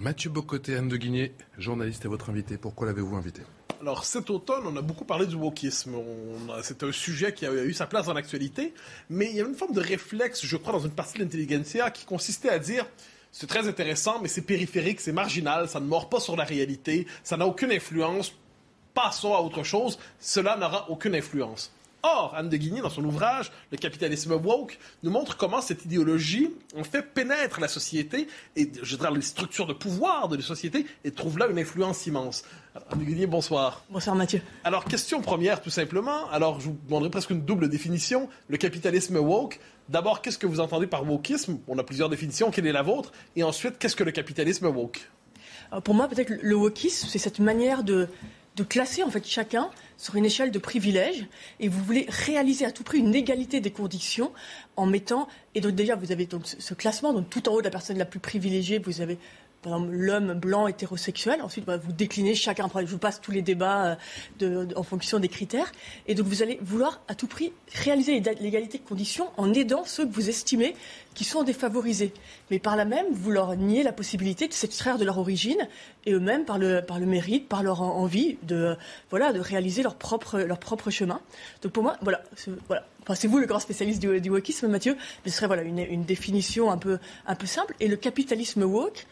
Mathieu 0.00 0.30
Bocoté, 0.30 0.76
Anne 0.76 0.88
de 0.88 0.96
Guigné, 0.96 1.32
journaliste 1.58 2.04
et 2.04 2.08
votre 2.08 2.30
invité. 2.30 2.56
Pourquoi 2.56 2.88
l'avez-vous 2.88 3.14
invité? 3.14 3.42
Alors 3.80 4.04
cet 4.04 4.30
automne, 4.30 4.64
on 4.66 4.76
a 4.76 4.80
beaucoup 4.80 5.04
parlé 5.04 5.26
du 5.26 5.34
wokisme. 5.34 5.96
C'est 6.62 6.82
un 6.84 6.92
sujet 6.92 7.34
qui 7.34 7.46
a 7.46 7.52
eu 7.52 7.72
sa 7.72 7.86
place 7.86 8.06
dans 8.06 8.12
l'actualité, 8.12 8.74
mais 9.10 9.28
il 9.30 9.36
y 9.36 9.40
a 9.40 9.44
une 9.44 9.54
forme 9.54 9.74
de 9.74 9.80
réflexe, 9.80 10.46
je 10.46 10.56
crois, 10.56 10.72
dans 10.72 10.80
une 10.80 10.92
partie 10.92 11.18
de 11.18 11.24
l'intelligentsia 11.24 11.90
qui 11.90 12.04
consistait 12.04 12.48
à 12.48 12.60
dire 12.60 12.86
c'est 13.32 13.46
très 13.46 13.66
intéressant, 13.66 14.20
mais 14.20 14.28
c'est 14.28 14.42
périphérique, 14.42 15.00
c'est 15.00 15.12
marginal, 15.12 15.68
ça 15.68 15.80
ne 15.80 15.86
mord 15.86 16.08
pas 16.10 16.20
sur 16.20 16.36
la 16.36 16.44
réalité, 16.44 17.06
ça 17.24 17.38
n'a 17.38 17.46
aucune 17.46 17.72
influence. 17.72 18.32
Passons 18.94 19.34
à 19.34 19.40
autre 19.40 19.62
chose, 19.62 19.98
cela 20.20 20.56
n'aura 20.58 20.90
aucune 20.90 21.14
influence. 21.14 21.72
Or, 22.04 22.34
Anne 22.36 22.48
de 22.48 22.56
Guigny, 22.56 22.80
dans 22.80 22.90
son 22.90 23.04
ouvrage 23.04 23.52
Le 23.70 23.78
capitalisme 23.78 24.32
woke, 24.32 24.78
nous 25.02 25.10
montre 25.10 25.36
comment 25.36 25.60
cette 25.60 25.84
idéologie, 25.84 26.50
en 26.76 26.84
fait, 26.84 27.02
pénètre 27.14 27.60
la 27.60 27.68
société 27.68 28.28
et, 28.56 28.70
je 28.82 28.96
dirais, 28.96 29.10
les 29.14 29.22
structures 29.22 29.66
de 29.66 29.72
pouvoir 29.72 30.28
de 30.28 30.36
la 30.36 30.42
société 30.42 30.84
et 31.04 31.12
trouve 31.12 31.38
là 31.38 31.46
une 31.46 31.58
influence 31.58 32.06
immense. 32.06 32.44
Guigny, 32.96 33.26
bonsoir. 33.26 33.84
Bonsoir, 33.90 34.16
Mathieu. 34.16 34.40
Alors, 34.64 34.84
question 34.84 35.20
première, 35.20 35.60
tout 35.60 35.70
simplement. 35.70 36.28
Alors, 36.30 36.60
je 36.60 36.66
vous 36.66 36.78
demanderai 36.86 37.10
presque 37.10 37.30
une 37.30 37.42
double 37.42 37.68
définition. 37.68 38.28
Le 38.48 38.56
capitalisme 38.56 39.16
woke, 39.16 39.60
d'abord, 39.88 40.22
qu'est-ce 40.22 40.38
que 40.38 40.46
vous 40.46 40.60
entendez 40.60 40.86
par 40.86 41.08
wokisme? 41.08 41.58
On 41.68 41.78
a 41.78 41.84
plusieurs 41.84 42.08
définitions. 42.08 42.50
Quelle 42.50 42.66
est 42.66 42.72
la 42.72 42.82
vôtre? 42.82 43.12
Et 43.36 43.42
ensuite, 43.42 43.78
qu'est-ce 43.78 43.96
que 43.96 44.04
le 44.04 44.12
capitalisme 44.12 44.66
woke? 44.66 45.08
Pour 45.84 45.94
moi, 45.94 46.08
peut-être 46.08 46.32
le 46.42 46.54
wokisme, 46.54 47.08
c'est 47.08 47.18
cette 47.18 47.38
manière 47.38 47.82
de 47.82 48.08
de 48.56 48.62
classer 48.62 49.02
en 49.02 49.10
fait 49.10 49.26
chacun 49.26 49.70
sur 49.96 50.16
une 50.16 50.26
échelle 50.26 50.50
de 50.50 50.58
privilèges 50.58 51.26
et 51.58 51.68
vous 51.68 51.82
voulez 51.82 52.06
réaliser 52.08 52.66
à 52.66 52.72
tout 52.72 52.82
prix 52.82 52.98
une 52.98 53.14
égalité 53.14 53.60
des 53.60 53.70
conditions 53.70 54.30
en 54.76 54.84
mettant 54.84 55.26
et 55.54 55.60
donc 55.60 55.72
déjà 55.72 55.96
vous 55.96 56.12
avez 56.12 56.26
donc 56.26 56.42
ce 56.46 56.74
classement 56.74 57.14
donc 57.14 57.30
tout 57.30 57.48
en 57.48 57.52
haut 57.52 57.60
de 57.60 57.64
la 57.64 57.70
personne 57.70 57.96
la 57.96 58.04
plus 58.04 58.20
privilégiée 58.20 58.78
vous 58.78 59.00
avez 59.00 59.18
par 59.62 59.74
exemple, 59.74 59.92
l'homme 59.92 60.34
blanc 60.34 60.66
hétérosexuel. 60.66 61.40
Ensuite, 61.40 61.64
bah, 61.64 61.76
vous 61.76 61.92
déclinez 61.92 62.34
chacun. 62.34 62.68
Je 62.74 62.84
vous 62.86 62.98
passe 62.98 63.20
tous 63.20 63.30
les 63.30 63.42
débats 63.42 63.96
euh, 64.42 64.66
en 64.74 64.82
fonction 64.82 65.20
des 65.20 65.28
critères. 65.28 65.70
Et 66.08 66.16
donc, 66.16 66.26
vous 66.26 66.42
allez 66.42 66.58
vouloir 66.62 67.00
à 67.06 67.14
tout 67.14 67.28
prix 67.28 67.52
réaliser 67.72 68.20
l'égalité 68.40 68.78
de 68.78 68.82
conditions 68.84 69.28
en 69.36 69.54
aidant 69.54 69.84
ceux 69.84 70.04
que 70.04 70.12
vous 70.12 70.28
estimez 70.28 70.74
qui 71.14 71.22
sont 71.24 71.44
défavorisés. 71.44 72.12
Mais 72.50 72.58
par 72.58 72.74
là 72.74 72.84
même, 72.84 73.06
vous 73.12 73.30
leur 73.30 73.54
niez 73.54 73.84
la 73.84 73.92
possibilité 73.92 74.48
de 74.48 74.52
s'extraire 74.52 74.98
de 74.98 75.04
leur 75.04 75.18
origine 75.18 75.68
et 76.06 76.12
eux-mêmes, 76.12 76.44
par 76.44 76.58
le, 76.58 76.82
par 76.82 76.98
le 76.98 77.06
mérite, 77.06 77.48
par 77.48 77.62
leur 77.62 77.82
envie 77.82 78.38
de, 78.42 78.76
voilà, 79.10 79.32
de 79.32 79.38
réaliser 79.38 79.84
leur 79.84 79.94
propre, 79.94 80.40
leur 80.40 80.58
propre 80.58 80.90
chemin. 80.90 81.20
Donc, 81.62 81.72
pour 81.72 81.84
moi, 81.84 81.96
voilà. 82.02 82.22
voilà. 82.66 82.84
C'est 83.14 83.28
vous 83.28 83.38
le 83.38 83.46
grand 83.46 83.60
spécialiste 83.60 84.00
du, 84.00 84.20
du 84.20 84.30
wokisme, 84.30 84.66
Mathieu, 84.66 84.96
mais 85.24 85.30
ce 85.30 85.36
serait 85.36 85.46
voilà, 85.46 85.62
une, 85.62 85.78
une 85.78 86.04
définition 86.04 86.70
un 86.70 86.78
peu, 86.78 86.98
un 87.26 87.34
peu 87.36 87.46
simple. 87.46 87.74
Et 87.78 87.86
le 87.86 87.96
capitalisme 87.96 88.62
woke, 88.62 89.06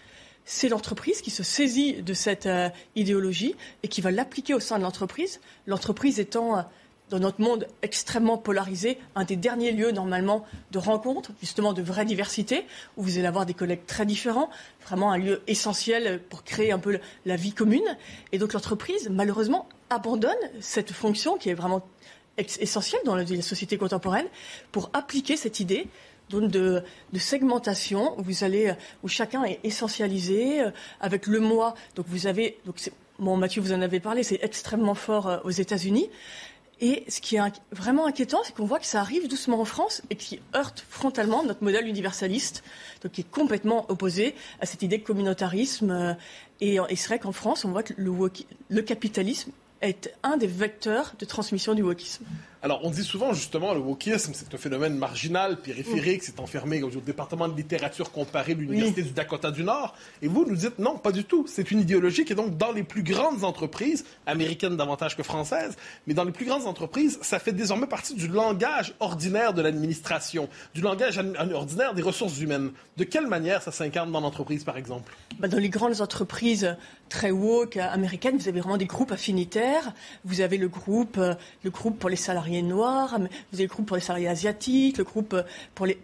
c'est 0.50 0.68
l'entreprise 0.68 1.22
qui 1.22 1.30
se 1.30 1.44
saisit 1.44 2.02
de 2.02 2.12
cette 2.12 2.46
euh, 2.46 2.70
idéologie 2.96 3.54
et 3.84 3.88
qui 3.88 4.00
va 4.00 4.10
l'appliquer 4.10 4.52
au 4.52 4.58
sein 4.58 4.78
de 4.78 4.82
l'entreprise, 4.82 5.40
l'entreprise 5.68 6.18
étant 6.18 6.58
euh, 6.58 6.62
dans 7.08 7.20
notre 7.20 7.40
monde 7.40 7.68
extrêmement 7.82 8.36
polarisé, 8.36 8.98
un 9.14 9.22
des 9.22 9.36
derniers 9.36 9.70
lieux 9.70 9.92
normalement 9.92 10.44
de 10.72 10.78
rencontre, 10.78 11.30
justement 11.40 11.72
de 11.72 11.82
vraie 11.82 12.04
diversité, 12.04 12.66
où 12.96 13.04
vous 13.04 13.18
allez 13.18 13.28
avoir 13.28 13.46
des 13.46 13.54
collègues 13.54 13.86
très 13.86 14.04
différents, 14.04 14.50
vraiment 14.84 15.12
un 15.12 15.18
lieu 15.18 15.40
essentiel 15.46 16.20
pour 16.28 16.42
créer 16.42 16.72
un 16.72 16.80
peu 16.80 16.98
la 17.26 17.36
vie 17.36 17.52
commune. 17.52 17.96
Et 18.32 18.38
donc 18.38 18.52
l'entreprise, 18.52 19.08
malheureusement, 19.08 19.68
abandonne 19.88 20.34
cette 20.60 20.92
fonction 20.92 21.36
qui 21.36 21.50
est 21.50 21.54
vraiment 21.54 21.86
essentielle 22.38 23.02
dans 23.04 23.14
la 23.14 23.26
société 23.42 23.76
contemporaine 23.76 24.26
pour 24.72 24.90
appliquer 24.94 25.36
cette 25.36 25.60
idée 25.60 25.86
de, 26.38 26.82
segmentation 27.18 28.18
où 28.18 28.22
vous 28.22 28.44
allez, 28.44 28.72
où 29.02 29.08
chacun 29.08 29.44
est 29.44 29.60
essentialisé 29.64 30.62
euh, 30.62 30.70
avec 31.00 31.26
le 31.26 31.40
moi. 31.40 31.74
Donc 31.96 32.06
vous 32.08 32.26
avez, 32.26 32.58
donc 32.64 32.76
Mathieu 33.18 33.60
vous 33.60 33.72
en 33.72 33.82
avez 33.82 34.00
parlé, 34.00 34.22
c'est 34.22 34.38
extrêmement 34.42 34.94
fort 34.94 35.28
euh, 35.28 35.38
aux 35.44 35.50
États-Unis. 35.50 36.08
Et 36.82 37.04
ce 37.08 37.20
qui 37.20 37.36
est 37.36 37.40
vraiment 37.72 38.06
inquiétant, 38.06 38.40
c'est 38.42 38.54
qu'on 38.54 38.64
voit 38.64 38.78
que 38.78 38.86
ça 38.86 39.00
arrive 39.00 39.28
doucement 39.28 39.60
en 39.60 39.66
France 39.66 40.00
et 40.08 40.16
qui 40.16 40.40
heurte 40.56 40.86
frontalement 40.88 41.44
notre 41.44 41.62
modèle 41.62 41.86
universaliste, 41.86 42.64
donc 43.02 43.12
qui 43.12 43.20
est 43.20 43.30
complètement 43.30 43.84
opposé 43.90 44.34
à 44.60 44.66
cette 44.66 44.82
idée 44.82 44.96
de 44.96 45.04
communautarisme. 45.04 45.90
Euh, 45.90 46.14
et, 46.62 46.78
c'est 46.96 47.08
vrai 47.08 47.18
qu'en 47.18 47.32
France, 47.32 47.66
on 47.66 47.70
voit 47.70 47.82
que 47.82 47.92
le, 47.98 48.12
le 48.70 48.82
capitalisme 48.82 49.52
est 49.82 50.14
un 50.22 50.38
des 50.38 50.46
vecteurs 50.46 51.14
de 51.18 51.24
transmission 51.26 51.74
du 51.74 51.82
wokisme. 51.82 52.24
Alors, 52.62 52.81
on 52.85 52.90
dit 52.90 53.05
souvent, 53.05 53.33
justement, 53.33 53.73
le 53.73 53.81
wokisme, 53.81 54.33
c'est 54.35 54.53
un 54.55 54.59
phénomène 54.59 54.94
marginal, 54.94 55.57
périphérique, 55.57 56.23
c'est 56.23 56.40
enfermé 56.40 56.83
au 56.83 56.90
département 56.90 57.49
de 57.49 57.57
littérature 57.57 58.12
comparée 58.12 58.55
de 58.55 58.61
l'Université 58.61 59.03
du 59.03 59.12
Dakota 59.12 59.51
du 59.51 59.64
Nord. 59.64 59.94
Et 60.20 60.29
vous 60.29 60.44
nous 60.44 60.57
dites, 60.57 60.79
non, 60.79 60.99
pas 60.99 61.11
du 61.11 61.25
tout. 61.25 61.46
C'est 61.49 61.70
une 61.70 61.81
idéologie 61.81 62.27
qui 62.27 62.35
est 62.35 62.37
donc 62.37 62.59
dans 62.59 62.70
les 62.70 62.83
plus 62.83 63.03
grandes 63.03 63.44
entreprises, 63.44 64.05
américaines 64.27 64.77
davantage 64.77 65.16
que 65.16 65.23
françaises, 65.23 65.75
mais 66.07 66.12
dans 66.12 66.25
les 66.25 66.33
plus 66.33 66.44
grandes 66.44 66.66
entreprises, 66.66 67.18
ça 67.23 67.38
fait 67.38 67.53
désormais 67.53 67.87
partie 67.87 68.14
du 68.14 68.29
langage 68.29 68.92
ordinaire 69.01 69.55
de 69.55 69.62
l'administration, 69.62 70.51
du 70.75 70.83
langage 70.83 71.18
ordinaire 71.55 71.94
des 71.94 72.03
ressources 72.03 72.38
humaines. 72.40 72.73
De 72.99 73.05
quelle 73.05 73.27
manière 73.27 73.62
ça 73.62 73.73
s'incarne 73.73 74.12
dans 74.12 74.20
l'entreprise, 74.20 74.64
par 74.64 74.77
exemple? 74.77 75.16
Bah, 75.38 75.49
Dans 75.49 75.57
les 75.57 75.70
grandes 75.70 76.03
entreprises 76.03 76.77
très 77.09 77.31
woke 77.31 77.79
américaines, 77.79 78.37
vous 78.37 78.49
avez 78.49 78.61
vraiment 78.61 78.77
des 78.77 78.87
groupes 78.87 79.12
affinitaires. 79.12 79.94
Vous 80.27 80.42
avez 80.42 80.59
le 80.59 80.68
groupe, 80.68 81.16
euh, 81.18 81.35
le 81.64 81.70
groupe 81.70 81.99
pour 81.99 82.11
les 82.11 82.16
salariés 82.16 82.49
noirs, 82.62 83.18
vous 83.18 83.56
avez 83.56 83.64
le 83.64 83.68
groupe 83.68 83.86
pour 83.86 83.96
les 83.96 84.02
salariés 84.02 84.28
asiatiques, 84.28 84.98
le 84.98 85.04
groupe 85.04 85.36
pour 85.74 85.86
les 85.86 85.98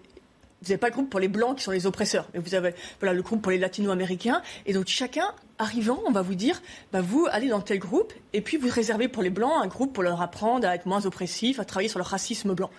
vous 0.62 0.68
n'avez 0.68 0.78
pas 0.78 0.88
le 0.88 0.94
groupe 0.94 1.10
pour 1.10 1.20
les 1.20 1.28
blancs 1.28 1.58
qui 1.58 1.64
sont 1.64 1.70
les 1.70 1.86
oppresseurs, 1.86 2.26
mais 2.32 2.40
vous 2.40 2.54
avez 2.54 2.74
voilà, 3.00 3.12
le 3.12 3.22
groupe 3.22 3.42
pour 3.42 3.52
les 3.52 3.58
latino-américains. 3.58 4.42
Et 4.64 4.72
donc 4.72 4.86
chacun, 4.88 5.32
arrivant, 5.58 6.00
on 6.06 6.12
va 6.12 6.22
vous 6.22 6.34
dire, 6.34 6.62
bah, 6.92 7.00
vous 7.02 7.26
allez 7.30 7.48
dans 7.48 7.60
tel 7.60 7.78
groupe, 7.78 8.12
et 8.32 8.40
puis 8.40 8.56
vous 8.56 8.68
réservez 8.68 9.08
pour 9.08 9.22
les 9.22 9.30
blancs 9.30 9.52
un 9.62 9.66
groupe 9.66 9.92
pour 9.92 10.02
leur 10.02 10.22
apprendre 10.22 10.66
à 10.66 10.74
être 10.74 10.86
moins 10.86 11.04
oppressif, 11.06 11.60
à 11.60 11.64
travailler 11.64 11.88
sur 11.88 11.98
le 11.98 12.04
racisme 12.04 12.54
blanc. 12.54 12.70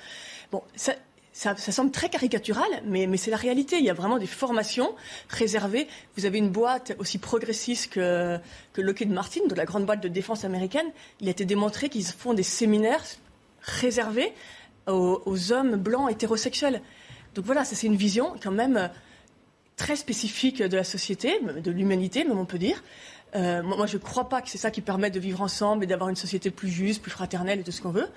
Bon, 0.52 0.64
ça, 0.76 0.96
semble 1.56 1.92
très 1.92 2.10
caricatural, 2.10 2.68
mais, 2.86 3.06
mais 3.06 3.18
c'est 3.18 3.30
la 3.30 3.38
réalité. 3.38 3.78
Il 3.78 3.86
y 3.86 3.92
a 3.92 3.94
vraiment 3.94 4.18
des 4.18 4.28
formations 4.28 4.96
réservées. 5.30 5.88
Vous 6.18 6.26
avez 6.26 6.40
une 6.40 6.50
boîte 6.50 6.96
aussi 6.98 7.20
progressiste 7.20 7.94
que, 7.94 8.40
que 8.74 8.82
Lockheed 8.82 9.12
Martin, 9.12 9.46
de 9.48 9.54
la 9.54 9.66
grande 9.66 9.86
boîte 9.86 10.02
de 10.02 10.08
défense 10.08 10.46
américaine. 10.46 10.88
Il 11.22 11.28
a 11.28 11.32
été 11.32 11.46
démontré 11.46 11.90
qu'ils 11.90 12.06
font 12.06 12.34
des 12.34 12.44
séminaires 12.44 13.04
réservé 13.68 14.34
aux, 14.88 15.52
hommes 15.52 15.76
blancs 15.76 16.10
hétérosexuels. 16.10 16.82
Donc 17.36 17.46
voilà, 17.46 17.66
c'est 17.66 17.86
une 17.86 17.96
vision 17.96 18.36
quand 18.42 18.52
même 18.52 18.78
euh, 18.78 18.88
très 19.76 19.96
spécifique 19.96 20.64
de 20.64 20.76
la 20.76 20.84
société, 20.84 21.40
de 21.42 21.72
l'humanité, 21.72 22.24
même 22.24 22.40
on 22.40 22.46
peut 22.46 22.58
dire. 22.58 22.84
Euh, 23.36 23.62
moi, 23.62 23.86
je 23.86 23.98
ne 23.98 24.02
crois 24.02 24.30
pas 24.30 24.42
que 24.42 24.50
c'est 24.50 24.58
ça 24.58 24.72
qui 24.72 24.82
permet 24.82 25.12
de 25.12 25.20
vivre 25.20 25.42
ensemble 25.42 25.84
et 25.84 25.88
d'avoir 25.88 26.10
une 26.10 26.16
société 26.16 26.50
plus 26.50 26.70
juste, 26.70 27.02
plus 27.02 27.12
fraternelle 27.12 27.60
et 27.60 27.64
tout 27.64 27.72
ce 27.72 27.82
qu'on 27.82 27.92
veut 27.92 28.08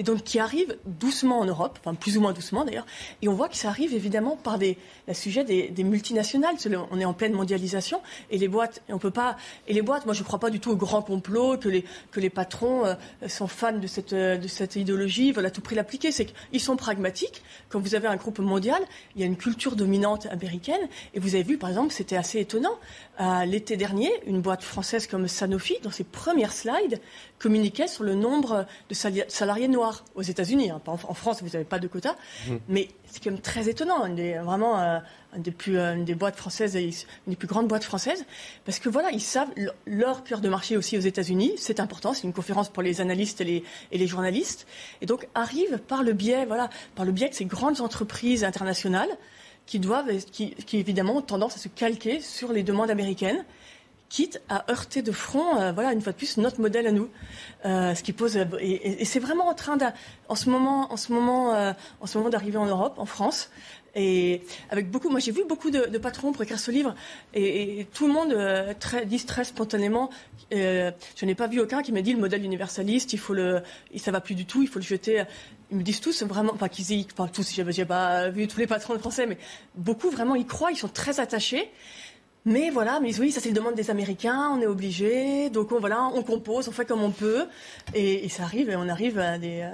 et 0.00 0.02
donc 0.02 0.24
qui 0.24 0.38
arrive 0.38 0.78
doucement 0.86 1.40
en 1.40 1.44
Europe, 1.44 1.78
enfin 1.78 1.94
plus 1.94 2.16
ou 2.16 2.22
moins 2.22 2.32
doucement 2.32 2.64
d'ailleurs, 2.64 2.86
et 3.20 3.28
on 3.28 3.34
voit 3.34 3.50
que 3.50 3.56
ça 3.56 3.68
arrive 3.68 3.92
évidemment 3.92 4.34
par 4.34 4.56
le 4.56 4.74
sujet 5.12 5.44
des, 5.44 5.84
multinationales. 5.84 6.56
On 6.90 6.98
est 6.98 7.04
en 7.04 7.12
pleine 7.12 7.34
mondialisation 7.34 8.00
et 8.30 8.38
les 8.38 8.48
boîtes, 8.48 8.80
on 8.88 8.96
peut 8.96 9.10
pas, 9.10 9.36
et 9.68 9.74
les 9.74 9.82
boîtes, 9.82 10.06
moi 10.06 10.14
je 10.14 10.20
ne 10.20 10.24
crois 10.24 10.38
pas 10.38 10.48
du 10.48 10.58
tout 10.58 10.70
au 10.70 10.76
grand 10.76 11.02
complot 11.02 11.58
que 11.58 11.68
les 11.68 11.84
que 12.12 12.20
les 12.20 12.30
patrons 12.30 12.86
euh, 12.86 12.94
sont 13.28 13.46
fans 13.46 13.76
de 13.76 13.86
cette 13.86 14.14
de 14.14 14.48
cette 14.48 14.76
idéologie, 14.76 15.32
veulent 15.32 15.44
à 15.44 15.50
tout 15.50 15.60
prix 15.60 15.76
l'appliquer. 15.76 16.12
C'est 16.12 16.24
qu'ils 16.24 16.60
sont 16.60 16.76
pragmatiques. 16.76 17.42
Quand 17.68 17.78
vous 17.78 17.94
avez 17.94 18.08
un 18.08 18.16
groupe 18.16 18.38
mondial, 18.38 18.80
il 19.16 19.20
y 19.20 19.24
a 19.24 19.26
une 19.26 19.36
culture 19.36 19.76
dominante 19.76 20.24
américaine, 20.26 20.88
et 21.12 21.20
vous 21.20 21.34
avez 21.34 21.44
vu 21.44 21.58
par 21.58 21.68
exemple, 21.68 21.92
c'était 21.92 22.16
assez 22.16 22.40
étonnant, 22.40 22.78
l'été 23.44 23.76
dernier, 23.76 24.10
une 24.24 24.40
boîte 24.40 24.62
française 24.62 25.06
comme 25.06 25.28
Sanofi, 25.28 25.76
dans 25.82 25.90
ses 25.90 26.04
premières 26.04 26.54
slides, 26.54 27.00
communiquait 27.38 27.88
sur 27.88 28.04
le 28.04 28.14
nombre 28.14 28.66
de 28.88 28.94
salariés 28.94 29.68
noirs 29.68 29.89
aux 30.14 30.22
États-Unis. 30.22 30.70
Hein. 30.70 30.80
En 30.86 31.14
France, 31.14 31.42
vous 31.42 31.50
n'avez 31.50 31.64
pas 31.64 31.78
de 31.78 31.88
quota, 31.88 32.16
mmh. 32.46 32.56
mais 32.68 32.88
c'est 33.06 33.22
quand 33.22 33.30
même 33.30 33.40
très 33.40 33.68
étonnant. 33.68 34.08
vraiment, 34.42 34.80
euh, 34.80 34.98
une, 35.36 35.42
des 35.42 35.50
plus, 35.50 35.78
euh, 35.78 36.02
des 36.02 36.14
boîtes 36.14 36.36
françaises, 36.36 36.76
une 36.76 36.92
des 37.26 37.36
plus 37.36 37.48
grandes 37.48 37.68
boîtes 37.68 37.84
françaises, 37.84 38.24
parce 38.64 38.78
que 38.78 38.88
voilà, 38.88 39.10
ils 39.10 39.20
savent 39.20 39.50
leur 39.86 40.24
cœur 40.24 40.40
de 40.40 40.48
marché 40.48 40.76
aussi 40.76 40.96
aux 40.96 41.02
États-Unis. 41.02 41.52
C'est 41.56 41.80
important. 41.80 42.14
C'est 42.14 42.24
une 42.24 42.32
conférence 42.32 42.68
pour 42.68 42.82
les 42.82 43.00
analystes 43.00 43.40
et 43.40 43.44
les, 43.44 43.64
et 43.92 43.98
les 43.98 44.06
journalistes. 44.06 44.66
Et 45.00 45.06
donc 45.06 45.28
arrivent 45.34 45.78
par 45.78 46.02
le 46.02 46.12
biais, 46.12 46.46
voilà, 46.46 46.70
par 46.94 47.04
le 47.04 47.12
biais 47.12 47.28
de 47.28 47.34
ces 47.34 47.44
grandes 47.44 47.80
entreprises 47.80 48.44
internationales 48.44 49.10
qui 49.66 49.78
doivent, 49.78 50.12
qui, 50.32 50.50
qui 50.54 50.78
évidemment 50.78 51.16
ont 51.16 51.22
tendance 51.22 51.54
à 51.56 51.58
se 51.58 51.68
calquer 51.68 52.20
sur 52.20 52.52
les 52.52 52.62
demandes 52.62 52.90
américaines 52.90 53.44
quitte 54.10 54.42
à 54.48 54.70
heurter 54.70 55.00
de 55.00 55.12
front, 55.12 55.58
euh, 55.58 55.72
voilà, 55.72 55.92
une 55.92 56.02
fois 56.02 56.12
de 56.12 56.18
plus, 56.18 56.36
notre 56.36 56.60
modèle 56.60 56.86
à 56.86 56.92
nous. 56.92 57.08
Euh, 57.64 57.94
ce 57.94 58.02
qui 58.02 58.12
pose, 58.12 58.36
et, 58.60 59.04
c'est 59.04 59.20
vraiment 59.20 59.48
en 59.48 59.54
train 59.54 59.78
en 60.28 60.34
ce 60.34 60.50
moment, 60.50 60.92
en 60.92 60.96
ce 60.96 61.12
moment, 61.12 61.54
euh, 61.54 61.72
en 62.00 62.06
ce 62.06 62.18
moment 62.18 62.28
d'arriver 62.28 62.58
en 62.58 62.66
Europe, 62.66 62.94
en 62.98 63.06
France. 63.06 63.50
Et 63.94 64.42
avec 64.70 64.88
beaucoup, 64.90 65.08
moi 65.10 65.18
j'ai 65.18 65.32
vu 65.32 65.44
beaucoup 65.48 65.70
de, 65.70 65.98
patrons 65.98 66.32
pour 66.32 66.42
écrire 66.42 66.60
ce 66.60 66.70
livre, 66.70 66.94
et, 67.34 67.86
tout 67.92 68.06
le 68.06 68.12
monde 68.12 68.36
très, 68.78 69.04
dit 69.04 69.24
très 69.24 69.44
spontanément. 69.44 70.10
je 70.52 70.92
n'ai 71.22 71.34
pas 71.34 71.48
vu 71.48 71.60
aucun 71.60 71.82
qui 71.82 71.90
m'a 71.90 72.02
dit 72.02 72.12
le 72.12 72.20
modèle 72.20 72.44
universaliste, 72.44 73.12
il 73.12 73.18
faut 73.18 73.34
le, 73.34 73.62
ça 73.96 74.12
va 74.12 74.20
plus 74.20 74.36
du 74.36 74.46
tout, 74.46 74.62
il 74.62 74.68
faut 74.68 74.78
le 74.78 74.84
jeter. 74.84 75.24
Ils 75.72 75.78
me 75.78 75.82
disent 75.82 76.00
tous 76.00 76.22
vraiment, 76.22 76.52
enfin 76.54 76.68
qu'ils 76.68 76.92
y, 76.92 77.06
enfin 77.12 77.28
tous, 77.28 77.52
j'ai 77.52 77.84
pas 77.84 78.28
vu 78.30 78.46
tous 78.46 78.58
les 78.58 78.68
patrons 78.68 78.96
français, 78.98 79.26
mais 79.26 79.38
beaucoup 79.74 80.10
vraiment 80.10 80.36
y 80.36 80.46
croient, 80.46 80.70
ils 80.70 80.78
sont 80.78 80.88
très 80.88 81.18
attachés. 81.18 81.70
Mais 82.46 82.70
voilà, 82.70 83.00
mais 83.00 83.18
oui, 83.20 83.30
ça 83.30 83.40
c'est 83.40 83.50
une 83.50 83.54
demande 83.54 83.74
des 83.74 83.90
Américains, 83.90 84.50
on 84.56 84.60
est 84.62 84.66
obligé, 84.66 85.50
donc 85.50 85.72
on, 85.72 85.78
voilà, 85.78 86.04
on 86.14 86.22
compose, 86.22 86.68
on 86.68 86.72
fait 86.72 86.86
comme 86.86 87.02
on 87.02 87.10
peut, 87.10 87.44
et, 87.94 88.28
ça 88.30 88.44
arrive, 88.44 88.70
et 88.70 88.76
on 88.76 88.88
arrive 88.88 89.18
à 89.18 89.36
des, 89.36 89.68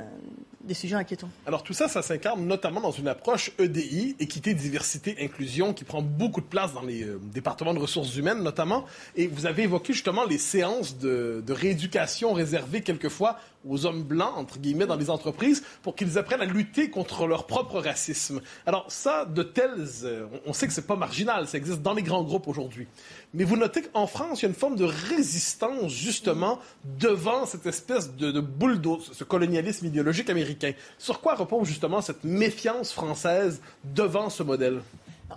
des 0.67 0.75
sujets 0.75 0.97
inquiétants. 0.97 1.31
Alors 1.47 1.63
tout 1.63 1.73
ça, 1.73 1.89
ça 1.89 2.03
s'incarne 2.03 2.45
notamment 2.45 2.81
dans 2.81 2.91
une 2.91 3.09
approche 3.09 3.53
EDI, 3.59 4.17
équité, 4.19 4.53
diversité, 4.55 5.17
inclusion, 5.21 5.73
qui 5.73 5.85
prend 5.85 6.03
beaucoup 6.03 6.41
de 6.41 6.47
place 6.47 6.75
dans 6.75 6.83
les 6.83 7.05
euh, 7.05 7.21
départements 7.23 7.73
de 7.73 7.79
ressources 7.79 8.17
humaines 8.17 8.43
notamment. 8.43 8.85
Et 9.15 9.27
vous 9.29 9.47
avez 9.47 9.63
évoqué 9.63 9.93
justement 9.93 10.25
les 10.25 10.39
séances 10.39 10.99
de, 10.99 11.43
de 11.47 11.53
rééducation 11.53 12.33
réservées 12.33 12.83
quelquefois 12.83 13.39
aux 13.69 13.87
hommes 13.87 14.03
blancs, 14.03 14.35
entre 14.37 14.59
guillemets, 14.59 14.87
dans 14.87 14.97
les 14.97 15.11
entreprises 15.11 15.63
pour 15.83 15.95
qu'ils 15.95 16.19
apprennent 16.19 16.41
à 16.41 16.47
lutter 16.47 16.91
contre 16.91 17.27
leur 17.27 17.47
propre 17.47 17.81
racisme. 17.81 18.41
Alors 18.67 18.87
ça, 18.89 19.25
de 19.25 19.43
telles... 19.43 19.87
Euh, 20.05 20.27
on 20.47 20.53
sait 20.53 20.67
que 20.67 20.73
c'est 20.73 20.87
pas 20.87 20.97
marginal, 20.97 21.47
ça 21.49 21.59
existe 21.59 21.83
dans 21.83 21.95
les 21.95 22.03
grands 22.03 22.23
groupes 22.23 22.49
aujourd'hui. 22.49 22.87
Mais 23.35 23.45
vous 23.45 23.57
notez 23.57 23.83
qu'en 23.83 24.07
France, 24.07 24.41
il 24.41 24.43
y 24.45 24.47
a 24.47 24.49
une 24.49 24.55
forme 24.55 24.77
de 24.77 24.85
résistance, 24.85 25.93
justement, 25.93 26.59
devant 26.99 27.47
cette 27.47 27.67
espèce 27.67 28.15
de, 28.15 28.31
de 28.31 28.41
bulldoze, 28.41 29.11
ce 29.13 29.25
colonialisme 29.25 29.87
idéologique 29.87 30.31
américain. 30.31 30.73
Sur 30.99 31.21
quoi 31.21 31.35
repose 31.35 31.67
justement 31.67 32.01
cette 32.01 32.25
méfiance 32.25 32.93
française 32.93 33.61
devant 33.85 34.31
ce 34.31 34.43
modèle? 34.43 34.81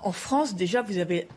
En 0.03 0.11
France, 0.11 0.55
déjà, 0.55 0.81
vous 0.81 0.97
avez 0.97 1.27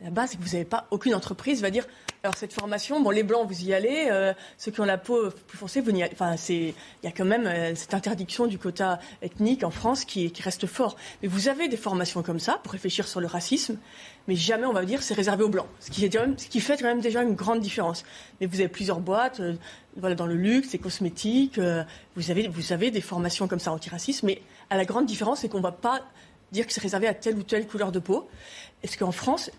la 0.00 0.10
base, 0.10 0.30
c'est 0.30 0.36
que 0.36 0.42
vous 0.42 0.52
n'avez 0.52 0.64
pas 0.64 0.86
aucune 0.90 1.14
entreprise 1.14 1.60
va 1.60 1.70
dire 1.70 1.86
alors 2.24 2.34
cette 2.36 2.52
formation, 2.52 3.00
bon 3.00 3.10
les 3.10 3.22
blancs 3.22 3.46
vous 3.46 3.64
y 3.64 3.72
allez, 3.72 4.08
euh, 4.10 4.32
ceux 4.56 4.72
qui 4.72 4.80
ont 4.80 4.84
la 4.84 4.98
peau 4.98 5.30
plus 5.46 5.56
foncée 5.56 5.80
vous 5.80 5.92
n'y 5.92 6.02
allez. 6.02 6.12
Enfin 6.12 6.36
c'est 6.36 6.74
il 7.02 7.04
y 7.04 7.06
a 7.06 7.12
quand 7.12 7.24
même 7.24 7.46
euh, 7.46 7.74
cette 7.76 7.94
interdiction 7.94 8.46
du 8.46 8.58
quota 8.58 8.98
ethnique 9.22 9.62
en 9.62 9.70
France 9.70 10.04
qui, 10.04 10.32
reste 10.42 10.66
fort. 10.66 10.96
Mais 11.22 11.28
vous 11.28 11.48
avez 11.48 11.68
des 11.68 11.76
formations 11.76 12.22
comme 12.22 12.40
ça 12.40 12.58
pour 12.62 12.72
réfléchir 12.72 13.06
sur 13.06 13.20
le 13.20 13.28
racisme, 13.28 13.78
mais 14.26 14.34
jamais 14.34 14.66
on 14.66 14.72
va 14.72 14.84
dire 14.84 15.02
c'est 15.02 15.14
réservé 15.14 15.44
aux 15.44 15.48
blancs, 15.48 15.68
ce 15.78 15.90
qui, 15.90 16.60
fait 16.60 16.76
quand 16.76 16.86
même 16.86 17.00
déjà 17.00 17.22
une 17.22 17.34
grande 17.34 17.60
différence. 17.60 18.04
Mais 18.40 18.46
vous 18.46 18.58
avez 18.58 18.68
plusieurs 18.68 18.98
boîtes, 18.98 19.38
euh, 19.38 19.54
voilà 19.96 20.16
dans 20.16 20.26
le 20.26 20.34
luxe, 20.34 20.72
les 20.72 20.78
cosmétiques, 20.78 21.60
vous 22.16 22.30
avez 22.72 22.90
des 22.90 23.00
formations 23.00 23.46
comme 23.46 23.60
ça 23.60 23.72
anti-racisme, 23.72 24.26
mais 24.26 24.42
à 24.70 24.76
la 24.76 24.84
grande 24.84 25.06
différence 25.06 25.40
c'est 25.40 25.48
qu'on 25.48 25.60
va 25.60 25.72
pas 25.72 26.02
dire 26.50 26.66
que 26.66 26.72
c'est 26.72 26.80
réservé 26.80 27.06
à 27.06 27.14
telle 27.14 27.36
ou 27.36 27.42
telle 27.42 27.66
couleur 27.66 27.92
de 27.92 27.98
peau. 27.98 28.28
Est-ce 28.82 28.96
qu'en 28.96 29.12
France, 29.12 29.50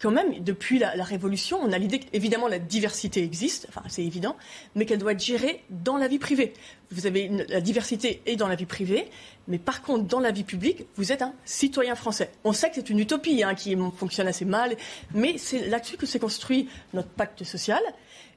quand 0.00 0.10
même, 0.10 0.42
depuis 0.42 0.78
la, 0.78 0.92
Révolution, 1.02 1.58
on 1.62 1.72
a 1.72 1.78
l'idée 1.78 1.98
qu'évidemment 1.98 2.48
la 2.48 2.58
diversité 2.58 3.22
existe, 3.22 3.66
enfin 3.68 3.82
c'est 3.88 4.02
évident, 4.04 4.36
mais 4.74 4.86
qu'elle 4.86 4.98
doit 4.98 5.12
être 5.12 5.22
gérée 5.22 5.62
dans 5.70 5.96
la 5.96 6.08
vie 6.08 6.18
privée. 6.18 6.52
Vous 6.90 7.06
avez 7.06 7.30
la 7.48 7.60
diversité 7.60 8.20
est 8.26 8.36
dans 8.36 8.48
la 8.48 8.54
vie 8.54 8.66
privée, 8.66 9.08
mais 9.48 9.58
par 9.58 9.82
contre, 9.82 10.04
dans 10.04 10.20
la 10.20 10.30
vie 10.30 10.44
publique, 10.44 10.86
vous 10.96 11.12
êtes 11.12 11.22
un 11.22 11.32
citoyen 11.44 11.94
français. 11.94 12.30
On 12.44 12.52
sait 12.52 12.68
que 12.68 12.76
c'est 12.76 12.90
une 12.90 12.98
utopie 12.98 13.42
hein, 13.42 13.54
qui 13.54 13.76
fonctionne 13.96 14.28
assez 14.28 14.44
mal, 14.44 14.76
mais 15.14 15.38
c'est 15.38 15.68
là-dessus 15.68 15.96
que 15.96 16.06
s'est 16.06 16.18
construit 16.18 16.68
notre 16.92 17.08
pacte 17.08 17.44
social. 17.44 17.82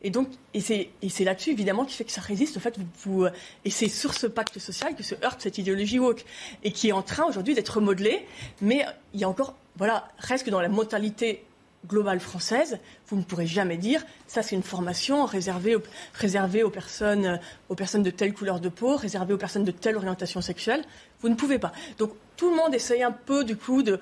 Et 0.01 0.09
donc, 0.09 0.29
et 0.53 0.61
c'est, 0.61 1.23
là-dessus, 1.23 1.51
évidemment, 1.51 1.85
qui 1.85 1.95
fait 1.95 2.05
que 2.05 2.11
ça 2.11 2.21
résiste. 2.21 2.57
En 2.57 2.59
fait, 2.59 2.75
vous, 3.03 3.25
et 3.65 3.69
c'est 3.69 3.89
sur 3.89 4.13
ce 4.13 4.27
pacte 4.27 4.59
social 4.59 4.95
que 4.95 5.03
se 5.03 5.15
heurte 5.23 5.41
cette 5.41 5.57
idéologie 5.57 5.99
woke, 5.99 6.25
et 6.63 6.71
qui 6.71 6.89
est 6.89 6.93
en 6.93 7.01
train 7.01 7.25
aujourd'hui 7.25 7.55
d'être 7.55 7.81
modelée. 7.81 8.25
Mais 8.61 8.85
il 9.13 9.19
y 9.19 9.23
a 9.23 9.29
encore, 9.29 9.55
voilà, 9.75 10.07
reste 10.19 10.45
que 10.45 10.51
dans 10.51 10.61
la 10.61 10.69
mentalité 10.69 11.43
globale 11.87 12.19
française, 12.19 12.79
vous 13.07 13.17
ne 13.17 13.21
pourrez 13.23 13.47
jamais 13.47 13.77
dire 13.77 14.03
ça 14.25 14.41
c'est 14.41 14.55
une 14.55 14.63
formation 14.63 15.25
réservée 15.25 15.75
aux 15.75 16.69
personnes 16.69 17.39
de 17.69 18.09
telle 18.09 18.33
couleur 18.33 18.59
de 18.59 18.69
peau, 18.69 18.95
réservée 18.95 19.33
aux 19.33 19.37
personnes 19.37 19.63
de 19.63 19.71
telle 19.71 19.95
orientation 19.95 20.41
sexuelle. 20.41 20.83
Vous 21.21 21.29
ne 21.29 21.35
pouvez 21.35 21.59
pas. 21.59 21.71
Donc 21.97 22.11
tout 22.35 22.49
le 22.49 22.55
monde 22.55 22.73
essaye 22.75 23.03
un 23.03 23.11
peu 23.11 23.43
du 23.43 23.55
coup 23.55 23.83
de 23.83 23.99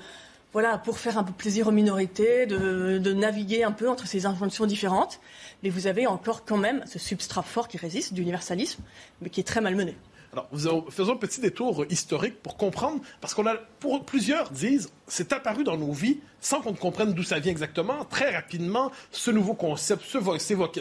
voilà 0.56 0.78
pour 0.78 1.00
faire 1.00 1.18
un 1.18 1.26
peu 1.26 1.34
plaisir 1.34 1.68
aux 1.68 1.74
minorités, 1.74 2.46
de, 2.46 3.12
naviguer 3.12 3.66
un 3.66 3.74
peu 3.74 3.90
entre 3.90 4.08
ces 4.08 4.26
injonctions 4.26 4.66
différentes. 4.66 5.20
Mais 5.64 5.70
vous 5.70 5.86
avez 5.86 6.08
encore 6.08 6.46
quand 6.46 6.56
même 6.56 6.82
ce 6.88 6.98
substrat 6.98 7.44
fort 7.44 7.68
qui 7.68 7.76
résiste 7.76 8.14
d'universalisme, 8.14 8.82
mais 9.20 9.30
qui 9.30 9.42
est 9.42 9.44
très 9.44 9.60
malmené. 9.60 9.98
Alors, 10.32 10.48
faisons 10.90 11.12
un 11.12 11.18
petit 11.18 11.42
détour 11.42 11.86
historique 11.90 12.42
pour 12.42 12.56
comprendre, 12.56 13.02
parce 13.20 13.34
qu'on 13.34 13.46
a, 13.48 13.56
pour 13.82 14.06
plusieurs 14.06 14.50
disent, 14.50 14.90
c'est 15.08 15.34
apparu 15.34 15.66
dans 15.66 15.76
nos 15.76 15.92
vies 15.92 16.20
sans 16.40 16.62
qu'on 16.62 16.72
ne 16.72 16.78
comprenne 16.78 17.14
d'où 17.14 17.24
ça 17.24 17.40
vient 17.40 17.52
exactement. 17.52 18.06
Très 18.06 18.34
rapidement, 18.34 18.94
ce 19.12 19.32
nouveau 19.32 19.56
concept, 19.56 20.04
ce, 20.06 20.20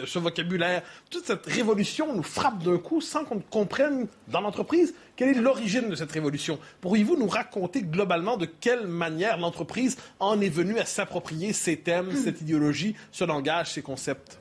ce 0.05 0.19
vocabulaire, 0.19 0.83
toute 1.09 1.25
cette 1.25 1.45
révolution 1.47 2.15
nous 2.15 2.23
frappe 2.23 2.63
d'un 2.63 2.77
coup 2.77 3.01
sans 3.01 3.25
qu'on 3.25 3.35
ne 3.35 3.41
comprenne 3.41 4.07
dans 4.29 4.39
l'entreprise 4.39 4.93
quelle 5.15 5.29
est 5.29 5.41
l'origine 5.41 5.89
de 5.89 5.95
cette 5.95 6.11
révolution? 6.11 6.59
Pourriez-vous 6.81 7.17
nous 7.17 7.27
raconter 7.27 7.81
globalement 7.81 8.37
de 8.37 8.45
quelle 8.45 8.87
manière 8.87 9.37
l'entreprise 9.37 9.97
en 10.19 10.41
est 10.41 10.49
venue 10.49 10.77
à 10.79 10.85
s'approprier 10.85 11.53
ces 11.53 11.77
thèmes, 11.77 12.09
hmm. 12.09 12.23
cette 12.23 12.41
idéologie, 12.41 12.95
ce 13.11 13.23
langage, 13.23 13.71
ces 13.73 13.81
concepts? 13.81 14.39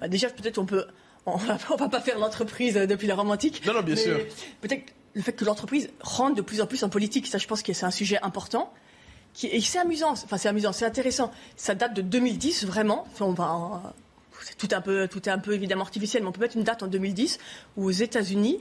Bah, 0.00 0.08
déjà, 0.08 0.28
peut-être 0.30 0.58
on 0.58 0.66
peut 0.66 0.86
on 1.26 1.36
va, 1.36 1.56
va 1.76 1.88
pas 1.88 2.00
faire 2.00 2.18
l'entreprise 2.18 2.74
depuis 2.74 3.06
la 3.06 3.14
romantique. 3.14 3.64
Non, 3.66 3.74
non, 3.74 3.82
bien 3.82 3.96
sûr. 3.96 4.18
Peut-être 4.60 4.92
le 5.14 5.22
fait 5.22 5.32
que 5.32 5.44
l'entreprise 5.44 5.90
rentre 6.00 6.36
de 6.36 6.42
plus 6.42 6.60
en 6.60 6.66
plus 6.66 6.82
en 6.84 6.88
politique, 6.88 7.26
ça, 7.26 7.38
je 7.38 7.46
pense 7.46 7.62
que 7.62 7.72
c'est 7.72 7.86
un 7.86 7.90
sujet 7.90 8.18
important. 8.22 8.72
Qui, 9.32 9.46
et 9.46 9.60
c'est 9.60 9.78
amusant, 9.78 10.12
enfin 10.12 10.38
c'est 10.38 10.48
amusant, 10.48 10.72
c'est 10.72 10.84
intéressant. 10.84 11.30
Ça 11.56 11.74
date 11.74 11.94
de 11.94 12.02
2010 12.02 12.64
vraiment. 12.64 13.06
on 13.20 13.32
va, 13.32 13.94
tout 14.58 14.72
est 14.72 15.28
un 15.28 15.38
peu 15.38 15.52
évidemment 15.52 15.84
artificiel, 15.84 16.22
mais 16.22 16.28
on 16.28 16.32
peut 16.32 16.40
mettre 16.40 16.56
une 16.56 16.64
date 16.64 16.82
en 16.82 16.86
2010 16.86 17.38
où 17.76 17.86
aux 17.86 17.90
États-Unis, 17.90 18.60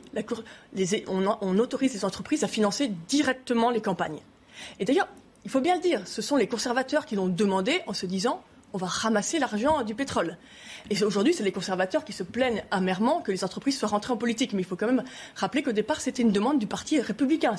on, 1.08 1.60
autorise 1.60 1.94
les 1.94 2.06
entreprises 2.06 2.44
à 2.44 2.48
financer 2.48 2.92
directement 3.08 3.70
les 3.70 3.82
campagnes. 3.82 4.20
Et 4.80 4.86
d'ailleurs, 4.86 5.08
il 5.46 5.52
faut 5.52 5.62
bien 5.62 5.76
le 5.76 5.82
dire, 5.82 6.02
ce 6.06 6.22
sont 6.22 6.36
les 6.36 6.48
conservateurs 6.48 7.06
qui 7.06 7.16
l'ont 7.16 7.28
demandé 7.28 7.82
en 7.88 7.94
se 7.94 8.06
disant 8.06 8.44
on 8.74 8.78
va 8.78 8.88
ramasser 8.88 9.40
l'argent 9.40 9.82
du 9.82 9.96
pétrole. 9.96 10.38
Et 10.92 11.04
aujourd'hui, 11.04 11.34
c'est 11.34 11.44
les 11.44 11.52
conservateurs 11.52 12.06
qui 12.06 12.14
se 12.14 12.24
plaignent 12.24 12.64
amèrement 12.70 13.22
que 13.22 13.32
les 13.32 13.44
entreprises 13.44 13.80
soient 13.80 13.90
rentrées 13.90 14.14
en 14.14 14.18
politique. 14.18 14.54
Mais 14.54 14.62
il 14.62 14.66
faut 14.66 14.76
quand 14.76 14.86
même 14.86 15.04
rappeler 15.36 15.64
qu'au 15.64 15.72
départ, 15.72 16.02
c'était 16.02 16.22
une 16.22 16.32
demande 16.32 16.60
du 16.60 16.68
Parti 16.68 17.00
républicain. 17.02 17.56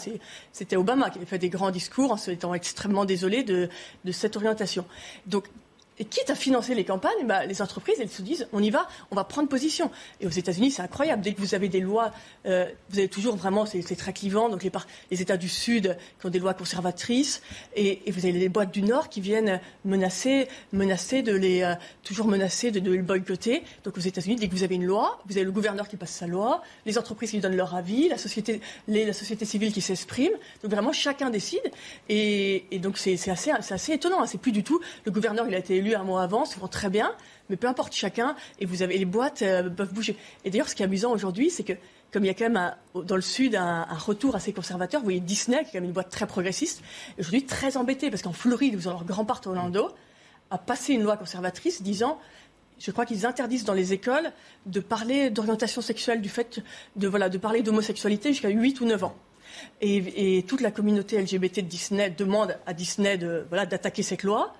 C'était 0.53 0.77
Obama 0.77 1.11
qui 1.11 1.18
avait 1.18 1.27
fait 1.27 1.39
des 1.39 1.49
grands 1.49 1.73
discours 1.73 2.12
en 2.12 2.16
étant 2.31 2.55
extrêmement 2.55 3.05
désolé 3.05 3.43
de, 3.43 3.68
de 4.05 4.12
cette 4.12 4.37
orientation. 4.37 4.85
Donc, 5.27 5.49
et 6.01 6.07
quitte 6.07 6.30
à 6.30 6.34
financer 6.34 6.74
les 6.74 6.84
campagnes, 6.84 7.26
bah, 7.26 7.44
les 7.44 7.61
entreprises, 7.61 7.96
elles 8.01 8.09
se 8.09 8.22
disent, 8.22 8.48
on 8.55 8.62
y 8.62 8.70
va, 8.70 8.88
on 9.11 9.14
va 9.14 9.24
prendre 9.24 9.51
position. 9.51 9.90
Et 10.20 10.26
aux 10.26 10.30
États-Unis, 10.30 10.70
c'est 10.70 10.80
incroyable. 10.80 11.20
Dès 11.22 11.34
que 11.34 11.40
vous 11.40 11.55
avez 11.55 11.68
des 11.68 11.80
lois, 11.80 12.11
euh, 12.46 12.66
vous 12.88 12.98
avez 12.98 13.09
toujours 13.09 13.36
vraiment, 13.36 13.66
c'est 13.66 13.96
très 13.96 14.14
clivant. 14.14 14.48
Donc 14.48 14.64
les, 14.64 15.22
États 15.22 15.36
du 15.36 15.51
Sud 15.51 15.98
qui 16.18 16.26
ont 16.26 16.30
des 16.30 16.38
lois 16.38 16.55
conservatrices, 16.55 17.42
et, 17.76 18.01
vous 18.11 18.24
avez 18.24 18.32
les 18.32 18.48
boîtes 18.48 18.72
du 18.72 18.80
Nord 18.80 19.11
qui 19.11 19.20
viennent 19.20 19.61
menacer, 19.84 20.48
menacer 20.72 21.20
de 21.20 21.34
les, 21.34 21.62
euh, 21.62 21.74
toujours 22.03 22.26
menacer 22.26 22.70
de, 22.70 22.80
de 22.80 23.03
boycotter. 23.03 23.62
Donc 23.84 23.98
aux 23.98 24.01
États-Unis, 24.01 24.36
dès 24.36 24.48
que 24.48 24.55
vous 24.55 24.62
avez 24.64 24.76
une 24.76 24.86
loi, 24.86 25.20
vous 25.26 25.36
avez 25.36 25.44
le 25.44 25.53
gouverneur 25.53 25.86
qui 25.86 25.98
passe 25.98 26.12
sa 26.12 26.26
loi, 26.26 26.62
les 26.86 26.96
entreprises 26.96 27.32
qui 27.32 27.40
donnent 27.40 27.57
leur 27.57 27.74
avis, 27.74 28.09
la 28.09 28.16
société, 28.16 28.62
la 28.88 29.12
société 29.12 29.44
civile 29.44 29.70
qui 29.70 29.82
s'exprime. 29.82 30.32
Donc 30.62 30.72
vraiment, 30.72 30.92
chacun 30.92 31.28
décide. 31.28 31.70
Et, 32.09 32.64
et 32.70 32.78
donc 32.78 32.96
c'est 32.96 33.28
assez, 33.28 33.51
assez 33.51 33.92
étonnant. 33.92 34.22
Hein. 34.22 34.26
C'est 34.26 34.40
plus 34.40 34.53
du 34.53 34.64
tout 34.64 34.80
le 35.05 35.12
gouverneur, 35.12 35.46
il 35.46 35.55
a 35.55 35.59
été 35.59 35.76
élu 35.76 35.89
un 35.95 36.05
mois 36.05 36.22
avant, 36.22 36.45
souvent 36.45 36.68
très 36.68 36.91
bien, 36.91 37.14
mais 37.49 37.57
peu 37.57 37.66
importe 37.68 37.95
chacun, 37.95 38.36
et 38.59 38.66
vous 38.66 38.82
avez 38.82 38.99
les 38.99 39.05
boîtes 39.05 39.43
euh, 39.43 39.68
peuvent 39.68 39.93
bouger. 39.93 40.16
Et 40.45 40.51
d'ailleurs, 40.51 40.68
ce 40.68 40.74
qui 40.74 40.82
est 40.82 40.86
amusant 40.86 41.12
aujourd'hui, 41.12 41.51
c'est 41.51 41.64
que 41.64 41.74
comme 42.12 42.24
il 42.24 42.26
y 42.26 42.30
a 42.30 42.34
quand 42.34 42.51
même 42.51 42.74
dans 42.95 43.16
le 43.16 43.22
sud 43.22 43.55
un, 43.55 43.84
retour 43.84 44.34
assez 44.34 44.53
conservateur, 44.53 45.01
vous 45.01 45.07
voyez 45.07 45.20
Disney, 45.20 45.62
qui 45.62 45.68
est 45.68 45.72
quand 45.72 45.78
même 45.78 45.84
une 45.84 45.93
boîte 45.93 46.11
très 46.11 46.26
progressiste, 46.26 46.82
aujourd'hui 47.18 47.45
très 47.45 47.76
embêté, 47.76 48.11
parce 48.11 48.22
qu'en 48.22 48.32
Floride, 48.32 48.74
ils 48.74 48.88
ont 48.88 48.93
leur 48.93 49.05
grand 49.05 49.24
parc 49.24 49.47
Orlando, 49.47 49.91
a 50.51 50.59
passé 50.59 50.95
une 50.95 51.03
loi 51.03 51.16
conservatrice 51.16 51.82
disant 51.82 52.18
je 52.80 52.91
crois 52.91 53.05
qu'ils 53.05 53.26
interdisent 53.26 53.64
dans 53.64 53.74
les 53.74 53.93
écoles 53.93 54.32
de 54.66 54.80
parler 54.80 55.28
d'orientation 55.30 55.82
sexuelle, 55.82 56.22
du 56.22 56.30
fait 56.30 56.62
de, 56.97 57.09
voilà, 57.09 57.28
de 57.28 57.36
parler 57.38 57.62
d'homosexualité 57.62 58.30
jusqu'à 58.30 58.49
8 58.49 58.80
ou 58.80 58.86
9 58.86 59.05
ans. 59.05 59.14
Et, 59.82 60.38
et, 60.38 60.43
toute 60.45 60.62
la 60.62 60.70
communauté 60.70 61.20
LGBT 61.20 61.57
de 61.57 61.66
Disney 61.66 62.11
demande 62.11 62.57
à 62.66 62.72
Disney 62.72 63.18
de, 63.18 63.45
voilà, 63.51 63.66
d'attaquer 63.66 64.03
cette 64.03 64.22
loi. 64.22 64.55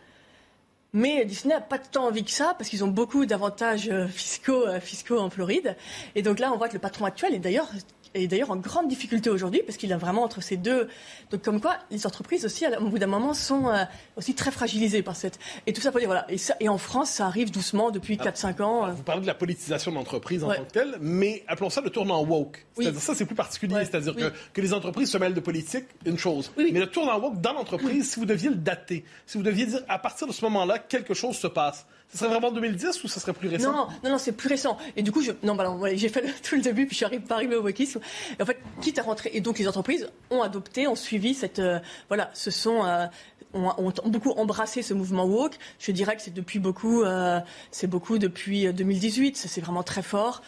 Mais 0.93 1.25
Disney 1.25 1.55
n'a 1.55 1.61
pas 1.61 1.79
tant 1.79 2.07
envie 2.07 2.25
que 2.25 2.31
ça 2.31 2.55
parce 2.59 2.69
qu'ils 2.69 2.83
ont 2.83 2.89
beaucoup 2.89 3.25
d'avantages 3.25 3.89
euh, 3.89 4.09
fiscaux, 4.09 4.67
euh, 4.67 4.81
fiscaux 4.81 5.19
en 5.19 5.31
Floride. 5.31 5.77
Et 6.17 6.23
donc 6.23 6.41
là, 6.41 6.53
on 6.53 6.57
voit 6.57 6.69
que 6.69 6.75
le 6.75 6.81
patron 6.81 7.05
actuel 7.05 7.35
est 7.35 7.39
d'ailleurs 7.39 7.71
est 8.15 8.27
d'ailleurs 8.27 8.51
en 8.51 8.57
grande 8.57 8.89
difficulté 8.89 9.31
aujourd'hui 9.31 9.63
parce 9.65 9.77
qu'il 9.77 9.93
a 9.93 9.97
vraiment 9.97 10.23
entre 10.23 10.43
ces 10.43 10.57
deux. 10.57 10.89
Donc 11.31 11.43
comme 11.43 11.61
quoi, 11.61 11.77
les 11.91 12.07
entreprises 12.07 12.45
aussi, 12.45 12.65
au 12.67 12.89
bout 12.89 12.99
d'un 12.99 13.07
moment, 13.07 13.35
sont 13.35 13.69
euh, 13.69 13.85
aussi 14.17 14.35
très 14.35 14.51
fragilisées 14.51 15.03
par 15.03 15.17
cette. 15.17 15.39
Et 15.67 15.73
tout 15.73 15.81
ça 15.81 15.91
pour 15.91 16.01
dire 16.01 16.09
voilà. 16.09 16.31
Et, 16.31 16.39
ça, 16.39 16.55
et 16.61 16.69
en 16.69 16.79
France, 16.79 17.11
ça 17.11 17.27
arrive 17.27 17.51
doucement 17.51 17.91
depuis 17.91 18.17
4-5 18.17 18.55
ah, 18.59 18.63
ans. 18.65 18.93
Vous 18.93 19.03
parlez 19.03 19.23
de 19.23 19.27
la 19.27 19.35
politisation 19.35 19.91
de 19.91 19.97
l'entreprise 19.97 20.45
en 20.45 20.53
tant 20.53 20.65
que 20.65 20.73
telle, 20.73 20.97
mais 21.01 21.45
appelons 21.47 21.71
ça 21.71 21.81
le 21.81 21.91
tournant 21.91 22.23
woke. 22.25 22.67
C'est-à-dire 22.77 23.01
ça, 23.01 23.15
c'est 23.15 23.27
plus 23.27 23.35
particulier. 23.35 23.85
C'est-à-dire 23.85 24.15
que, 24.15 24.33
que, 24.53 24.61
les 24.61 24.73
entreprises 24.73 25.11
se 25.11 25.19
mêlent 25.19 25.35
de 25.35 25.41
politique, 25.41 25.85
une 26.05 26.19
chose. 26.19 26.53
Mais 26.57 26.71
le 26.71 26.87
tournant 26.87 27.19
woke 27.19 27.41
dans 27.41 27.53
l'entreprise, 27.53 28.11
si 28.11 28.21
vous 28.21 28.27
deviez 28.27 28.51
le 28.51 28.57
dater, 28.57 29.05
si 29.27 29.39
vous 29.39 29.45
deviez 29.45 29.67
dire 29.67 29.81
à 29.89 29.99
partir 29.99 30.27
de 30.27 30.33
ce 30.33 30.45
moment-là, 30.45 30.79
quelque 30.79 31.15
chose 31.15 31.37
se 31.37 31.47
passe. 31.47 31.87
Ce 32.13 32.19
serait 32.19 32.31
vraiment 32.31 32.51
2010 32.51 33.05
ou 33.05 33.09
ce 33.09 33.21
serait 33.21 33.33
plus 33.33 33.49
récent? 33.49 33.73
Non, 33.73 33.87
non, 34.03 34.11
non, 34.11 34.19
c'est 34.19 34.33
plus 34.33 34.49
récent. 34.49 34.77
Et 34.97 35.03
du 35.03 35.13
coup, 35.13 35.23
je, 35.23 35.31
non, 35.45 35.55
bah, 35.55 35.73
j'ai 35.95 36.09
fait 36.09 36.23
tout 36.43 36.57
le 36.57 36.61
début, 36.61 36.87
puis 36.87 36.97
je 36.99 37.07
suis 37.07 37.19
pas 37.21 37.37
arrivé 37.37 37.55
au 37.55 37.63
wokisme. 37.63 38.00
Et 38.39 38.43
en 38.43 38.47
fait, 38.47 38.59
quitte 38.81 38.99
à 38.99 39.03
rentrer, 39.03 39.31
et 39.33 39.41
donc 39.41 39.59
les 39.59 39.69
entreprises 39.69 40.09
ont 40.31 40.43
adopté, 40.43 40.87
ont 40.87 40.95
suivi 40.95 41.35
cette, 41.35 41.59
euh, 41.59 41.79
voilà, 42.09 42.31
ce 42.35 42.51
sont, 42.51 42.85
euh, 42.85 43.07
ont, 43.55 43.93
beaucoup 44.07 44.31
embrassé 44.33 44.83
ce 44.83 44.95
mouvement 44.95 45.25
woke. 45.25 45.59
Je 45.79 45.93
dirais 45.93 46.17
que 46.17 46.23
c'est 46.23 46.35
depuis 46.35 46.59
beaucoup, 46.59 47.03
euh, 47.03 47.41
c'est 47.71 47.87
beaucoup 47.87 48.19
depuis 48.19 48.73
2018. 48.73 49.37
C'est 49.37 49.61
vraiment 49.61 49.83
très 49.83 50.03
fort. 50.03 50.43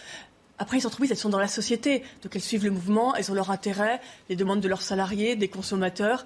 Après, 0.58 0.76
les 0.76 0.86
entreprises, 0.86 1.10
elles 1.10 1.16
sont 1.16 1.28
dans 1.28 1.40
la 1.40 1.48
société, 1.48 2.04
donc 2.22 2.36
elles 2.36 2.42
suivent 2.42 2.64
le 2.64 2.70
mouvement, 2.70 3.14
elles 3.16 3.32
ont 3.32 3.34
leur 3.34 3.50
intérêt, 3.50 4.00
les 4.28 4.36
demandes 4.36 4.60
de 4.60 4.68
leurs 4.68 4.82
salariés, 4.82 5.34
des 5.34 5.48
consommateurs. 5.48 6.24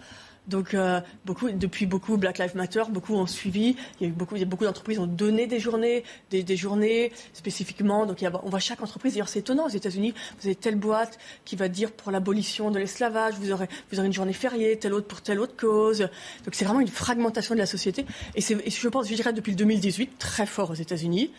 Donc, 0.49 0.75
euh, 0.75 1.01
beaucoup, 1.25 1.51
depuis 1.51 1.87
beaucoup, 1.87 2.17
Black 2.17 2.39
Lives 2.39 2.57
Matter, 2.57 2.85
beaucoup 2.89 3.15
ont 3.15 3.27
suivi. 3.27 3.77
Il 4.01 4.07
y 4.07 4.07
a 4.07 4.09
eu 4.09 4.13
beaucoup, 4.13 4.37
beaucoup 4.45 4.65
d'entreprises 4.65 4.99
ont 4.99 5.07
donné 5.07 5.47
des 5.47 5.59
journées, 5.59 6.05
des, 6.31 6.57
journées 6.57 7.13
spécifiquement. 7.33 8.07
Donc, 8.07 8.25
on 8.43 8.49
voit 8.49 8.61
chaque 8.61 8.83
entreprise. 8.83 9.15
D'ailleurs, 9.15 9.29
c'est 9.29 9.41
étonnant 9.41 9.67
aux 9.67 9.71
États-Unis. 9.71 10.15
Vous 10.41 10.47
avez 10.47 10.55
telle 10.55 10.77
boîte 10.77 11.19
qui 11.45 11.57
va 11.57 11.69
dire 11.69 11.93
pour 11.93 12.13
l'abolition 12.13 12.71
de 12.71 12.79
l'esclavage, 12.79 13.35
vous 13.35 13.51
aurez, 13.51 13.69
vous 13.91 13.99
aurez 13.99 14.07
une 14.07 14.13
journée 14.13 14.33
fériée, 14.33 14.79
telle 14.79 14.95
autre 14.95 15.07
pour 15.07 15.21
telle 15.21 15.41
autre 15.41 15.57
cause. 15.57 16.01
Donc, 16.45 16.55
c'est 16.55 16.65
vraiment 16.65 16.81
une 16.81 16.89
fragmentation 16.89 17.55
de 17.55 17.61
la 17.61 17.67
société. 17.67 18.07
Et, 18.35 18.41
je 18.41 18.89
pense, 18.89 19.09
je 19.09 19.15
dirais, 19.15 19.33
depuis 19.33 19.51
le 19.51 19.57
2018, 19.57 20.19
très 20.19 20.47
fort 20.47 20.71
aux 20.71 20.75
États-Unis. 20.75 21.33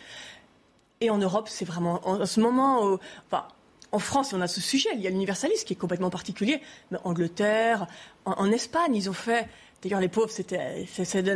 Et 1.00 1.10
en 1.10 1.18
Europe, 1.18 1.48
c'est 1.48 1.64
vraiment 1.64 2.00
en, 2.06 2.26
ce 2.26 2.40
moment, 2.40 2.98
enfin, 3.30 3.46
en 3.92 3.98
France, 3.98 4.32
on 4.32 4.40
a 4.40 4.48
ce 4.48 4.60
sujet. 4.60 4.90
Il 4.94 5.00
y 5.00 5.06
a 5.06 5.10
l'universalisme 5.10 5.64
qui 5.64 5.72
est 5.72 5.76
complètement 5.76 6.10
particulier. 6.10 6.60
Mais 6.90 6.98
Angleterre, 7.04 7.86
en, 8.24 8.50
Espagne, 8.50 8.94
ils 8.94 9.08
ont 9.08 9.14
fait. 9.14 9.48
D'ailleurs, 9.82 10.00
les 10.00 10.08
pauvres, 10.08 10.30
c'était, 10.30 10.86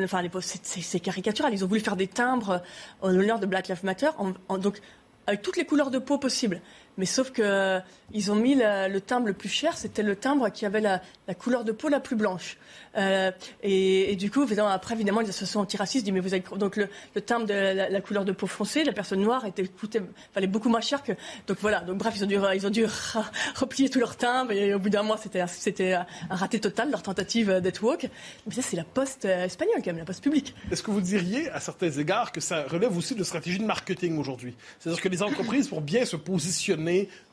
enfin, 0.02 0.20
les 0.20 0.28
pauvres, 0.28 0.44
c'est, 0.44 1.00
caricatural. 1.00 1.54
Ils 1.54 1.64
ont 1.64 1.68
voulu 1.68 1.80
faire 1.80 1.96
des 1.96 2.08
timbres 2.08 2.62
en 3.00 3.08
l'honneur 3.08 3.38
de 3.38 3.46
Black 3.46 3.68
Lives 3.68 3.84
Matter, 3.84 4.10
donc 4.58 4.80
avec 5.26 5.42
toutes 5.42 5.56
les 5.56 5.64
couleurs 5.64 5.90
de 5.90 5.98
peau 5.98 6.18
possibles. 6.18 6.60
Mais 6.96 7.06
sauf 7.06 7.30
que 7.30 7.80
ils 8.14 8.30
ont 8.30 8.34
mis 8.34 8.54
le 8.54 8.98
timbre 9.00 9.26
le 9.26 9.32
plus 9.32 9.48
cher, 9.48 9.76
c'était 9.76 10.02
le 10.02 10.16
timbre 10.16 10.50
qui 10.50 10.66
avait 10.66 10.80
la, 10.80 11.00
couleur 11.34 11.64
de 11.64 11.72
peau 11.72 11.88
la 11.88 12.00
plus 12.00 12.16
blanche. 12.16 12.58
Euh, 12.98 13.30
et, 13.62 14.16
du 14.16 14.30
coup, 14.30 14.46
après, 14.68 14.94
évidemment, 14.94 15.20
les 15.20 15.30
associations 15.30 15.60
antiracistes 15.60 16.04
disent, 16.04 16.12
mais 16.12 16.20
vous 16.20 16.34
avez... 16.34 16.44
Donc, 16.58 16.76
le, 16.76 16.88
timbre 17.22 17.46
de 17.46 17.54
la, 17.54 18.00
couleur 18.02 18.24
de 18.24 18.32
peau 18.32 18.46
foncée, 18.46 18.84
la 18.84 18.92
personne 18.92 19.20
noire, 19.20 19.46
était, 19.46 19.66
coûtait, 19.66 20.02
fallait 20.34 20.46
beaucoup 20.46 20.68
moins 20.68 20.82
cher 20.82 21.02
que... 21.02 21.12
Donc, 21.46 21.56
voilà. 21.60 21.80
Donc, 21.80 21.96
bref, 21.96 22.12
ils 22.16 22.24
ont 22.24 22.26
dû, 22.26 22.36
ils 22.54 22.66
ont 22.66 22.70
dû 22.70 22.84
replier 23.54 23.88
tout 23.88 23.98
leur 23.98 24.16
timbre. 24.16 24.52
Et 24.52 24.74
au 24.74 24.78
bout 24.78 24.90
d'un 24.90 25.02
mois, 25.02 25.16
c'était, 25.16 25.42
c'était 25.46 25.94
un 25.94 26.06
raté 26.28 26.60
total, 26.60 26.90
leur 26.90 27.02
tentative 27.02 27.60
d'être 27.60 27.82
woke. 27.82 28.08
Mais 28.46 28.54
ça, 28.54 28.60
c'est 28.60 28.76
la 28.76 28.84
poste 28.84 29.24
euh, 29.24 29.46
espagnole, 29.46 29.76
quand 29.76 29.86
même, 29.86 29.98
la 29.98 30.04
poste 30.04 30.22
publique. 30.22 30.54
Est-ce 30.70 30.82
que 30.82 30.90
vous 30.90 31.00
diriez, 31.00 31.48
à 31.50 31.60
certains 31.60 31.90
égards, 31.90 32.30
que 32.30 32.42
ça 32.42 32.64
relève 32.64 32.94
aussi 32.96 33.14
de 33.14 33.24
stratégie 33.24 33.58
de 33.58 33.64
marketing 33.64 34.18
aujourd'hui? 34.18 34.54
C'est-à-dire 34.78 35.00
que 35.00 35.08
les 35.08 35.22
entreprises, 35.22 35.68
pour 35.68 35.80
bien 35.80 36.04
se 36.04 36.16
positionner 36.16 36.81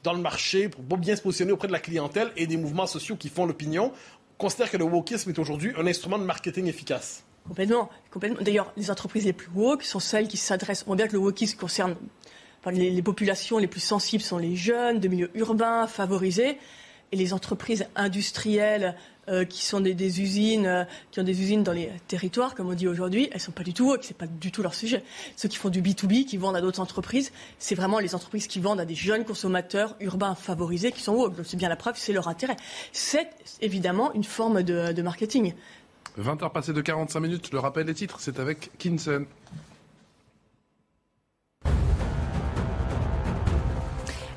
dans 0.03 0.13
le 0.13 0.21
marché, 0.21 0.69
pour 0.69 0.83
bien 0.97 1.15
se 1.15 1.21
positionner 1.21 1.51
auprès 1.51 1.67
de 1.67 1.73
la 1.73 1.79
clientèle 1.79 2.31
et 2.37 2.47
des 2.47 2.57
mouvements 2.57 2.87
sociaux 2.87 3.15
qui 3.15 3.29
font 3.29 3.45
l'opinion, 3.45 3.91
considère 4.37 4.71
que 4.71 4.77
le 4.77 4.85
wokisme 4.85 5.29
est 5.29 5.39
aujourd'hui 5.39 5.73
un 5.77 5.85
instrument 5.85 6.17
de 6.17 6.23
marketing 6.23 6.67
efficace. 6.67 7.23
Complètement. 7.47 7.89
complètement. 8.11 8.41
D'ailleurs, 8.41 8.71
les 8.77 8.91
entreprises 8.91 9.25
les 9.25 9.33
plus 9.33 9.49
woke 9.53 9.83
sont 9.83 9.99
celles 9.99 10.27
qui 10.27 10.37
s'adressent. 10.37 10.83
On 10.83 10.87
voit 10.87 10.95
bien 10.97 11.07
que 11.07 11.13
le 11.13 11.19
wokisme 11.19 11.57
concerne 11.57 11.95
les, 12.67 13.01
populations 13.01 13.57
les 13.57 13.67
plus 13.67 13.79
sensibles 13.79 14.23
sont 14.23 14.37
les 14.37 14.55
jeunes, 14.55 14.99
de 14.99 15.07
milieux 15.07 15.31
urbains, 15.35 15.87
favorisés, 15.87 16.57
et 17.11 17.15
les 17.15 17.33
entreprises 17.33 17.85
industrielles 17.95 18.95
euh, 19.29 19.45
qui 19.45 19.63
sont 19.63 19.79
des, 19.79 20.21
usines, 20.21 20.65
euh, 20.65 20.83
qui 21.11 21.19
ont 21.19 21.23
des 21.23 21.39
usines 21.39 21.61
dans 21.61 21.71
les 21.71 21.91
territoires, 22.07 22.55
comme 22.55 22.67
on 22.67 22.73
dit 22.73 22.87
aujourd'hui, 22.87 23.29
elles 23.31 23.39
sont 23.39 23.51
pas 23.51 23.63
du 23.63 23.73
tout 23.73 23.85
woke, 23.85 24.03
c'est 24.03 24.17
pas 24.17 24.25
du 24.25 24.51
tout 24.51 24.63
leur 24.63 24.73
sujet. 24.73 25.03
Ceux 25.35 25.47
qui 25.47 25.57
font 25.57 25.69
du 25.69 25.83
B2B, 25.83 26.25
qui 26.25 26.37
vendent 26.37 26.55
à 26.55 26.61
d'autres 26.61 26.79
entreprises, 26.79 27.31
c'est 27.59 27.75
vraiment 27.75 27.99
les 27.99 28.15
entreprises 28.15 28.47
qui 28.47 28.59
vendent 28.59 28.79
à 28.79 28.85
des 28.85 28.95
jeunes 28.95 29.25
consommateurs 29.25 29.95
urbains 29.99 30.33
favorisés 30.33 30.91
qui 30.91 31.01
sont 31.01 31.13
woke. 31.13 31.35
c'est 31.43 31.57
bien 31.57 31.69
la 31.69 31.75
preuve, 31.75 31.93
c'est 31.95 32.13
leur 32.13 32.27
intérêt. 32.27 32.55
C'est 32.91 33.29
évidemment 33.61 34.13
une 34.13 34.23
forme 34.23 34.63
de, 34.63 35.01
marketing. 35.03 35.53
20 36.17 36.41
heures 36.41 36.51
passées 36.51 36.73
de 36.73 36.81
45 36.81 37.19
minutes, 37.19 37.51
le 37.51 37.59
rappel 37.59 37.85
des 37.85 37.93
titres, 37.93 38.17
c'est 38.19 38.39
avec 38.39 38.71
Kinson. 38.79 39.25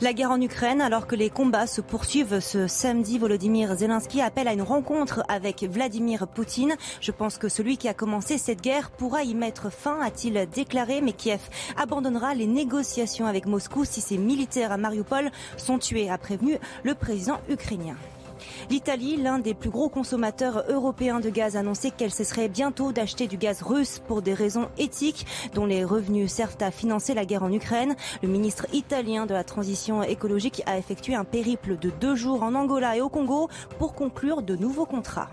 La 0.02 0.12
guerre 0.12 0.32
en 0.32 0.40
Ukraine, 0.40 0.80
alors 0.80 1.06
que 1.06 1.14
les 1.14 1.30
combats 1.30 1.68
se 1.68 1.80
poursuivent 1.80 2.40
ce 2.40 2.66
samedi, 2.66 3.20
Volodymyr 3.20 3.76
Zelensky 3.76 4.20
appelle 4.20 4.48
à 4.48 4.52
une 4.52 4.60
rencontre 4.62 5.22
avec 5.28 5.62
Vladimir 5.62 6.26
Poutine. 6.26 6.74
Je 7.00 7.12
pense 7.12 7.38
que 7.38 7.48
celui 7.48 7.76
qui 7.76 7.86
a 7.86 7.94
commencé 7.94 8.36
cette 8.36 8.60
guerre 8.60 8.90
pourra 8.90 9.22
y 9.22 9.36
mettre 9.36 9.70
fin, 9.70 10.00
a-t-il 10.00 10.48
déclaré, 10.52 11.02
mais 11.02 11.12
Kiev 11.12 11.40
abandonnera 11.76 12.34
les 12.34 12.48
négociations 12.48 13.26
avec 13.26 13.46
Moscou 13.46 13.84
si 13.84 14.00
ses 14.00 14.18
militaires 14.18 14.72
à 14.72 14.76
Mariupol 14.76 15.30
sont 15.56 15.78
tués, 15.78 16.10
a 16.10 16.18
prévenu 16.18 16.58
le 16.82 16.96
président 16.96 17.38
ukrainien. 17.48 17.94
L'Italie, 18.70 19.16
l'un 19.16 19.38
des 19.38 19.54
plus 19.54 19.70
gros 19.70 19.88
consommateurs 19.88 20.64
européens 20.68 21.20
de 21.20 21.30
gaz, 21.30 21.56
a 21.56 21.60
annoncé 21.60 21.90
qu'elle 21.90 22.10
cesserait 22.10 22.48
bientôt 22.48 22.92
d'acheter 22.92 23.26
du 23.26 23.36
gaz 23.36 23.62
russe 23.62 24.00
pour 24.06 24.22
des 24.22 24.34
raisons 24.34 24.68
éthiques 24.78 25.26
dont 25.54 25.66
les 25.66 25.84
revenus 25.84 26.30
servent 26.30 26.56
à 26.60 26.70
financer 26.70 27.14
la 27.14 27.24
guerre 27.24 27.42
en 27.42 27.52
Ukraine. 27.52 27.94
Le 28.22 28.28
ministre 28.28 28.66
italien 28.72 29.26
de 29.26 29.34
la 29.34 29.44
transition 29.44 30.02
écologique 30.02 30.62
a 30.66 30.78
effectué 30.78 31.14
un 31.14 31.24
périple 31.24 31.78
de 31.78 31.90
deux 31.90 32.14
jours 32.14 32.42
en 32.42 32.54
Angola 32.54 32.96
et 32.96 33.00
au 33.00 33.08
Congo 33.08 33.48
pour 33.78 33.94
conclure 33.94 34.42
de 34.42 34.56
nouveaux 34.56 34.86
contrats. 34.86 35.30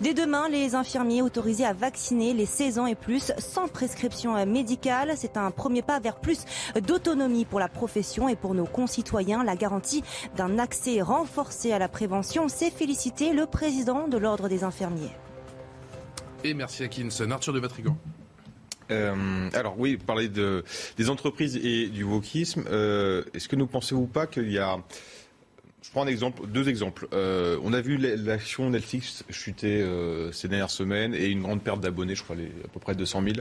Dès 0.00 0.12
demain, 0.12 0.48
les 0.48 0.74
infirmiers 0.74 1.22
autorisés 1.22 1.64
à 1.64 1.72
vacciner 1.72 2.34
les 2.34 2.44
16 2.44 2.78
ans 2.78 2.86
et 2.86 2.94
plus 2.94 3.32
sans 3.38 3.66
prescription 3.66 4.44
médicale. 4.44 5.14
C'est 5.16 5.36
un 5.36 5.50
premier 5.50 5.82
pas 5.82 6.00
vers 6.00 6.16
plus 6.16 6.44
d'autonomie 6.86 7.46
pour 7.46 7.60
la 7.60 7.68
profession 7.68 8.28
et 8.28 8.36
pour 8.36 8.54
nos 8.54 8.66
concitoyens. 8.66 9.42
La 9.42 9.56
garantie 9.56 10.04
d'un 10.36 10.58
accès 10.58 11.00
renforcé 11.00 11.72
à 11.72 11.78
la 11.78 11.88
prévention, 11.88 12.48
c'est 12.48 12.70
féliciter 12.70 13.32
le 13.32 13.46
président 13.46 14.06
de 14.06 14.18
l'Ordre 14.18 14.48
des 14.48 14.64
infirmiers. 14.64 15.12
Et 16.44 16.52
merci 16.52 16.84
à 16.84 16.88
Kinson. 16.88 17.30
Arthur 17.30 17.54
de 17.54 17.60
Vatrigan. 17.60 17.96
Euh, 18.90 19.50
alors 19.54 19.78
oui, 19.78 19.96
parler 19.96 20.28
de, 20.28 20.62
des 20.96 21.10
entreprises 21.10 21.56
et 21.56 21.88
du 21.88 22.04
wokisme. 22.04 22.64
Euh, 22.70 23.24
est-ce 23.34 23.48
que 23.48 23.56
ne 23.56 23.64
pensez-vous 23.64 24.06
pas 24.06 24.26
qu'il 24.26 24.50
y 24.50 24.58
a 24.58 24.78
je 25.86 25.92
prends 25.92 26.02
un 26.02 26.08
exemple, 26.08 26.48
deux 26.48 26.68
exemples. 26.68 27.06
Euh, 27.12 27.60
on 27.62 27.72
a 27.72 27.80
vu 27.80 27.96
l'action 27.96 28.68
Netflix 28.70 29.22
chuter 29.30 29.80
euh, 29.82 30.32
ces 30.32 30.48
dernières 30.48 30.70
semaines 30.70 31.14
et 31.14 31.28
une 31.28 31.42
grande 31.42 31.62
perte 31.62 31.80
d'abonnés, 31.80 32.16
je 32.16 32.24
crois 32.24 32.34
à 32.34 32.68
peu 32.68 32.80
près 32.80 32.96
200 32.96 33.22
000. 33.22 33.34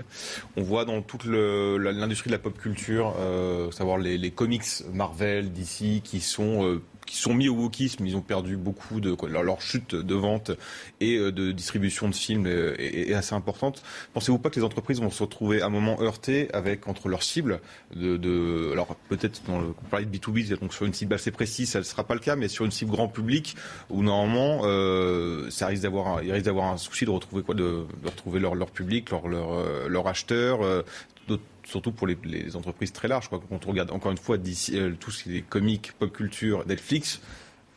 On 0.56 0.62
voit 0.62 0.86
dans 0.86 1.02
toute 1.02 1.26
l'industrie 1.26 2.30
de 2.30 2.36
la 2.36 2.40
pop 2.40 2.56
culture, 2.56 3.16
euh, 3.20 3.72
savoir 3.72 3.98
les, 3.98 4.20
les, 4.20 4.30
comics 4.30 4.64
Marvel, 4.94 5.54
DC, 5.54 6.04
qui 6.04 6.20
sont 6.20 6.64
euh, 6.68 6.84
qui 7.06 7.18
sont 7.18 7.34
mis 7.34 7.50
au 7.50 7.56
wokisme, 7.56 8.06
ils 8.06 8.16
ont 8.16 8.22
perdu 8.22 8.58
beaucoup 8.58 9.00
de 9.00 9.16
leur, 9.28 9.62
chute 9.62 9.96
de 9.96 10.16
vente 10.16 10.52
et 11.00 11.18
euh, 11.18 11.32
de 11.32 11.52
distribution 11.52 12.10
de 12.10 12.16
films 12.16 12.48
est, 12.48 13.14
assez 13.14 13.36
importante. 13.36 13.84
Pensez-vous 14.14 14.40
pas 14.40 14.50
que 14.50 14.60
les 14.60 14.66
entreprises 14.66 15.00
vont 15.00 15.10
se 15.10 15.24
retrouver 15.24 15.62
à 15.62 15.68
un 15.68 15.70
moment 15.70 16.02
heurtées 16.02 16.50
avec 16.54 16.88
entre 16.88 17.08
leurs 17.08 17.24
cibles 17.24 17.62
de, 17.96 18.18
de 18.18 18.70
alors 18.72 18.96
peut-être 19.10 19.42
dans 19.48 19.60
le 19.60 19.74
on 19.86 19.90
parlait 19.90 20.06
de 20.06 20.18
B2B 20.18 20.36
donc 20.60 20.74
sur 20.74 20.86
une 20.86 20.94
cible 20.94 21.14
assez 21.14 21.32
précise, 21.32 21.70
ça 21.70 21.80
ne 21.80 21.84
sera 21.84 22.04
pas 22.04 22.14
le 22.14 22.20
cas, 22.20 22.36
mais 22.36 22.48
sur 22.48 22.66
une 22.66 22.72
cible 22.72 22.92
grand 22.92 23.08
public 23.08 23.56
où 23.90 24.04
normalement 24.04 24.62
euh, 24.64 25.50
ça 25.50 25.68
risque 25.68 25.84
d'avoir 25.84 26.24
il 26.24 26.32
risque 26.32 26.46
d'avoir 26.46 26.72
un 26.72 26.78
souci 26.78 27.06
de 27.06 27.10
retrouver 27.10 27.44
quoi 27.44 27.56
de, 27.56 27.86
de 28.04 28.08
retrouver 28.08 28.40
leur, 28.40 28.56
leur 28.56 28.72
public, 28.72 29.10
leur 29.10 29.28
leur, 29.28 29.54
euh, 29.54 29.88
leur 29.88 30.08
acheteur, 30.08 30.64
euh, 30.64 30.84
surtout 31.66 31.92
pour 31.92 32.08
les, 32.08 32.56
entreprises 32.56 32.92
très 32.92 33.08
larges. 33.08 33.30
Quand 33.30 33.42
on 33.66 33.70
regarde 33.70 33.92
encore 33.92 34.12
une 34.12 34.18
fois 34.18 34.38
euh, 34.38 34.94
tous 35.00 35.12
ces 35.12 35.42
comiques, 35.42 35.94
pop 35.94 36.12
culture, 36.12 36.66
Netflix, 36.68 37.22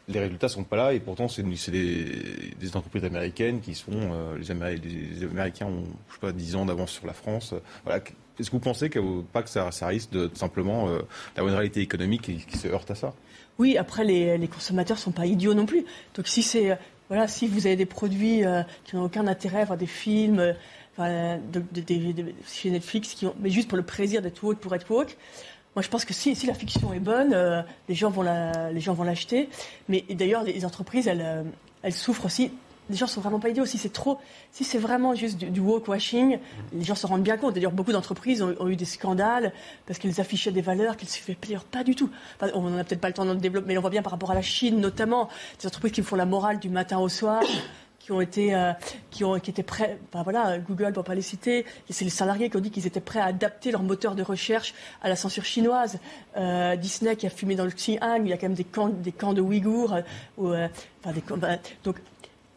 les 0.09 0.21
résultats 0.21 0.49
sont 0.49 0.65
pas 0.65 0.77
là 0.77 0.93
et 0.95 1.01
pourtant 1.01 1.29
c'est 1.29 1.43
des, 1.43 2.77
entreprises 2.77 3.05
américaines 3.05 3.61
qui 3.61 3.75
sont 3.75 3.93
euh, 3.93 4.39
les, 4.39 5.25
Américains 5.25 5.67
ont 5.67 5.85
je 6.09 6.15
sais 6.15 6.21
pas 6.21 6.33
10 6.33 6.57
ans 6.57 6.67
d'avance 6.67 6.93
sur 6.93 7.07
la 7.07 7.13
France. 7.13 7.55
Est-ce 7.87 8.51
que 8.51 8.53
vous 8.53 8.61
pensez 8.61 8.89
que 8.89 9.21
pas 9.23 9.43
que 9.43 9.51
ça, 9.51 9.71
risque 9.83 10.11
de 10.11 10.31
simplement 10.35 10.89
euh, 10.89 11.01
une 11.37 11.51
réalité 11.51 11.81
économique 11.81 12.23
qui, 12.23 12.59
se 12.59 12.69
heurte 12.69 12.91
à 12.91 12.95
ça? 12.95 13.13
Oui, 13.59 13.77
après 13.77 14.05
les, 14.05 14.39
les 14.39 14.49
consommateurs 14.49 14.99
sont 14.99 15.11
pas 15.11 15.27
idiots 15.27 15.55
non 15.55 15.67
plus. 15.67 15.85
Donc 16.15 16.29
si 16.29 16.43
si 16.43 17.49
vous 17.49 17.67
avez 17.67 17.77
des 17.77 17.87
produits 17.87 18.43
qui 18.85 18.97
n'ont 18.97 19.05
aucun 19.05 19.27
intérêt, 19.27 19.63
enfin, 19.63 19.77
des 19.77 19.87
films, 19.87 20.55
de, 20.99 21.63
chez 22.47 22.71
Netflix, 22.71 23.17
mais 23.41 23.51
juste 23.51 23.69
pour 23.69 23.77
le 23.77 23.85
plaisir 23.85 24.23
d'être 24.23 24.43
woke 24.43 24.59
pour 24.59 24.75
être 24.75 24.91
woke. 24.91 25.17
Moi, 25.77 25.83
je 25.83 25.89
pense 25.89 26.05
que 26.05 26.15
si, 26.15 26.35
la 26.47 26.55
fiction 26.55 26.93
est 26.93 26.99
bonne, 26.99 27.33
euh, 27.33 27.63
les 27.89 27.95
gens 27.95 28.11
vont 28.11 28.23
l'acheter. 29.05 29.49
Mais 29.89 30.05
d'ailleurs, 30.11 30.43
les, 30.43 30.65
entreprises, 30.65 31.07
elles, 31.07 31.23
euh, 31.23 31.43
elles 31.83 31.93
souffrent 31.93 32.27
aussi. 32.27 32.51
Les 32.91 32.97
gens 32.97 33.07
sont 33.07 33.21
vraiment 33.21 33.39
pas 33.39 33.51
idiots. 33.51 33.67
Si 33.67 33.77
c'est 33.77 33.93
trop, 33.93 34.19
si 34.51 34.65
c'est 34.65 34.79
vraiment 34.79 35.15
juste 35.15 35.37
du, 35.37 35.51
du 35.51 35.61
woke 35.61 35.87
washing, 35.87 36.39
les 36.73 36.85
gens 36.85 36.95
se 36.95 37.07
rendent 37.07 37.23
bien 37.23 37.37
compte. 37.37 37.55
D'ailleurs, 37.55 37.71
beaucoup 37.71 37.93
d'entreprises 37.93 38.43
ont, 38.43 38.67
eu 38.67 38.77
des 38.77 38.87
scandales 38.87 39.53
parce 39.87 39.99
qu'elles 39.99 40.21
affichaient 40.21 40.53
des 40.53 40.63
valeurs 40.63 40.97
qu'elles 40.97 41.09
fait 41.09 41.35
plaisir 41.35 41.65
pas 41.65 41.85
du 41.85 41.95
tout. 41.95 42.11
on 42.41 42.63
n'en 42.63 42.79
a 42.79 42.85
peut-être 42.85 43.01
pas 43.01 43.09
le 43.09 43.15
temps 43.15 43.27
de 43.27 43.35
développer, 43.35 43.69
mais 43.69 43.77
on 43.77 43.83
voit 43.83 43.91
bien 43.91 44.03
par 44.03 44.13
rapport 44.13 44.31
à 44.31 44.35
la 44.35 44.43
Chine, 44.43 44.81
notamment 44.81 45.29
des 45.61 45.67
entreprises 45.67 45.93
qui 45.93 46.03
font 46.03 46.17
la 46.17 46.27
morale 46.27 46.59
du 46.59 46.71
matin 46.71 46.99
au 46.99 47.11
soir 47.11 47.43
qui 48.09 48.13
ont 48.13 48.23
été, 48.23 48.55
euh, 48.55 48.73
qui 49.11 49.23
ont, 49.23 49.37
étaient 49.37 49.63
prêts. 49.63 49.99
voilà, 50.13 50.59
Google, 50.59 50.95
pour 50.95 51.05
pas 51.05 51.15
les 51.15 51.21
citer, 51.21 51.67
c'est 51.91 52.07
les 52.07 52.11
salariés 52.11 52.49
qui 52.49 52.57
ont 52.57 52.61
dit 52.61 52.71
qu'ils 52.71 52.87
étaient 52.87 53.03
prêts 53.03 53.21
à 53.21 53.27
adapter 53.27 53.71
leur 53.71 53.83
moteur 53.83 54.15
de 54.15 54.23
recherche 54.23 54.73
à 55.03 55.11
la 55.11 55.17
censure 55.17 55.45
chinoise. 55.45 55.99
Euh, 56.39 56.75
Disney 56.77 57.17
qui 57.17 57.27
a 57.27 57.31
fumé 57.31 57.55
dans 57.55 57.67
le 57.67 57.71
Xinjiang, 57.71 58.23
il 58.25 58.31
y 58.31 58.33
a 58.33 58.39
quand 58.39 58.47
même 58.47 58.55
des 58.55 58.65
camps, 58.65 58.89
des 58.89 59.13
camps 59.13 59.35
de 59.35 59.43
Ouïghours. 59.43 59.95
Euh, 60.41 60.69
enfin, 61.05 61.13
des, 61.13 61.23
donc 61.85 61.97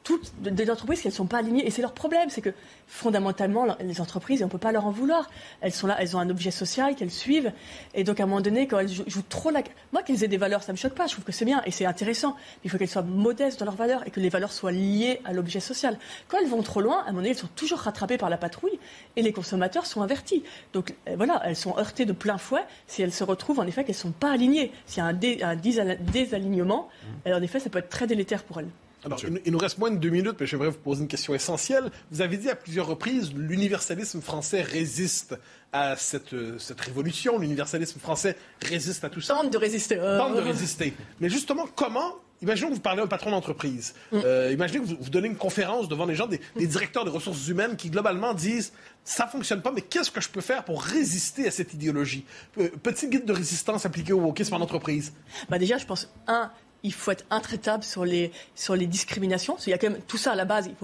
toutes 0.03 0.33
des 0.41 0.69
entreprises 0.69 1.01
qui 1.01 1.07
ne 1.07 1.13
sont 1.13 1.25
pas 1.25 1.37
alignées. 1.37 1.65
Et 1.65 1.69
c'est 1.69 1.81
leur 1.81 1.93
problème, 1.93 2.29
c'est 2.29 2.41
que 2.41 2.53
fondamentalement, 2.87 3.75
les 3.79 4.01
entreprises, 4.01 4.41
on 4.41 4.45
ne 4.45 4.51
peut 4.51 4.57
pas 4.57 4.71
leur 4.71 4.85
en 4.85 4.91
vouloir. 4.91 5.29
Elles 5.61 5.71
sont 5.71 5.87
là, 5.87 5.95
elles 5.99 6.15
ont 6.15 6.19
un 6.19 6.29
objet 6.29 6.51
social 6.51 6.95
qu'elles 6.95 7.11
suivent. 7.11 7.51
Et 7.93 8.03
donc, 8.03 8.19
à 8.19 8.23
un 8.23 8.25
moment 8.25 8.41
donné, 8.41 8.67
quand 8.67 8.79
elles 8.79 8.89
jouent, 8.89 9.21
trop 9.29 9.51
la... 9.51 9.61
Moi, 9.93 10.01
qu'elles 10.03 10.23
aient 10.23 10.27
des 10.27 10.37
valeurs, 10.37 10.63
ça 10.63 10.71
ne 10.71 10.77
me 10.77 10.77
choque 10.77 10.95
pas. 10.95 11.07
Je 11.07 11.13
trouve 11.13 11.23
que 11.23 11.31
c'est 11.31 11.45
bien 11.45 11.61
et 11.65 11.71
c'est 11.71 11.85
intéressant. 11.85 12.35
Il 12.63 12.69
faut 12.69 12.77
qu'elles 12.77 12.89
soient 12.89 13.03
modestes 13.03 13.59
dans 13.59 13.65
leurs 13.65 13.75
valeurs 13.75 14.05
et 14.07 14.11
que 14.11 14.19
les 14.19 14.29
valeurs 14.29 14.51
soient 14.51 14.71
liées 14.71 15.21
à 15.25 15.33
l'objet 15.33 15.59
social. 15.59 15.97
Quand 16.27 16.37
elles 16.39 16.49
vont 16.49 16.63
trop 16.63 16.81
loin, 16.81 16.99
à 16.99 17.01
un 17.01 17.05
moment 17.07 17.17
donné, 17.17 17.29
elles 17.29 17.37
sont 17.37 17.49
toujours 17.55 17.79
rattrapées 17.79 18.17
par 18.17 18.29
la 18.29 18.37
patrouille 18.37 18.79
et 19.15 19.21
les 19.21 19.31
consommateurs 19.31 19.85
sont 19.85 20.01
avertis. 20.01 20.43
Donc, 20.73 20.95
euh, 21.07 21.15
voilà, 21.15 21.41
elles 21.45 21.55
sont 21.55 21.77
heurtées 21.77 22.05
de 22.05 22.13
plein 22.13 22.37
fouet 22.37 22.63
si 22.87 23.01
elles 23.01 23.13
se 23.13 23.23
retrouvent, 23.23 23.59
en 23.59 23.67
effet, 23.67 23.83
qu'elles 23.83 23.95
ne 23.95 24.01
sont 24.01 24.11
pas 24.11 24.31
alignées. 24.31 24.71
S'il 24.87 25.03
y 25.03 25.05
a 25.05 25.05
un, 25.05 25.51
un 25.51 25.55
désalignement, 25.55 26.89
mmh. 27.27 27.33
en 27.33 27.41
effet, 27.41 27.59
ça 27.59 27.69
peut 27.69 27.79
être 27.79 27.89
très 27.89 28.07
délétère 28.07 28.43
pour 28.43 28.59
elles. 28.59 28.69
Alors, 29.03 29.19
il, 29.45 29.51
nous 29.51 29.57
reste 29.57 29.77
moins 29.77 29.91
de 29.91 29.97
deux 29.97 30.09
minutes, 30.09 30.35
mais 30.39 30.45
j'aimerais 30.45 30.69
vous 30.69 30.77
poser 30.77 31.01
une 31.01 31.07
question 31.07 31.33
essentielle. 31.33 31.91
Vous 32.11 32.21
avez 32.21 32.37
dit 32.37 32.49
à 32.49 32.55
plusieurs 32.55 32.87
reprises, 32.87 33.33
l'universalisme 33.33 34.21
français 34.21 34.61
résiste 34.61 35.35
à 35.73 35.95
cette, 35.95 36.35
cette 36.59 36.79
révolution. 36.81 37.39
L'universalisme 37.39 37.99
français 37.99 38.35
résiste 38.61 39.03
à 39.03 39.09
tout 39.09 39.21
ça. 39.21 39.35
Tente 39.35 39.51
de 39.51 39.57
résister. 39.57 39.97
Tente 39.97 40.35
de 40.35 40.41
résister. 40.41 40.93
Mais 41.19 41.29
justement, 41.29 41.65
comment 41.75 42.15
imaginons 42.41 42.69
que 42.69 42.75
vous 42.75 42.81
parlez 42.81 43.01
à 43.01 43.03
un 43.05 43.07
patron 43.07 43.31
d'entreprise. 43.31 43.93
Euh, 44.13 44.49
imaginez 44.51 44.79
que 44.79 44.85
vous, 44.85 44.97
vous 44.99 45.09
donnez 45.09 45.27
une 45.27 45.35
conférence 45.35 45.87
devant 45.87 46.05
les 46.05 46.15
gens, 46.15 46.27
des, 46.27 46.41
des 46.55 46.67
directeurs 46.67 47.05
des 47.05 47.11
ressources 47.11 47.47
humaines 47.47 47.75
qui 47.75 47.89
globalement 47.89 48.33
disent 48.33 48.73
ça 49.03 49.27
fonctionne 49.27 49.61
pas, 49.61 49.71
mais 49.71 49.81
qu'est-ce 49.81 50.11
que 50.11 50.21
je 50.21 50.29
peux 50.29 50.41
faire 50.41 50.63
pour 50.63 50.81
résister 50.81 51.47
à 51.47 51.51
cette 51.51 51.73
idéologie? 51.73 52.25
Euh, 52.59 52.69
Petit 52.81 53.09
guide 53.09 53.25
de 53.25 53.33
résistance 53.33 53.85
appliqué 53.85 54.13
au 54.13 54.19
wokisme 54.19 54.55
en 54.55 54.61
entreprise. 54.61 55.13
Bah 55.49 55.57
déjà, 55.57 55.77
je 55.77 55.85
pense, 55.85 56.11
un, 56.27 56.51
il 56.83 56.93
faut 56.93 57.11
être 57.11 57.25
intraitable 57.29 57.83
sur 57.83 58.05
les, 58.05 58.31
sur 58.55 58.75
les 58.75 58.87
discriminations. 58.87 59.55
Qu'il 59.55 59.71
y 59.71 59.73
a 59.73 59.77
quand 59.77 59.89
même 59.89 60.01
tout 60.07 60.17
ça 60.17 60.31
à 60.31 60.35
la 60.35 60.45
base. 60.45 60.67
Il 60.67 60.75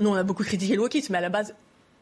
nous, 0.00 0.10
on 0.10 0.14
a 0.14 0.24
beaucoup 0.24 0.42
critiqué 0.42 0.74
le 0.74 0.82
wokisme, 0.82 1.12
mais 1.12 1.18
à 1.18 1.22
la 1.22 1.28
base, 1.28 1.54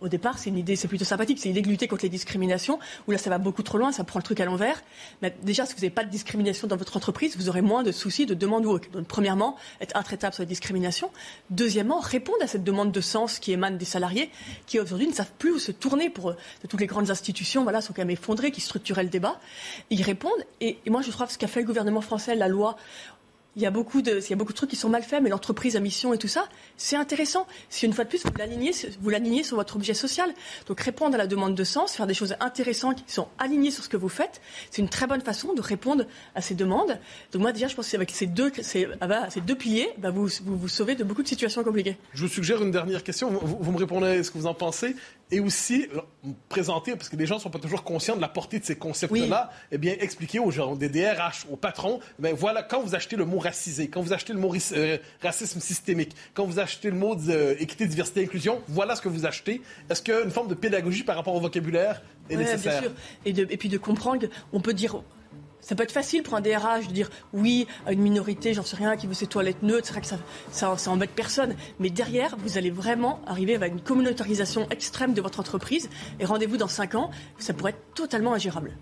au 0.03 0.09
départ, 0.09 0.37
c'est 0.37 0.51
une 0.51 0.59
idée, 0.59 0.75
c'est 0.75 0.89
plutôt 0.89 1.05
sympathique. 1.05 1.39
C'est 1.39 1.49
une 1.49 1.53
idée 1.53 1.63
de 1.63 1.69
lutter 1.69 1.87
contre 1.87 2.03
les 2.03 2.09
discriminations, 2.09 2.81
où 3.07 3.13
là, 3.13 3.19
ça 3.19 3.31
va 3.31 3.39
beaucoup 3.39 3.63
trop 3.63 3.79
loin, 3.79 3.93
ça 3.93 4.03
prend 4.03 4.19
le 4.19 4.25
truc 4.25 4.41
à 4.41 4.45
l'envers. 4.45 4.83
Mais 5.23 5.33
déjà, 5.43 5.65
si 5.65 5.75
vous 5.75 5.81
n'avez 5.81 5.91
pas 5.91 6.03
de 6.03 6.11
discrimination 6.11 6.67
dans 6.67 6.77
votre 6.77 6.97
entreprise, 6.97 7.37
vous 7.37 7.49
aurez 7.49 7.63
moins 7.63 7.85
de 7.85 7.93
soucis 7.93 8.27
de 8.27 8.35
demande 8.35 8.67
woke. 8.67 8.91
Donc, 8.91 9.07
premièrement, 9.07 9.57
être 9.81 9.97
intraitable 9.97 10.35
sur 10.35 10.43
les 10.43 10.49
discriminations. 10.49 11.11
Deuxièmement, 11.51 12.01
répondre 12.01 12.43
à 12.43 12.49
cette 12.49 12.65
demande 12.65 12.91
de 12.91 13.01
sens 13.01 13.39
qui 13.39 13.53
émane 13.53 13.79
des 13.79 13.85
salariés, 13.85 14.29
qui 14.67 14.81
aujourd'hui 14.81 15.07
ne 15.07 15.13
savent 15.13 15.31
plus 15.39 15.53
où 15.53 15.59
se 15.61 15.71
tourner 15.71 16.11
pour 16.11 16.31
euh, 16.31 16.37
toutes 16.69 16.81
les 16.81 16.89
grandes 16.89 17.11
institutions, 17.11 17.63
voilà, 17.63 17.81
sont 17.81 17.93
quand 17.93 18.03
même 18.03 18.11
effondrées, 18.11 18.51
qui 18.51 18.61
structuraient 18.61 19.05
le 19.05 19.09
débat. 19.09 19.39
Ils 19.91 20.03
répondent. 20.03 20.33
Et, 20.61 20.79
et 20.85 20.91
moi, 20.91 21.03
je 21.03 21.13
trouve 21.13 21.31
ce 21.31 21.39
qu'a 21.39 21.47
fait 21.47 21.61
le 21.61 21.67
gouvernement 21.67 22.01
français, 22.01 22.35
la 22.35 22.49
loi, 22.49 22.77
il 23.57 23.63
y 23.63 23.67
a 23.67 23.71
beaucoup 23.71 24.01
de, 24.01 24.19
il 24.19 24.31
y 24.31 24.33
a 24.33 24.37
beaucoup 24.37 24.53
de 24.53 24.57
trucs 24.57 24.71
qui 24.71 24.77
sont 24.77 24.89
mal 24.89 25.03
faits, 25.03 25.23
mais 25.23 25.29
l'entreprise 25.29 25.77
à 25.77 25.81
mission 25.81 26.15
et 26.15 26.19
tout 26.19 26.29
ça, 26.29 26.49
c'est 26.77 26.97
intéressant. 26.97 27.47
Si 27.69 27.85
une 27.85 27.93
fois 27.93 28.05
de 28.05 28.09
plus, 28.09 28.23
vous 28.25 29.11
l'alignez, 29.11 29.43
sur 29.43 29.57
votre 29.57 29.77
objet 29.77 29.95
social. 29.95 30.33
Donc 30.67 30.81
répondre 30.81 31.15
à 31.15 31.19
la 31.19 31.27
demande 31.27 31.55
de 31.55 31.65
sens, 31.65 31.95
faire 31.95 32.07
des 32.07 32.15
choses 32.15 32.35
intéressantes 32.41 33.05
qui 33.05 33.13
sont 33.13 33.29
alignées 33.39 33.71
sur 33.71 33.85
ce 33.85 33.89
que 33.89 33.97
vous 33.97 34.09
faites, 34.09 34.41
c'est 34.71 34.81
une 34.81 34.89
très 34.89 35.07
bonne 35.07 35.21
façon 35.21 35.53
de 35.53 35.61
répondre 35.61 36.05
à 36.35 36.41
ces 36.41 36.55
demandes. 36.55 36.99
Donc 37.33 37.43
moi 37.43 37.53
déjà, 37.53 37.69
je 37.69 37.77
pense 37.77 37.91
qu'avec 37.91 38.11
ces 38.11 38.27
deux, 38.27 38.51
ces, 38.63 38.89
ah 39.01 39.07
bah, 39.07 39.29
ces 39.31 39.41
deux 39.41 39.55
piliers, 39.55 39.91
bah, 39.99 40.11
vous, 40.11 40.29
vous 40.45 40.57
vous 40.57 40.69
sauvez 40.69 40.95
de 40.95 41.05
beaucoup 41.05 41.23
de 41.23 41.29
situations 41.29 41.63
compliquées. 41.63 41.97
Je 42.15 42.23
vous 42.23 42.33
suggère 42.33 42.63
une 42.63 42.71
dernière 42.71 43.03
question. 43.03 43.31
Vous, 43.31 43.59
vous 43.61 43.73
me 43.73 43.79
répondez 43.79 44.23
ce 44.23 44.31
que 44.31 44.39
vous 44.39 44.47
en 44.47 44.55
pensez. 44.55 44.97
Et 45.33 45.41
aussi, 45.41 45.89
me 46.23 46.33
présenter, 46.51 46.93
parce 46.93 47.09
que 47.09 47.17
les 47.17 47.25
gens 47.27 47.37
ne 47.37 47.41
sont 47.41 47.49
pas 47.51 47.59
toujours 47.59 47.83
conscients 47.83 48.15
de 48.17 48.21
la 48.21 48.29
portée 48.29 48.59
de 48.61 48.65
ces 48.65 48.77
concepts-là, 48.77 49.51
eh 49.73 49.79
bien, 49.79 49.97
expliquer 49.99 50.39
aux 50.39 50.51
gens, 50.51 50.77
des 50.77 50.89
DRH, 50.91 51.47
aux 51.51 51.57
patrons, 51.57 52.01
ben 52.19 52.35
voilà, 52.35 52.63
quand 52.63 52.83
vous 52.83 52.95
achetez 52.95 53.17
le 53.17 53.25
mot 53.25 53.39
racisé, 53.39 53.89
quand 53.89 54.03
vous 54.03 54.13
achetez 54.13 54.35
le 54.35 54.39
mot 54.39 54.55
euh, 54.75 54.99
racisme 55.23 55.59
systémique, 55.61 56.15
quand 56.35 56.45
vous 56.45 56.59
achetez 56.61 56.91
le 56.91 56.97
mot 56.97 57.17
euh, 57.31 57.55
équité, 57.59 57.87
diversité, 57.87 58.23
inclusion, 58.23 58.61
voilà 58.69 58.95
ce 58.95 59.01
que 59.01 59.09
vous 59.09 59.25
achetez. 59.27 59.63
Est-ce 59.89 60.03
qu'une 60.03 60.31
forme 60.31 60.49
de 60.49 60.55
pédagogie 60.55 61.03
par 61.03 61.17
rapport 61.17 61.35
au 61.35 61.41
vocabulaire 61.41 62.03
est 62.29 62.37
Ouais, 62.37 62.45
nécessaire? 62.45 62.81
Bien 62.83 62.91
sûr. 62.91 62.93
Et, 63.25 63.33
de- 63.33 63.47
et 63.51 63.57
puis 63.57 63.71
de 63.71 63.79
comprendre 63.79 64.27
qu'on 64.51 64.61
peut 64.61 64.75
dire. 64.75 65.03
Ça 65.63 65.75
peut 65.75 65.85
être 65.85 65.93
facile 65.93 66.23
pour 66.23 66.35
un 66.35 66.41
DRH 66.41 66.89
de 66.89 66.93
dire 66.93 67.09
oui 67.33 67.67
à 67.87 67.93
une 67.93 68.01
minorité, 68.01 68.53
j'en 68.53 68.65
sais 68.65 68.77
rien, 68.77 68.97
qui 68.97 69.07
veut 69.07 69.15
ses 69.15 69.29
toilettes 69.29 69.63
neutres, 69.63 69.87
c'est 69.87 69.93
vrai 69.93 70.01
que 70.03 70.09
ça, 70.09 70.19
ça, 70.51 70.77
ça 70.77 70.91
embête 70.91 71.11
personne. 71.11 71.55
Mais 71.79 71.89
derrière, 71.89 72.37
vous 72.37 72.59
allez 72.59 72.71
vraiment 72.71 73.21
arriver 73.27 73.57
à 73.57 73.67
une 73.69 73.81
communautarisation 73.81 74.69
extrême 74.71 75.15
de 75.15 75.23
votre 75.23 75.41
entreprise. 75.41 75.89
Et 76.21 76.25
rendez-vous 76.25 76.57
dans 76.57 76.69
5 76.69 76.97
ans, 76.97 77.11
ça 77.39 77.55
pourrait 77.55 77.71
être 77.71 77.95
totalement 77.95 78.35
ingérable. 78.35 78.77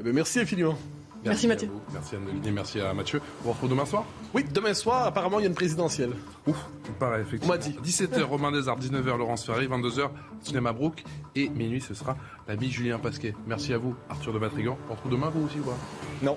Eh 0.00 0.02
bien, 0.02 0.12
merci 0.12 0.40
infiniment. 0.40 0.76
Merci, 1.24 1.46
Mathieu. 1.46 1.68
vous. 1.68 1.80
Merci 1.92 2.16
et 2.44 2.50
merci 2.50 2.80
à 2.80 2.92
Mathieu. 2.92 3.20
On 3.40 3.44
vous 3.44 3.52
retrouve 3.52 3.70
demain 3.70 3.84
soir 3.86 4.04
Oui, 4.34 4.44
demain 4.52 4.74
soir, 4.74 5.06
apparemment, 5.06 5.38
il 5.38 5.42
y 5.42 5.46
a 5.46 5.48
une 5.48 5.54
présidentielle. 5.54 6.12
Ouf, 6.46 6.56
pareil, 6.98 7.22
effectivement. 7.22 7.54
On 7.54 7.56
m'a 7.56 7.62
dit. 7.62 7.76
17h, 7.82 8.22
Romain 8.22 8.50
Desarts, 8.50 8.78
19h, 8.80 9.16
Laurence 9.16 9.44
Ferry, 9.44 9.66
22h, 9.68 10.10
Cinéma 10.40 10.72
Brook, 10.72 11.04
et 11.36 11.48
minuit, 11.48 11.80
ce 11.80 11.94
sera 11.94 12.16
l'ami 12.48 12.70
Julien 12.70 12.98
Pasquet. 12.98 13.34
Merci 13.46 13.72
à 13.72 13.78
vous, 13.78 13.94
Arthur 14.10 14.32
de 14.32 14.38
Matrigan. 14.38 14.76
On 14.86 14.92
se 14.92 14.96
retrouve 14.96 15.12
demain, 15.12 15.30
vous 15.30 15.46
aussi, 15.46 15.58
ou 15.60 15.64
pas? 15.64 15.76
Non. 16.22 16.36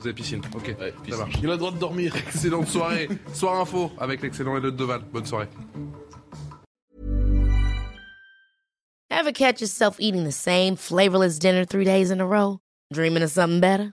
Vous 0.00 0.06
avez 0.06 0.14
piscine, 0.14 0.40
ok, 0.54 0.76
ça 1.08 1.16
marche. 1.16 1.34
Il 1.42 1.48
a 1.48 1.52
le 1.52 1.58
droit 1.58 1.70
de 1.70 1.78
dormir. 1.78 2.14
Excellente 2.16 2.66
soirée, 2.66 3.08
soir 3.32 3.60
info, 3.60 3.92
avec 3.98 4.22
l'excellent 4.22 4.56
Elliot 4.56 4.72
Deval. 4.72 5.02
Bonne 5.12 5.26
soirée. 5.26 5.48
Ever 9.08 9.32
catch 9.32 9.60
yourself 9.60 9.96
eating 9.98 10.24
the 10.24 10.32
same 10.32 10.76
flavorless 10.76 11.38
dinner 11.38 11.64
three 11.64 11.84
days 11.84 12.10
in 12.10 12.20
a 12.20 12.26
row? 12.26 12.58
Dreaming 12.92 13.22
of 13.22 13.30
something 13.30 13.60
better? 13.60 13.92